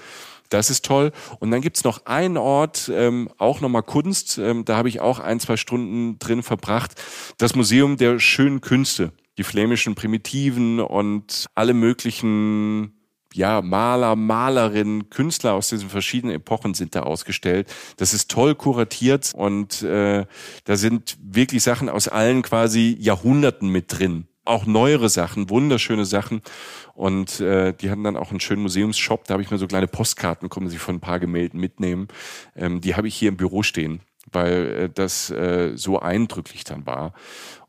Das 0.48 0.70
ist 0.70 0.86
toll. 0.86 1.12
Und 1.40 1.52
dann 1.52 1.62
gibt's 1.62 1.84
noch 1.84 2.06
einen 2.06 2.38
Ort, 2.38 2.92
ähm, 2.94 3.30
auch 3.38 3.62
nochmal 3.62 3.84
Kunst. 3.84 4.38
Ähm, 4.38 4.64
da 4.64 4.78
habe 4.78 4.90
ich 4.90 5.02
auch 5.02 5.20
ein, 5.20 5.40
zwei 5.40 5.58
Stunden 5.58 6.20
drin 6.20 6.44
verbracht. 6.44 6.94
Das 7.38 7.56
Museum 7.56 7.98
der 7.98 8.20
schönen 8.20 8.62
Künste 8.62 9.12
die 9.38 9.44
flämischen 9.44 9.96
Primitiven 9.96 10.80
und 10.80 11.48
alle 11.56 11.74
möglichen 11.74 12.94
ja, 13.34 13.62
Maler, 13.62 14.16
Malerinnen, 14.16 15.10
Künstler 15.10 15.54
aus 15.54 15.70
diesen 15.70 15.90
verschiedenen 15.90 16.36
Epochen 16.36 16.74
sind 16.74 16.96
da 16.96 17.04
ausgestellt. 17.04 17.74
Das 17.98 18.14
ist 18.14 18.30
toll 18.30 18.56
kuratiert 18.56 19.32
und 19.34 19.82
äh, 19.84 20.26
da 20.66 20.76
sind 20.76 21.18
wirklich 21.22 21.64
Sachen 21.64 21.90
aus 21.90 22.08
allen 22.08 22.42
quasi 22.42 22.98
Jahrhunderten 23.00 23.70
mit 23.70 23.98
drin. 23.98 24.28
Auch 24.44 24.66
neuere 24.66 25.08
Sachen, 25.08 25.50
wunderschöne 25.50 26.06
Sachen. 26.06 26.42
Und 26.94 27.40
äh, 27.40 27.74
die 27.74 27.90
hatten 27.90 28.04
dann 28.04 28.18
auch 28.18 28.32
einen 28.32 28.40
schönen 28.40 28.64
Museumsshop. 28.64 29.26
Da 29.26 29.34
habe 29.34 29.44
ich 29.44 29.52
mir 29.52 29.60
so 29.60 29.68
kleine 29.68 29.88
Postkarten, 29.88 30.50
kommen 30.50 30.68
Sie 30.68 30.78
von 30.78 30.96
ein 30.96 31.00
paar 31.00 31.20
Gemälden 31.20 31.60
mitnehmen. 31.60 32.08
Ähm, 32.56 32.82
die 32.82 32.96
habe 32.96 33.08
ich 33.08 33.16
hier 33.16 33.30
im 33.30 33.38
Büro 33.38 33.64
stehen, 33.64 34.02
weil 34.32 34.68
äh, 34.68 34.90
das 34.90 35.30
äh, 35.30 35.72
so 35.76 36.00
eindrücklich 36.00 36.64
dann 36.64 36.86
war 36.86 37.14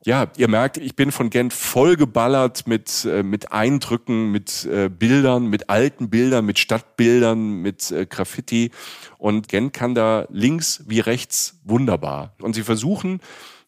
ja, 0.05 0.27
ihr 0.37 0.49
merkt, 0.49 0.79
ich 0.79 0.97
bin 0.97 1.13
von 1.13 1.31
Gent 1.31 1.53
voll 1.53 1.97
geballert 1.97 2.67
mit, 2.67 3.05
äh, 3.05 3.23
mit 3.23 3.53
Eindrücken, 3.53 4.33
mit 4.33 4.65
äh, 4.65 4.89
Bildern, 4.89 5.47
mit 5.47 5.71
alten 5.71 6.11
Bildern, 6.11 6.45
mit 6.45 6.59
Stadtbildern, 6.59 7.63
mit 7.63 7.91
äh, 7.93 8.07
Graffiti. 8.07 8.73
Und 9.19 9.49
Gent 9.49 9.73
kann 9.73 9.95
da 9.95 10.27
links 10.29 10.83
wie 10.89 11.01
rechts 11.01 11.61
wunderbar. 11.65 12.35
Und 12.41 12.55
sie 12.55 12.65
versuchen, 12.65 13.21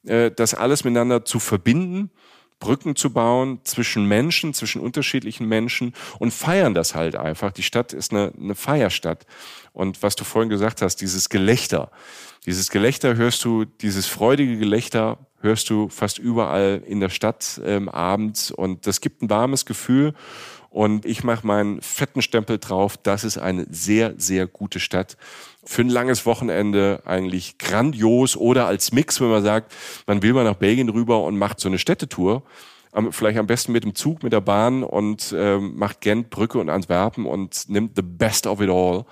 äh, 0.05 0.33
das 0.33 0.55
alles 0.55 0.83
miteinander 0.83 1.25
zu 1.25 1.39
verbinden. 1.39 2.11
Brücken 2.59 2.97
zu 2.97 3.13
bauen 3.13 3.61
zwischen 3.65 4.07
Menschen, 4.07 4.55
zwischen 4.55 4.81
unterschiedlichen 4.81 5.47
Menschen 5.47 5.93
und 6.19 6.33
feiern 6.33 6.73
das 6.73 6.95
halt 6.95 7.15
einfach. 7.15 7.53
Die 7.53 7.63
Stadt 7.63 7.93
ist 7.93 8.13
eine, 8.13 8.33
eine 8.41 8.55
Feierstadt. 8.55 9.27
Und 9.75 10.03
was 10.03 10.17
du 10.17 10.25
vorhin 10.25 10.49
gesagt 10.49 10.81
hast, 10.81 11.03
dieses 11.03 11.29
Gelächter. 11.29 11.91
Dieses 12.47 12.71
Gelächter 12.71 13.17
hörst 13.17 13.45
du, 13.45 13.65
dieses 13.65 14.07
freudige 14.07 14.57
Gelächter 14.57 15.19
hörst 15.41 15.69
du 15.69 15.89
fast 15.89 16.19
überall 16.19 16.83
in 16.87 17.01
der 17.01 17.11
Stadt 17.11 17.61
ähm, 17.65 17.89
abends 17.89 18.51
und 18.51 18.87
das 18.87 19.01
gibt 19.01 19.21
ein 19.21 19.29
warmes 19.29 19.67
Gefühl. 19.67 20.15
Und 20.71 21.07
ich 21.07 21.23
mache 21.23 21.47
meinen 21.47 21.81
fetten 21.83 22.21
Stempel 22.21 22.59
drauf. 22.59 22.97
Das 22.97 23.23
ist 23.23 23.39
eine 23.39 23.65
sehr, 23.71 24.15
sehr 24.17 24.49
gute 24.49 24.81
Stadt. 24.81 25.17
Für 25.65 25.83
ein 25.83 25.89
langes 25.89 26.27
Wochenende 26.27 27.03
eigentlich 27.05 27.59
grandios 27.59 28.37
oder 28.37 28.67
als 28.67 28.91
Mix, 28.91 29.21
wenn 29.21 29.29
man 29.29 29.45
sagt, 29.45 29.73
man 30.09 30.23
will 30.23 30.33
mal 30.33 30.43
nach 30.43 30.57
Belgien 30.57 30.89
rüber 30.89 31.23
und 31.23 31.39
macht 31.39 31.61
so 31.61 31.69
eine 31.69 31.79
Städtetour. 31.79 32.43
Vielleicht 33.11 33.39
am 33.39 33.47
besten 33.47 33.73
mit 33.73 33.85
dem 33.85 33.95
Zug, 33.95 34.23
mit 34.23 34.33
der 34.33 34.41
Bahn 34.41 34.83
und 34.85 35.35
ähm, 35.37 35.77
macht 35.77 36.01
Gent, 36.01 36.31
Brücke 36.31 36.59
und 36.59 36.69
Antwerpen 36.69 37.27
und 37.27 37.69
nimmt 37.69 37.97
the 37.97 38.03
best 38.03 38.47
of 38.47 38.61
it 38.61 38.71
all. 38.71 39.05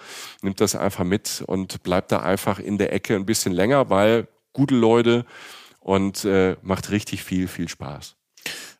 Nimmt 0.42 0.60
das 0.60 0.76
einfach 0.76 1.04
mit 1.04 1.42
und 1.46 1.82
bleibt 1.82 2.12
da 2.12 2.20
einfach 2.20 2.58
in 2.58 2.78
der 2.78 2.92
Ecke 2.92 3.16
ein 3.16 3.26
bisschen 3.26 3.52
länger, 3.52 3.90
weil 3.90 4.28
gute 4.52 4.74
Leute, 4.74 5.24
und 5.82 6.24
äh, 6.24 6.56
macht 6.62 6.90
richtig 6.90 7.22
viel, 7.24 7.48
viel 7.48 7.68
Spaß. 7.68 8.16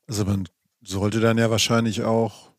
Also 0.07 0.25
man 0.25 0.49
sollte 0.83 1.21
dann 1.21 1.39
ja 1.39 1.51
wahrscheinlich 1.51 2.03
auch 2.03 2.52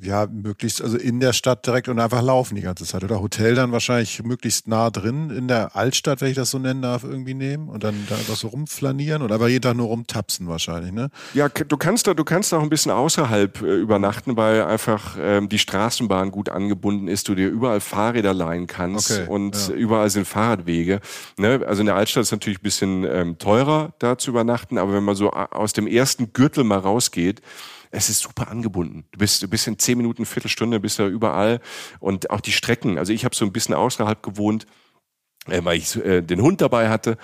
ja, 0.00 0.26
möglichst, 0.26 0.82
also 0.82 0.96
in 0.96 1.20
der 1.20 1.32
Stadt 1.32 1.66
direkt 1.66 1.88
und 1.88 1.98
einfach 1.98 2.22
laufen 2.22 2.54
die 2.54 2.62
ganze 2.62 2.84
Zeit. 2.84 3.04
Oder 3.04 3.20
Hotel 3.20 3.54
dann 3.54 3.72
wahrscheinlich 3.72 4.22
möglichst 4.22 4.68
nah 4.68 4.90
drin 4.90 5.30
in 5.30 5.48
der 5.48 5.76
Altstadt, 5.76 6.20
wenn 6.20 6.28
ich 6.28 6.36
das 6.36 6.50
so 6.50 6.58
nennen 6.58 6.82
darf, 6.82 7.04
irgendwie 7.04 7.34
nehmen 7.34 7.68
und 7.68 7.84
dann 7.84 7.94
da 8.08 8.16
einfach 8.16 8.36
so 8.36 8.48
rumflanieren 8.48 9.22
oder 9.22 9.36
aber 9.36 9.48
jeden 9.48 9.62
Tag 9.62 9.76
nur 9.76 9.88
rumtapsen 9.88 10.48
wahrscheinlich, 10.48 10.92
ne? 10.92 11.10
Ja, 11.34 11.48
du 11.48 11.76
kannst 11.76 12.06
da, 12.06 12.14
du 12.14 12.24
kannst 12.24 12.52
auch 12.54 12.62
ein 12.62 12.68
bisschen 12.68 12.92
außerhalb 12.92 13.62
äh, 13.62 13.76
übernachten, 13.76 14.36
weil 14.36 14.62
einfach 14.62 15.16
ähm, 15.20 15.48
die 15.48 15.58
Straßenbahn 15.58 16.30
gut 16.30 16.48
angebunden 16.48 17.08
ist, 17.08 17.28
du 17.28 17.34
dir 17.34 17.48
überall 17.48 17.80
Fahrräder 17.80 18.34
leihen 18.34 18.66
kannst 18.66 19.10
okay, 19.10 19.26
und 19.28 19.56
ja. 19.68 19.74
überall 19.74 20.10
sind 20.10 20.26
Fahrradwege. 20.26 21.00
Ne? 21.38 21.64
Also 21.66 21.80
in 21.80 21.86
der 21.86 21.96
Altstadt 21.96 22.22
ist 22.22 22.32
natürlich 22.32 22.60
ein 22.60 22.62
bisschen 22.62 23.04
ähm, 23.04 23.38
teurer, 23.38 23.92
da 23.98 24.18
zu 24.18 24.30
übernachten, 24.30 24.78
aber 24.78 24.92
wenn 24.94 25.04
man 25.04 25.16
so 25.16 25.30
aus 25.30 25.72
dem 25.72 25.86
ersten 25.86 26.32
Gürtel 26.32 26.64
mal 26.64 26.78
rausgeht, 26.78 27.42
es 27.92 28.08
ist 28.08 28.20
super 28.20 28.48
angebunden. 28.48 29.04
Du 29.12 29.18
bist, 29.18 29.42
du 29.42 29.48
bist 29.48 29.68
in 29.68 29.78
zehn 29.78 29.98
Minuten, 29.98 30.24
Viertelstunde, 30.24 30.80
bist 30.80 30.98
ja 30.98 31.06
überall. 31.06 31.60
Und 32.00 32.30
auch 32.30 32.40
die 32.40 32.52
Strecken. 32.52 32.98
Also 32.98 33.12
ich 33.12 33.24
habe 33.24 33.36
so 33.36 33.44
ein 33.44 33.52
bisschen 33.52 33.74
außerhalb 33.74 34.22
gewohnt, 34.22 34.66
äh, 35.46 35.62
weil 35.62 35.76
ich 35.76 35.94
äh, 35.96 36.22
den 36.22 36.40
Hund 36.40 36.62
dabei 36.62 36.88
hatte. 36.88 37.18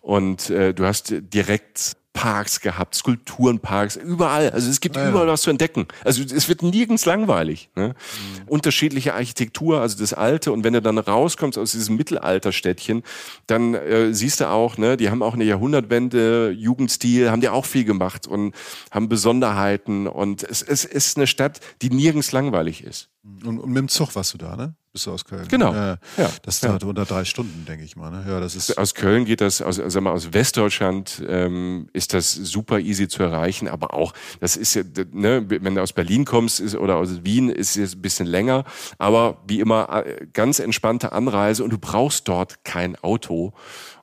Und 0.00 0.48
äh, 0.50 0.72
du 0.72 0.86
hast 0.86 1.14
direkt 1.18 1.96
Parks 2.14 2.60
gehabt, 2.60 2.94
Skulpturenparks, 2.94 3.96
überall. 3.96 4.50
Also 4.50 4.70
es 4.70 4.80
gibt 4.80 4.96
ja, 4.96 5.10
überall 5.10 5.26
was 5.26 5.42
zu 5.42 5.50
entdecken. 5.50 5.86
Also 6.04 6.22
es 6.22 6.48
wird 6.48 6.62
nirgends 6.62 7.04
langweilig. 7.04 7.68
Ne? 7.74 7.88
Mhm. 7.88 8.48
Unterschiedliche 8.48 9.14
Architektur, 9.14 9.80
also 9.80 9.98
das 9.98 10.14
Alte. 10.14 10.52
Und 10.52 10.64
wenn 10.64 10.72
du 10.72 10.80
dann 10.80 10.96
rauskommst 10.96 11.58
aus 11.58 11.72
diesem 11.72 11.96
Mittelalterstädtchen, 11.96 13.02
dann 13.48 13.74
äh, 13.74 14.14
siehst 14.14 14.40
du 14.40 14.48
auch, 14.48 14.78
ne, 14.78 14.96
die 14.96 15.10
haben 15.10 15.22
auch 15.22 15.34
eine 15.34 15.44
Jahrhundertwende, 15.44 16.50
Jugendstil, 16.50 17.30
haben 17.30 17.40
die 17.40 17.48
auch 17.48 17.66
viel 17.66 17.84
gemacht 17.84 18.26
und 18.26 18.54
haben 18.92 19.08
Besonderheiten. 19.08 20.06
Und 20.06 20.44
es, 20.44 20.62
es 20.62 20.84
ist 20.84 21.16
eine 21.16 21.26
Stadt, 21.26 21.60
die 21.82 21.90
nirgends 21.90 22.30
langweilig 22.30 22.84
ist. 22.84 23.10
Und, 23.24 23.58
und 23.58 23.68
mit 23.68 23.78
dem 23.78 23.88
Zug 23.88 24.14
warst 24.16 24.34
du 24.34 24.38
da, 24.38 24.54
ne? 24.54 24.74
Bist 24.92 25.06
du 25.06 25.12
aus 25.12 25.24
Köln? 25.24 25.48
Genau. 25.48 25.72
Ja, 25.72 25.98
Ja, 26.16 26.30
das 26.42 26.56
ist 26.56 26.62
ja. 26.62 26.78
unter 26.86 27.04
drei 27.04 27.24
Stunden, 27.24 27.64
denke 27.66 27.84
ich 27.84 27.96
mal. 27.96 28.10
Ne? 28.10 28.24
Ja, 28.28 28.38
das 28.38 28.54
ist. 28.54 28.78
Aus 28.78 28.94
Köln 28.94 29.24
geht 29.24 29.40
das, 29.40 29.60
aus, 29.60 29.76
sag 29.84 30.02
mal, 30.02 30.12
aus 30.12 30.32
Westdeutschland 30.32 31.20
ähm, 31.26 31.88
ist 31.92 32.14
das 32.14 32.32
super 32.32 32.78
easy 32.78 33.08
zu 33.08 33.22
erreichen, 33.22 33.66
aber 33.66 33.92
auch, 33.94 34.12
das 34.38 34.56
ist 34.56 34.74
ja, 34.74 34.82
ne, 35.10 35.44
wenn 35.48 35.74
du 35.74 35.82
aus 35.82 35.92
Berlin 35.92 36.24
kommst 36.24 36.60
ist, 36.60 36.76
oder 36.76 36.96
aus 36.96 37.24
Wien, 37.24 37.48
ist 37.48 37.76
es 37.76 37.96
ein 37.96 38.02
bisschen 38.02 38.26
länger, 38.26 38.64
aber 38.98 39.42
wie 39.48 39.58
immer 39.58 40.04
äh, 40.06 40.26
ganz 40.32 40.60
entspannte 40.60 41.10
Anreise 41.10 41.64
und 41.64 41.70
du 41.72 41.78
brauchst 41.78 42.28
dort 42.28 42.62
kein 42.64 42.94
Auto 42.96 43.52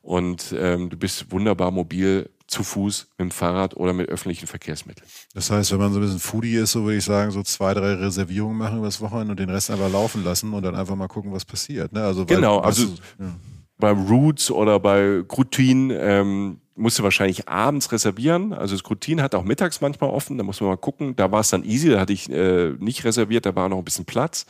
und 0.01 0.53
ähm, 0.57 0.89
du 0.89 0.97
bist 0.97 1.31
wunderbar 1.31 1.71
mobil 1.71 2.29
zu 2.51 2.63
Fuß, 2.63 3.07
mit 3.17 3.19
dem 3.19 3.31
Fahrrad 3.31 3.75
oder 3.77 3.93
mit 3.93 4.09
öffentlichen 4.09 4.45
Verkehrsmitteln. 4.47 5.07
Das 5.33 5.49
heißt, 5.49 5.71
wenn 5.71 5.79
man 5.79 5.91
so 5.93 5.99
ein 5.99 6.03
bisschen 6.03 6.19
Foodie 6.19 6.55
ist, 6.55 6.73
so 6.73 6.83
würde 6.83 6.97
ich 6.97 7.03
sagen, 7.05 7.31
so 7.31 7.41
zwei, 7.43 7.73
drei 7.73 7.93
Reservierungen 7.95 8.57
machen 8.57 8.77
übers 8.79 9.01
Wochenende 9.01 9.31
und 9.31 9.39
den 9.39 9.49
Rest 9.49 9.71
einfach 9.71 9.91
laufen 9.91 10.23
lassen 10.23 10.53
und 10.53 10.61
dann 10.63 10.75
einfach 10.75 10.95
mal 10.95 11.07
gucken, 11.07 11.31
was 11.31 11.45
passiert. 11.45 11.91
Ne? 11.93 12.03
Also, 12.03 12.27
weil- 12.29 12.35
Genau, 12.35 12.59
also- 12.59 12.87
ja. 13.19 13.33
bei 13.77 13.91
Roots 13.91 14.51
oder 14.51 14.79
bei 14.79 15.23
Grutin 15.27 15.91
ähm, 15.95 16.60
musst 16.75 16.97
du 16.99 17.03
wahrscheinlich 17.03 17.49
abends 17.49 17.91
reservieren. 17.91 18.53
Also 18.53 18.75
das 18.75 18.83
Grutin 18.83 19.21
hat 19.21 19.35
auch 19.35 19.43
mittags 19.43 19.81
manchmal 19.81 20.09
offen, 20.09 20.37
da 20.37 20.43
muss 20.43 20.61
man 20.61 20.69
mal 20.69 20.77
gucken. 20.77 21.15
Da 21.15 21.31
war 21.31 21.41
es 21.41 21.49
dann 21.49 21.63
easy, 21.63 21.89
da 21.89 21.99
hatte 21.99 22.13
ich 22.13 22.29
äh, 22.31 22.71
nicht 22.79 23.03
reserviert, 23.03 23.45
da 23.45 23.55
war 23.55 23.67
noch 23.69 23.77
ein 23.77 23.83
bisschen 23.83 24.05
Platz. 24.05 24.45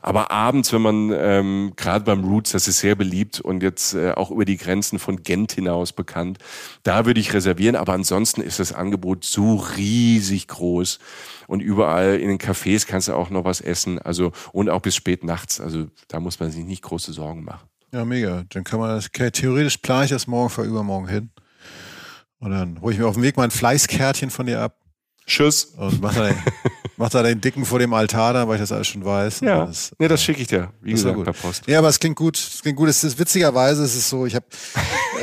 Aber 0.00 0.30
abends, 0.30 0.72
wenn 0.72 0.82
man 0.82 1.12
ähm, 1.14 1.72
gerade 1.76 2.04
beim 2.04 2.24
Roots, 2.24 2.52
das 2.52 2.68
ist 2.68 2.78
sehr 2.78 2.94
beliebt 2.94 3.40
und 3.40 3.62
jetzt 3.62 3.94
äh, 3.94 4.12
auch 4.12 4.30
über 4.30 4.44
die 4.44 4.56
Grenzen 4.56 4.98
von 4.98 5.22
Gent 5.22 5.52
hinaus 5.52 5.92
bekannt, 5.92 6.38
da 6.84 7.04
würde 7.04 7.20
ich 7.20 7.34
reservieren. 7.34 7.76
Aber 7.76 7.92
ansonsten 7.92 8.40
ist 8.40 8.58
das 8.58 8.72
Angebot 8.72 9.24
so 9.24 9.56
riesig 9.76 10.48
groß. 10.48 10.98
Und 11.48 11.60
überall 11.60 12.18
in 12.18 12.28
den 12.28 12.38
Cafés 12.38 12.86
kannst 12.86 13.08
du 13.08 13.14
auch 13.14 13.30
noch 13.30 13.44
was 13.44 13.60
essen. 13.60 13.98
Also 13.98 14.32
und 14.52 14.70
auch 14.70 14.80
bis 14.80 14.96
spät 14.96 15.22
nachts. 15.22 15.60
Also 15.60 15.86
da 16.08 16.18
muss 16.18 16.40
man 16.40 16.50
sich 16.50 16.64
nicht 16.64 16.82
große 16.82 17.12
Sorgen 17.12 17.44
machen. 17.44 17.68
ja, 17.92 18.04
mega. 18.04 18.44
Dann 18.48 18.64
kann 18.64 18.80
man 18.80 18.90
das, 18.90 19.06
okay, 19.06 19.30
theoretisch 19.30 19.78
plane 19.78 20.04
ich 20.04 20.10
das 20.10 20.26
morgen 20.26 20.50
vor 20.50 20.64
übermorgen 20.64 21.08
hin. 21.08 21.30
Und 22.40 22.50
dann 22.52 22.80
hole 22.80 22.92
ich 22.92 22.98
mir 23.00 23.06
auf 23.06 23.14
dem 23.14 23.22
Weg 23.22 23.36
mein 23.36 23.50
Fleißkärtchen 23.50 24.30
von 24.30 24.46
dir 24.46 24.60
ab 24.60 24.76
Tschüss. 25.26 25.64
und 25.76 26.00
mach 26.00 26.14
da, 26.14 26.28
den, 26.28 26.36
mach 26.96 27.10
da 27.10 27.22
den 27.22 27.40
Dicken 27.40 27.64
vor 27.66 27.78
dem 27.78 27.92
Altar 27.92 28.32
da, 28.32 28.48
weil 28.48 28.54
ich 28.54 28.60
das 28.62 28.72
alles 28.72 28.86
schon 28.86 29.04
weiß. 29.04 29.40
Ja, 29.40 29.62
Und 29.62 29.68
Das, 29.68 29.92
nee, 29.98 30.08
das 30.08 30.22
schicke 30.22 30.40
ich 30.40 30.46
dir, 30.46 30.72
wie 30.80 30.92
gesagt, 30.92 31.16
gut. 31.16 31.24
per 31.24 31.34
Post. 31.34 31.64
Ja, 31.66 31.80
aber 31.80 31.88
es 31.88 31.98
klingt 32.00 32.16
gut. 32.16 32.38
Es 32.38 32.62
klingt 32.62 32.78
gut. 32.78 32.88
Es 32.88 33.04
ist 33.04 33.18
witzigerweise, 33.18 33.82
es 33.82 33.94
ist 33.94 34.08
so, 34.08 34.24
ich 34.24 34.34
habe 34.34 34.46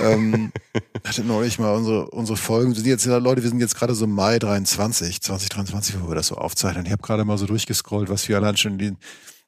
ähm, 0.01 0.51
hatte 1.07 1.24
neulich 1.24 1.57
mal 1.57 1.74
unsere 1.74 2.07
unsere 2.11 2.38
Folgen. 2.38 2.70
Wir 2.76 2.76
sind 2.76 2.86
jetzt 2.88 3.05
Leute, 3.05 3.41
wir 3.41 3.49
sind 3.49 3.59
jetzt 3.61 3.76
gerade 3.76 3.95
so 3.95 4.05
im 4.05 4.11
Mai 4.11 4.38
23, 4.38 5.22
2023, 5.22 5.95
wo 6.01 6.09
wir 6.09 6.16
das 6.16 6.28
so 6.28 6.36
aufzeichnen. 6.36 6.86
Ich 6.86 6.91
habe 6.91 7.01
gerade 7.01 7.24
mal 7.26 7.38
so 7.38 7.45
durchgescrollt, 7.47 8.09
was 8.09 8.28
wir 8.28 8.38
allein 8.38 8.57
schon 8.57 8.74
in 8.74 8.78
den 8.78 8.97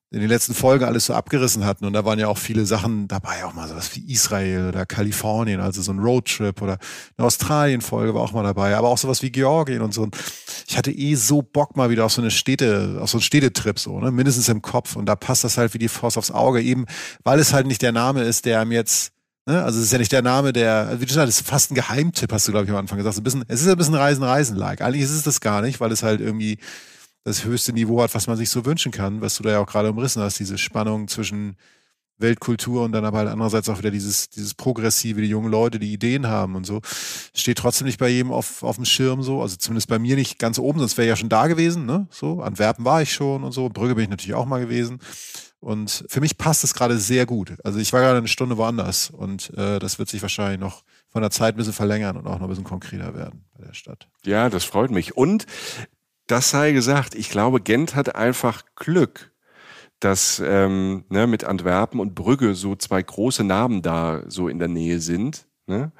in 0.09 0.21
den 0.21 0.29
letzten 0.29 0.53
Folgen 0.53 0.85
alles 0.85 1.05
so 1.05 1.13
abgerissen 1.13 1.65
hatten. 1.65 1.85
Und 1.85 1.93
da 1.93 2.05
waren 2.05 2.17
ja 2.17 2.27
auch 2.27 2.37
viele 2.37 2.65
Sachen 2.65 3.07
dabei, 3.07 3.43
auch 3.43 3.53
mal 3.53 3.67
sowas 3.67 3.93
wie 3.95 4.11
Israel 4.11 4.69
oder 4.69 4.85
Kalifornien, 4.85 5.59
also 5.59 5.81
so 5.81 5.91
ein 5.91 5.99
Roadtrip 5.99 6.61
oder 6.61 6.77
eine 7.17 7.27
Australien-Folge 7.27 8.13
war 8.13 8.21
auch 8.21 8.31
mal 8.31 8.43
dabei, 8.43 8.75
aber 8.75 8.87
auch 8.87 8.97
sowas 8.97 9.21
wie 9.21 9.31
Georgien 9.31 9.81
und 9.81 9.93
so. 9.93 10.07
Ich 10.67 10.77
hatte 10.77 10.91
eh 10.91 11.15
so 11.15 11.41
Bock 11.41 11.75
mal 11.75 11.89
wieder 11.89 12.05
auf 12.05 12.13
so 12.13 12.21
eine 12.21 12.31
Städte, 12.31 12.99
auf 13.01 13.09
so 13.09 13.17
einen 13.17 13.23
Städtetrip 13.23 13.79
so, 13.79 13.99
ne? 13.99 14.11
mindestens 14.11 14.47
im 14.47 14.61
Kopf. 14.61 14.95
Und 14.95 15.07
da 15.07 15.15
passt 15.15 15.43
das 15.43 15.57
halt 15.57 15.73
wie 15.73 15.79
die 15.79 15.89
Faust 15.89 16.17
aufs 16.17 16.31
Auge, 16.31 16.61
eben 16.61 16.85
weil 17.23 17.39
es 17.39 17.51
halt 17.51 17.67
nicht 17.67 17.81
der 17.81 17.91
Name 17.91 18.23
ist, 18.23 18.45
der 18.45 18.61
einem 18.61 18.71
jetzt 18.71 19.11
Ne? 19.47 19.63
Also 19.63 19.79
es 19.79 19.85
ist 19.85 19.91
ja 19.93 19.97
nicht 19.97 20.11
der 20.11 20.21
Name, 20.21 20.51
der, 20.51 20.97
wie 20.99 21.05
du 21.05 21.13
sagst, 21.13 21.29
es 21.29 21.39
ist 21.39 21.47
fast 21.47 21.71
ein 21.71 21.75
Geheimtipp, 21.75 22.33
hast 22.33 22.49
du, 22.49 22.51
glaube 22.51 22.65
ich, 22.65 22.71
am 22.71 22.75
Anfang 22.75 22.97
gesagt. 22.97 23.17
Ein 23.17 23.23
bisschen, 23.23 23.45
es 23.47 23.61
ist 23.61 23.67
ein 23.69 23.77
bisschen 23.77 23.95
Reisen-Reisen-like. 23.95 24.81
Eigentlich 24.81 25.03
ist 25.03 25.11
es 25.11 25.23
das 25.23 25.39
gar 25.39 25.61
nicht, 25.61 25.79
weil 25.79 25.89
es 25.93 26.03
halt 26.03 26.19
irgendwie 26.19 26.57
das 27.27 27.43
höchste 27.43 27.73
Niveau 27.73 28.01
hat, 28.01 28.15
was 28.15 28.27
man 28.27 28.37
sich 28.37 28.49
so 28.49 28.65
wünschen 28.65 28.91
kann, 28.91 29.19
was 29.19 29.35
du 29.35 29.43
da 29.43 29.51
ja 29.51 29.59
auch 29.59 29.67
gerade 29.67 29.89
umrissen 29.91 30.21
hast, 30.21 30.39
diese 30.39 30.57
Spannung 30.57 31.09
zwischen 31.09 31.57
Weltkultur 32.19 32.83
und 32.83 32.93
dann 32.93 33.03
aber 33.03 33.19
halt 33.19 33.27
andererseits 33.27 33.67
auch 33.67 33.79
wieder 33.79 33.91
dieses, 33.91 34.29
dieses 34.29 34.53
Progressive, 34.53 35.21
die 35.21 35.27
jungen 35.27 35.51
Leute, 35.51 35.77
die 35.77 35.91
Ideen 35.91 36.27
haben 36.27 36.55
und 36.55 36.65
so. 36.65 36.79
Steht 37.35 37.57
trotzdem 37.57 37.85
nicht 37.85 37.99
bei 37.99 38.07
jedem 38.07 38.31
auf, 38.31 38.63
auf 38.63 38.77
dem 38.77 38.85
Schirm 38.85 39.21
so, 39.23 39.41
also 39.41 39.57
zumindest 39.57 39.89
bei 39.89 39.99
mir 39.99 40.15
nicht 40.15 40.39
ganz 40.39 40.57
oben, 40.57 40.79
sonst 40.79 40.97
wäre 40.97 41.05
ich 41.05 41.09
ja 41.09 41.15
schon 41.17 41.29
da 41.29 41.47
gewesen, 41.47 41.85
ne? 41.85 42.07
So, 42.09 42.41
Antwerpen 42.41 42.85
war 42.85 43.01
ich 43.01 43.13
schon 43.13 43.43
und 43.43 43.51
so, 43.51 43.67
Brügge 43.67 43.95
bin 43.95 44.05
ich 44.05 44.09
natürlich 44.09 44.35
auch 44.35 44.45
mal 44.45 44.61
gewesen. 44.61 44.99
Und 45.59 46.05
für 46.07 46.21
mich 46.21 46.37
passt 46.37 46.63
es 46.63 46.73
gerade 46.73 46.97
sehr 46.97 47.25
gut. 47.25 47.57
Also 47.63 47.79
ich 47.79 47.91
war 47.91 47.99
gerade 48.01 48.19
eine 48.19 48.27
Stunde 48.27 48.57
woanders 48.57 49.09
und 49.09 49.51
äh, 49.57 49.79
das 49.79 49.99
wird 49.99 50.07
sich 50.07 50.21
wahrscheinlich 50.21 50.59
noch 50.59 50.83
von 51.09 51.21
der 51.21 51.31
Zeit 51.31 51.55
ein 51.55 51.57
bisschen 51.57 51.73
verlängern 51.73 52.15
und 52.15 52.25
auch 52.25 52.35
noch 52.39 52.43
ein 52.43 52.49
bisschen 52.49 52.63
konkreter 52.63 53.15
werden 53.15 53.43
bei 53.57 53.65
der 53.65 53.73
Stadt. 53.73 54.07
Ja, 54.23 54.49
das 54.49 54.63
freut 54.63 54.91
mich. 54.91 55.17
Und 55.17 55.45
das 56.27 56.49
sei 56.49 56.71
gesagt, 56.71 57.15
ich 57.15 57.29
glaube, 57.29 57.61
Gent 57.61 57.95
hat 57.95 58.15
einfach 58.15 58.63
Glück, 58.75 59.31
dass 59.99 60.41
ähm, 60.45 61.05
ne, 61.09 61.25
mit 61.25 61.43
Antwerpen 61.43 61.99
und 61.99 62.15
Brügge 62.15 62.53
so 62.53 62.75
zwei 62.75 63.01
große 63.01 63.43
Namen 63.43 63.81
da 63.81 64.23
so 64.27 64.47
in 64.47 64.59
der 64.59 64.67
Nähe 64.67 64.99
sind. 64.99 65.47
Ne? 65.65 65.91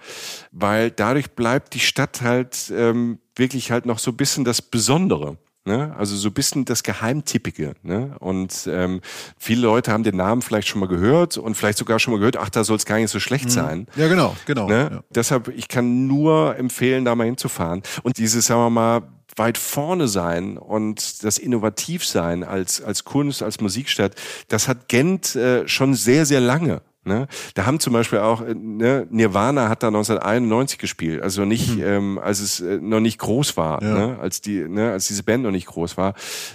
Weil 0.51 0.91
dadurch 0.91 1.31
bleibt 1.31 1.73
die 1.73 1.79
Stadt 1.79 2.21
halt 2.21 2.71
ähm, 2.75 3.19
wirklich 3.35 3.71
halt 3.71 3.85
noch 3.85 3.99
so 3.99 4.11
ein 4.11 4.17
bisschen 4.17 4.45
das 4.45 4.61
Besondere. 4.61 5.37
Ne? 5.65 5.93
Also 5.97 6.15
so 6.15 6.29
ein 6.29 6.33
bisschen 6.33 6.63
das 6.63 6.83
Geheimtippige. 6.83 7.73
Ne? 7.83 8.15
Und 8.19 8.69
ähm, 8.71 9.01
viele 9.37 9.63
Leute 9.63 9.91
haben 9.91 10.03
den 10.03 10.15
Namen 10.15 10.41
vielleicht 10.41 10.69
schon 10.69 10.79
mal 10.79 10.87
gehört 10.87 11.37
und 11.37 11.55
vielleicht 11.55 11.77
sogar 11.77 11.99
schon 11.99 12.13
mal 12.13 12.19
gehört, 12.19 12.37
ach, 12.37 12.49
da 12.49 12.63
soll 12.63 12.77
es 12.77 12.85
gar 12.85 12.97
nicht 12.97 13.11
so 13.11 13.19
schlecht 13.19 13.51
sein. 13.51 13.87
Ja, 13.97 14.07
genau, 14.07 14.37
genau. 14.45 14.69
Ne? 14.69 14.89
Ja. 14.93 15.03
Deshalb, 15.09 15.49
ich 15.49 15.67
kann 15.67 16.07
nur 16.07 16.55
empfehlen, 16.55 17.03
da 17.03 17.15
mal 17.15 17.25
hinzufahren. 17.25 17.83
Und 18.03 18.17
dieses, 18.17 18.45
sagen 18.45 18.61
wir 18.61 18.69
mal, 18.69 19.01
weit 19.37 19.57
vorne 19.57 20.07
sein 20.07 20.57
und 20.57 21.23
das 21.23 21.37
innovativ 21.37 22.05
sein 22.05 22.43
als, 22.43 22.81
als 22.81 23.03
Kunst, 23.03 23.43
als 23.43 23.61
Musikstadt, 23.61 24.15
das 24.47 24.67
hat 24.67 24.87
Gent 24.89 25.35
äh, 25.35 25.67
schon 25.67 25.93
sehr, 25.93 26.25
sehr 26.25 26.41
lange. 26.41 26.81
Ne? 27.07 27.27
Da 27.55 27.65
haben 27.65 27.79
zum 27.79 27.93
Beispiel 27.93 28.19
auch, 28.19 28.41
äh, 28.41 28.53
ne, 28.53 29.07
Nirvana 29.09 29.69
hat 29.69 29.81
da 29.81 29.87
1991 29.87 30.77
gespielt, 30.77 31.21
also 31.21 31.45
nicht, 31.45 31.79
ähm, 31.79 32.19
als 32.19 32.39
es 32.41 32.59
äh, 32.59 32.77
noch 32.81 32.99
nicht 32.99 33.17
groß 33.17 33.55
war, 33.57 33.81
Ja. 33.81 33.93
ne? 33.93 34.19
als 34.19 34.41
die, 34.41 34.59
ne, 34.67 34.91
als 34.91 35.07
diese 35.07 35.23
Band 35.23 35.43
noch 35.43 35.51
nicht 35.51 35.67
groß 35.67 35.97
war. 35.97 36.13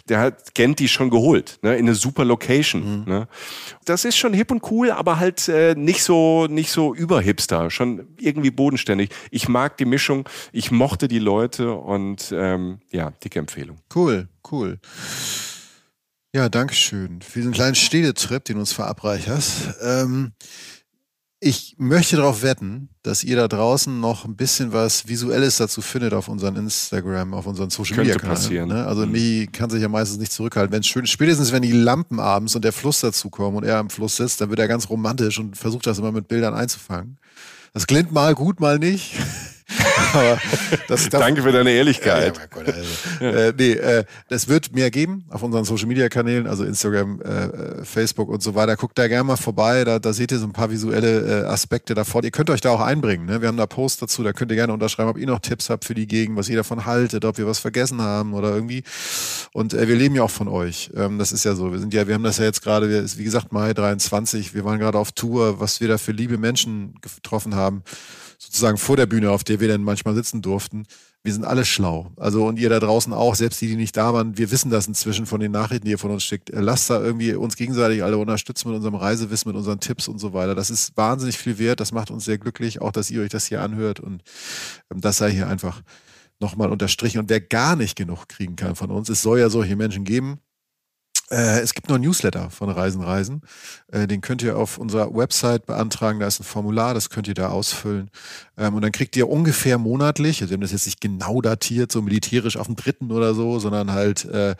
Der 0.09 0.21
hat 0.21 0.55
Gent 0.55 0.79
die 0.79 0.89
schon 0.89 1.11
geholt, 1.11 1.59
ne? 1.63 1.77
in 1.77 1.87
eine 1.87 1.95
super 1.95 2.25
Location. 2.25 3.05
Ne? 3.07 3.29
Das 3.85 4.05
ist 4.05 4.17
schon 4.17 4.35
hip 4.35 4.51
und 4.51 4.71
cool, 4.71 4.91
aber 4.91 5.19
halt 5.19 5.49
äh, 5.49 5.75
nicht 5.75 6.03
so, 6.05 6.47
nicht 6.49 6.71
so 6.71 6.95
überhipster, 6.95 7.71
schon 7.71 8.07
irgendwie 8.19 8.51
bodenständig. 8.51 9.11
Ich 9.31 9.49
mag 9.49 9.77
die 9.79 9.87
Mischung, 9.87 10.29
ich 10.53 10.71
mochte 10.71 11.09
die 11.09 11.19
Leute 11.19 11.73
und 11.73 12.33
ähm, 12.37 12.79
ja, 12.91 13.11
dicke 13.25 13.39
Empfehlung. 13.39 13.79
Cool, 13.95 14.29
cool. 14.51 14.79
Ja, 16.35 16.49
danke 16.49 16.75
schön 16.75 17.21
für 17.21 17.41
diesen 17.41 17.53
kleinen 17.53 17.75
Städtetrip, 17.75 18.45
den 18.45 18.55
du 18.57 18.61
uns 18.61 18.73
verabreicherst. 18.73 19.75
Ähm, 19.83 20.33
ich 21.41 21.75
möchte 21.77 22.17
darauf 22.17 22.43
wetten, 22.43 22.89
dass 23.03 23.23
ihr 23.25 23.37
da 23.37 23.49
draußen 23.49 24.01
noch 24.01 24.25
ein 24.25 24.37
bisschen 24.37 24.73
was 24.73 25.09
Visuelles 25.09 25.57
dazu 25.59 25.83
findet 25.83 26.15
auf 26.15 26.29
unseren 26.29 26.57
Instagram, 26.57 27.35
auf 27.35 27.47
unseren 27.47 27.69
Social 27.69 27.99
Media 27.99 28.15
Kanälen. 28.15 28.35
passieren. 28.35 28.69
Ne? 28.69 28.87
Also 28.87 29.05
Mhm. 29.05 29.13
Michi 29.13 29.49
kann 29.53 29.69
sich 29.69 29.83
ja 29.83 29.89
meistens 29.89 30.19
nicht 30.19 30.33
zurückhalten. 30.33 30.73
Wenn 30.73 30.85
schön, 30.85 31.07
spätestens 31.07 31.53
wenn 31.53 31.63
die 31.63 31.73
Lampen 31.73 32.19
abends 32.21 32.55
und 32.55 32.65
der 32.65 32.73
Fluss 32.73 33.01
dazukommen 33.01 33.57
und 33.59 33.65
er 33.65 33.79
am 33.79 33.91
Fluss 33.91 34.17
sitzt, 34.17 34.41
dann 34.41 34.49
wird 34.51 34.61
er 34.61 34.69
ganz 34.69 34.89
romantisch 34.89 35.39
und 35.39 35.57
versucht 35.59 35.87
das 35.87 35.99
immer 35.99 36.13
mit 36.13 36.29
Bildern 36.29 36.55
einzufangen. 36.55 37.19
Das 37.75 37.87
klingt 37.87 38.13
mal 38.13 38.35
gut, 38.35 38.59
mal 38.61 38.79
nicht. 38.79 39.15
Aber 40.13 40.39
das, 40.89 41.09
Danke 41.09 41.43
für 41.43 41.53
deine 41.53 41.71
Ehrlichkeit. 41.71 42.37
ja, 42.37 42.47
Gott, 42.47 42.67
also. 42.67 43.25
äh, 43.25 43.53
nee, 43.57 43.73
äh, 43.73 44.05
das 44.29 44.49
wird 44.49 44.75
mehr 44.75 44.91
geben 44.91 45.25
auf 45.31 45.43
unseren 45.43 45.65
Social 45.65 45.87
Media 45.87 46.09
Kanälen, 46.09 46.47
also 46.47 46.65
Instagram, 46.65 47.21
äh, 47.23 47.45
äh, 47.45 47.85
Facebook 47.85 48.29
und 48.29 48.43
so 48.43 48.55
weiter. 48.55 48.77
Guckt 48.77 48.99
da 48.99 49.09
gerne 49.09 49.25
mal 49.25 49.37
vorbei, 49.37 49.85
da, 49.85 49.99
da 49.99 50.13
seht 50.13 50.33
ihr 50.33 50.39
so 50.39 50.47
ein 50.47 50.53
paar 50.53 50.71
visuelle 50.71 51.43
äh, 51.43 51.47
Aspekte 51.47 51.95
davon. 51.95 52.25
Ihr 52.25 52.31
könnt 52.31 52.51
euch 52.51 52.61
da 52.61 52.71
auch 52.71 52.81
einbringen. 52.81 53.27
Ne? 53.27 53.41
Wir 53.41 53.49
haben 53.49 53.57
da 53.57 53.67
Posts 53.67 54.01
dazu, 54.01 54.23
da 54.23 54.33
könnt 54.33 54.51
ihr 54.51 54.57
gerne 54.57 54.73
unterschreiben, 54.73 55.11
ob 55.11 55.19
ihr 55.19 55.27
noch 55.27 55.41
Tipps 55.41 55.71
habt 55.71 55.85
für 55.85 55.95
die 55.95 56.07
Gegend, 56.07 56.37
was 56.37 56.49
ihr 56.49 56.57
davon 56.57 56.85
haltet, 56.85 57.25
ob 57.25 57.39
wir 57.39 57.47
was 57.47 57.59
vergessen 57.59 58.01
haben 58.01 58.35
oder 58.35 58.55
irgendwie. 58.55 58.83
Und 59.53 59.75
äh, 59.75 59.89
wir 59.89 59.97
leben 59.97 60.15
ja 60.15 60.23
auch 60.23 60.31
von 60.31 60.49
euch. 60.49 60.91
Ähm, 60.95 61.19
das 61.19 61.33
ist 61.33 61.45
ja 61.45 61.55
so. 61.55 61.73
Wir 61.73 61.79
sind 61.79 61.95
ja, 61.95 62.07
wir 62.07 62.15
haben 62.15 62.25
das 62.25 62.39
ja 62.39 62.45
jetzt 62.45 62.63
gerade, 62.63 63.07
wie 63.17 63.25
gesagt 63.25 63.53
Mai 63.53 63.73
23, 63.73 64.55
wir 64.55 64.65
waren 64.65 64.79
gerade 64.79 64.99
auf 64.99 65.13
Tour, 65.13 65.61
was 65.61 65.81
wir 65.81 65.89
da 65.89 65.99
für 65.99 66.13
liebe 66.13 66.39
Menschen 66.39 66.95
getroffen 67.01 67.55
haben 67.55 67.83
sozusagen 68.53 68.77
vor 68.77 68.99
der 68.99 69.07
Bühne, 69.07 69.31
auf 69.31 69.45
der 69.45 69.61
wir 69.61 69.69
dann 69.69 69.83
manchmal 69.83 70.15
sitzen 70.15 70.43
durften. 70.43 70.85
Wir 71.23 71.33
sind 71.33 71.47
alle 71.47 71.65
schlau. 71.65 72.13
Also 72.17 72.45
und 72.45 72.59
ihr 72.59 72.69
da 72.69 72.81
draußen 72.81 73.15
auch, 73.15 73.35
selbst 73.35 73.63
die, 73.63 73.69
die 73.69 73.77
nicht 73.77 73.97
da 73.97 74.13
waren, 74.13 74.37
wir 74.37 74.51
wissen 74.51 74.71
das 74.71 74.87
inzwischen 74.87 75.25
von 75.25 75.41
den 75.41 75.53
Nachrichten, 75.53 75.87
die 75.87 75.93
ihr 75.93 75.99
von 75.99 76.11
uns 76.11 76.23
schickt. 76.23 76.51
Äh, 76.51 76.61
Lasst 76.61 76.91
da 76.91 77.01
irgendwie 77.01 77.33
uns 77.33 77.57
gegenseitig 77.57 78.05
alle 78.05 78.19
unterstützen 78.19 78.69
mit 78.69 78.77
unserem 78.77 78.95
Reisewissen, 78.95 79.49
mit 79.49 79.57
unseren 79.57 79.81
Tipps 79.81 80.07
und 80.07 80.19
so 80.19 80.35
weiter. 80.35 80.55
Das 80.55 80.69
ist 80.69 80.95
wahnsinnig 80.99 81.39
viel 81.39 81.59
wert. 81.59 81.81
Das 81.81 81.93
macht 81.93 82.11
uns 82.11 82.27
sehr 82.27 82.37
glücklich, 82.37 82.83
auch 82.83 82.93
dass 82.93 83.11
ihr 83.11 83.23
euch 83.23 83.31
das 83.31 83.47
hier 83.47 83.63
anhört. 83.63 84.01
Und 84.01 84.23
ähm, 84.93 85.01
das 85.01 85.17
sei 85.17 85.31
hier 85.31 85.49
einfach 85.49 85.81
nochmal 86.39 86.71
unterstrichen. 86.71 87.21
Und 87.21 87.31
wer 87.31 87.41
gar 87.41 87.75
nicht 87.75 87.97
genug 87.97 88.29
kriegen 88.29 88.57
kann 88.57 88.77
von 88.77 88.91
uns, 88.91 89.09
es 89.09 89.23
soll 89.23 89.39
ja 89.39 89.49
solche 89.49 89.77
Menschen 89.77 90.05
geben. 90.05 90.41
Äh, 91.33 91.61
es 91.61 91.73
gibt 91.73 91.89
noch 91.89 91.97
ein 91.97 92.03
Newsletter 92.03 92.51
von 92.51 92.69
Reisen 92.69 93.03
Reisen. 93.03 93.41
Äh, 93.91 94.07
den 94.07 94.21
könnt 94.21 94.43
ihr 94.43 94.59
auf 94.59 94.77
unserer 94.77 95.15
Website 95.15 95.65
beantragen. 95.65 96.21
Da 96.21 96.27
ist 96.27 96.41
ein 96.41 96.45
Formular, 96.45 96.93
das 96.93 97.09
könnt 97.09 97.27
ihr 97.27 97.35
da 97.35 97.49
ausfüllen. 97.49 98.11
Ähm, 98.59 98.75
und 98.75 98.83
dann 98.83 98.93
kriegt 98.93 99.17
ihr 99.17 99.31
ungefähr 99.31 99.79
monatlich, 99.79 100.43
also 100.43 100.51
wir 100.51 100.57
haben 100.57 100.61
das 100.61 100.73
jetzt 100.73 100.85
nicht 100.85 101.01
genau 101.01 101.41
datiert, 101.41 101.91
so 101.91 102.03
militärisch 102.03 102.59
auf 102.59 102.67
dem 102.67 102.77
dritten 102.77 103.11
oder 103.11 103.35
so, 103.35 103.59
sondern 103.59 103.93
halt 103.93 104.27
äh, 104.27 104.57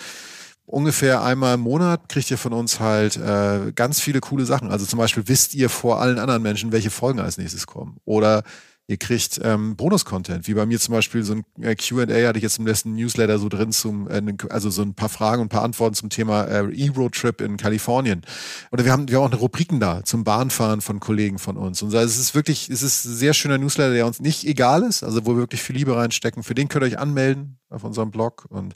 ungefähr 0.65 1.23
einmal 1.23 1.57
im 1.57 1.61
Monat 1.61 2.09
kriegt 2.09 2.31
ihr 2.31 2.39
von 2.39 2.55
uns 2.55 2.81
halt 2.81 3.19
äh, 3.19 3.73
ganz 3.75 4.01
viele 4.01 4.21
coole 4.21 4.47
Sachen. 4.47 4.71
Also 4.71 4.87
zum 4.87 4.99
Beispiel 4.99 5.29
wisst 5.29 5.53
ihr 5.55 5.69
vor 5.69 6.01
allen 6.01 6.19
anderen 6.19 6.43
Menschen, 6.43 6.73
welche 6.73 6.91
Folgen 6.91 7.21
als 7.21 7.37
nächstes 7.37 7.67
kommen. 7.67 7.99
Oder 8.07 8.45
Ihr 8.89 8.97
kriegt 8.97 9.41
ähm, 9.45 9.77
Bonus-Content, 9.77 10.49
wie 10.49 10.55
bei 10.55 10.67
mir 10.67 10.81
zum 10.81 10.93
Beispiel 10.93 11.23
so 11.23 11.35
ein 11.35 11.45
äh, 11.63 11.77
QA 11.77 12.03
hatte 12.27 12.39
ich 12.39 12.43
jetzt 12.43 12.59
im 12.59 12.67
letzten 12.67 12.95
Newsletter 12.95 13.39
so 13.39 13.49
drin 13.49 13.71
zum, 13.71 14.11
äh, 14.11 14.21
also 14.51 14.71
so 14.71 14.83
ein 14.83 14.95
paar 14.95 15.09
Fragen 15.09 15.41
und 15.41 15.47
ein 15.47 15.51
paar 15.51 15.63
Antworten 15.63 15.95
zum 15.95 16.11
Thema 16.11 16.45
äh, 16.45 16.65
E-Road-Trip 16.65 17.41
in 17.41 17.57
Kalifornien. 17.57 18.23
Oder 18.73 18.85
wir 18.85 18.93
haben, 18.93 19.09
wir 19.09 19.17
haben 19.17 19.25
auch 19.25 19.31
eine 19.31 19.41
Rubriken 19.41 19.79
da 19.79 20.05
zum 20.05 20.25
Bahnfahren 20.25 20.81
von 20.81 20.99
Kollegen 20.99 21.39
von 21.39 21.57
uns. 21.57 21.81
Und 21.81 21.95
also 21.95 22.05
es 22.05 22.19
ist 22.19 22.35
wirklich, 22.35 22.69
es 22.71 22.83
ist 22.83 23.05
ein 23.05 23.15
sehr 23.15 23.35
schöner 23.35 23.57
Newsletter, 23.57 23.95
der 23.95 24.07
uns 24.07 24.21
nicht 24.21 24.45
egal 24.45 24.83
ist, 24.83 25.05
also 25.05 25.25
wo 25.25 25.31
wir 25.31 25.39
wirklich 25.39 25.63
viel 25.63 25.77
Liebe 25.77 25.97
reinstecken. 25.97 26.43
Für 26.43 26.55
den 26.55 26.69
könnt 26.69 26.85
ihr 26.85 26.89
euch 26.89 26.99
anmelden 26.99 27.59
auf 27.71 27.85
unserem 27.85 28.11
Blog. 28.11 28.47
Und 28.49 28.75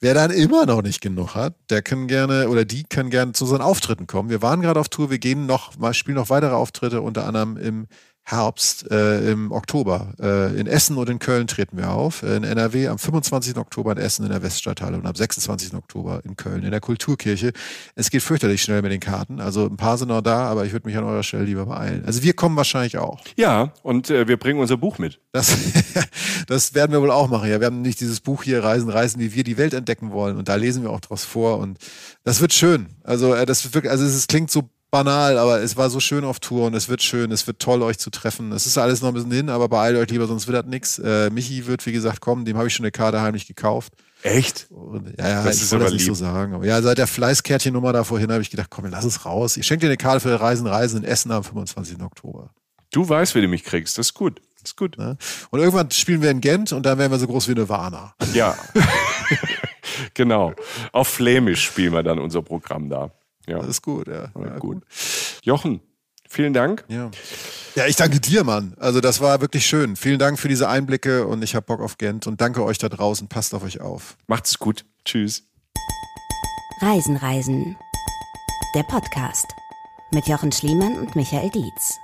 wer 0.00 0.14
dann 0.14 0.30
immer 0.30 0.64
noch 0.64 0.82
nicht 0.82 1.00
genug 1.00 1.34
hat, 1.34 1.54
der 1.68 1.82
kann 1.82 2.06
gerne 2.06 2.48
oder 2.48 2.64
die 2.64 2.84
können 2.84 3.10
gerne 3.10 3.32
zu 3.32 3.44
unseren 3.44 3.62
Auftritten 3.62 4.06
kommen. 4.06 4.30
Wir 4.30 4.42
waren 4.42 4.60
gerade 4.62 4.80
auf 4.80 4.88
Tour, 4.88 5.10
wir 5.10 5.18
gehen 5.18 5.46
noch, 5.46 5.76
mal 5.76 5.94
spielen 5.94 6.16
noch 6.16 6.30
weitere 6.30 6.54
Auftritte, 6.54 7.02
unter 7.02 7.26
anderem 7.26 7.56
im 7.56 7.86
Herbst 8.24 8.88
äh, 8.90 9.32
im 9.32 9.50
Oktober. 9.50 10.14
Äh, 10.20 10.58
in 10.60 10.66
Essen 10.66 10.96
und 10.96 11.08
in 11.08 11.18
Köln 11.18 11.46
treten 11.46 11.76
wir 11.76 11.90
auf. 11.90 12.22
Äh, 12.22 12.36
in 12.36 12.44
NRW 12.44 12.88
am 12.88 12.98
25. 12.98 13.56
Oktober 13.56 13.92
in 13.92 13.98
Essen 13.98 14.24
in 14.24 14.30
der 14.30 14.42
Weststadthalle 14.42 14.96
und 14.96 15.06
am 15.06 15.14
26. 15.14 15.74
Oktober 15.74 16.20
in 16.24 16.36
Köln 16.36 16.62
in 16.62 16.70
der 16.70 16.80
Kulturkirche. 16.80 17.52
Es 17.96 18.10
geht 18.10 18.22
fürchterlich 18.22 18.62
schnell 18.62 18.82
mit 18.82 18.92
den 18.92 19.00
Karten. 19.00 19.40
Also 19.40 19.66
ein 19.66 19.76
paar 19.76 19.98
sind 19.98 20.08
noch 20.08 20.20
da, 20.20 20.44
aber 20.46 20.64
ich 20.64 20.72
würde 20.72 20.86
mich 20.86 20.96
an 20.96 21.04
eurer 21.04 21.22
Stelle 21.22 21.44
lieber 21.44 21.66
beeilen. 21.66 22.04
Also 22.06 22.22
wir 22.22 22.34
kommen 22.34 22.56
wahrscheinlich 22.56 22.98
auch. 22.98 23.20
Ja, 23.36 23.72
und 23.82 24.10
äh, 24.10 24.28
wir 24.28 24.36
bringen 24.36 24.60
unser 24.60 24.76
Buch 24.76 24.98
mit. 24.98 25.20
Das, 25.32 25.56
das 26.46 26.74
werden 26.74 26.92
wir 26.92 27.02
wohl 27.02 27.10
auch 27.10 27.28
machen. 27.28 27.50
Ja, 27.50 27.60
wir 27.60 27.66
haben 27.66 27.82
nicht 27.82 28.00
dieses 28.00 28.20
Buch 28.20 28.44
hier 28.44 28.62
Reisen, 28.62 28.90
Reisen, 28.90 29.20
wie 29.20 29.34
wir 29.34 29.44
die 29.44 29.58
Welt 29.58 29.74
entdecken 29.74 30.12
wollen. 30.12 30.36
Und 30.36 30.48
da 30.48 30.54
lesen 30.54 30.82
wir 30.82 30.90
auch 30.90 31.00
draus 31.00 31.24
vor. 31.24 31.58
Und 31.58 31.78
das 32.22 32.40
wird 32.40 32.52
schön. 32.52 32.86
Also 33.02 33.34
äh, 33.34 33.44
das 33.44 33.64
wird 33.64 33.74
wirklich, 33.74 33.90
also 33.90 34.04
es 34.04 34.28
klingt 34.28 34.50
so 34.50 34.70
banal, 34.90 35.38
aber 35.38 35.60
es 35.60 35.76
war 35.76 35.90
so 35.90 36.00
schön 36.00 36.24
auf 36.24 36.40
Tour 36.40 36.66
und 36.66 36.74
es 36.74 36.88
wird 36.88 37.02
schön, 37.02 37.30
es 37.32 37.46
wird 37.46 37.58
toll, 37.60 37.82
euch 37.82 37.98
zu 37.98 38.10
treffen. 38.10 38.52
Es 38.52 38.66
ist 38.66 38.78
alles 38.78 39.00
noch 39.00 39.08
ein 39.08 39.14
bisschen 39.14 39.32
hin, 39.32 39.48
aber 39.48 39.68
beeilt 39.68 39.96
euch 39.96 40.10
lieber, 40.10 40.26
sonst 40.26 40.46
wird 40.46 40.56
das 40.56 40.66
nichts. 40.66 40.98
Äh, 40.98 41.30
Michi 41.30 41.66
wird, 41.66 41.84
wie 41.86 41.92
gesagt, 41.92 42.20
kommen, 42.20 42.44
dem 42.44 42.56
habe 42.56 42.68
ich 42.68 42.74
schon 42.74 42.84
eine 42.84 42.92
Karte 42.92 43.20
heimlich 43.20 43.46
gekauft. 43.46 43.92
Echt? 44.22 44.66
Und, 44.70 45.14
ja, 45.18 45.28
ja, 45.28 45.44
das 45.44 45.56
ich 45.56 45.62
ist 45.62 45.72
das 45.72 45.92
nicht 45.92 46.04
so 46.04 46.14
sagen. 46.14 46.54
Aber 46.54 46.66
ja, 46.66 46.82
seit 46.82 46.98
der 46.98 47.06
Fleißkärtchennummer 47.06 47.92
da 47.92 48.04
vorhin 48.04 48.30
habe 48.30 48.42
ich 48.42 48.50
gedacht, 48.50 48.68
komm, 48.70 48.86
lass 48.86 49.04
es 49.04 49.24
raus. 49.24 49.56
Ich 49.56 49.66
schenke 49.66 49.82
dir 49.82 49.88
eine 49.88 49.96
Karte 49.96 50.20
für 50.20 50.40
Reisen, 50.40 50.66
Reisen 50.66 51.02
in 51.02 51.04
Essen 51.04 51.30
am 51.30 51.42
25. 51.42 52.02
Oktober. 52.02 52.50
Du 52.92 53.08
weißt, 53.08 53.34
wie 53.34 53.40
du 53.40 53.48
mich 53.48 53.64
kriegst. 53.64 53.96
Das 53.96 54.08
ist 54.08 54.14
gut. 54.14 54.40
Das 54.60 54.72
ist 54.72 54.76
gut. 54.76 54.98
Ne? 54.98 55.16
Und 55.50 55.60
irgendwann 55.60 55.90
spielen 55.90 56.20
wir 56.20 56.30
in 56.30 56.40
Gent 56.40 56.72
und 56.72 56.84
dann 56.84 56.98
werden 56.98 57.12
wir 57.12 57.18
so 57.18 57.26
groß 57.26 57.48
wie 57.48 57.68
Warner. 57.68 58.14
Ja. 58.34 58.56
genau. 60.14 60.52
Auf 60.92 61.08
Flämisch 61.08 61.64
spielen 61.64 61.94
wir 61.94 62.02
dann 62.02 62.18
unser 62.18 62.42
Programm 62.42 62.90
da. 62.90 63.10
Ja. 63.46 63.58
Das 63.58 63.68
ist 63.68 63.82
gut, 63.82 64.08
ja. 64.08 64.30
ja 64.34 64.58
gut. 64.58 64.82
Jochen, 65.42 65.80
vielen 66.28 66.52
Dank. 66.52 66.84
Ja. 66.88 67.10
ja, 67.74 67.86
ich 67.86 67.96
danke 67.96 68.20
dir, 68.20 68.44
Mann. 68.44 68.74
Also 68.78 69.00
das 69.00 69.20
war 69.20 69.40
wirklich 69.40 69.66
schön. 69.66 69.96
Vielen 69.96 70.18
Dank 70.18 70.38
für 70.38 70.48
diese 70.48 70.68
Einblicke 70.68 71.26
und 71.26 71.42
ich 71.42 71.54
habe 71.54 71.66
Bock 71.66 71.80
auf 71.80 71.98
Gent 71.98 72.26
und 72.26 72.40
danke 72.40 72.64
euch 72.64 72.78
da 72.78 72.88
draußen. 72.88 73.28
Passt 73.28 73.54
auf 73.54 73.62
euch 73.62 73.80
auf. 73.80 74.16
Macht's 74.26 74.58
gut. 74.58 74.84
Tschüss. 75.04 75.44
Reisen, 76.80 77.16
Reisen. 77.16 77.76
Der 78.74 78.84
Podcast 78.84 79.46
mit 80.12 80.26
Jochen 80.26 80.52
Schliemann 80.52 80.98
und 80.98 81.14
Michael 81.16 81.50
Dietz. 81.50 81.98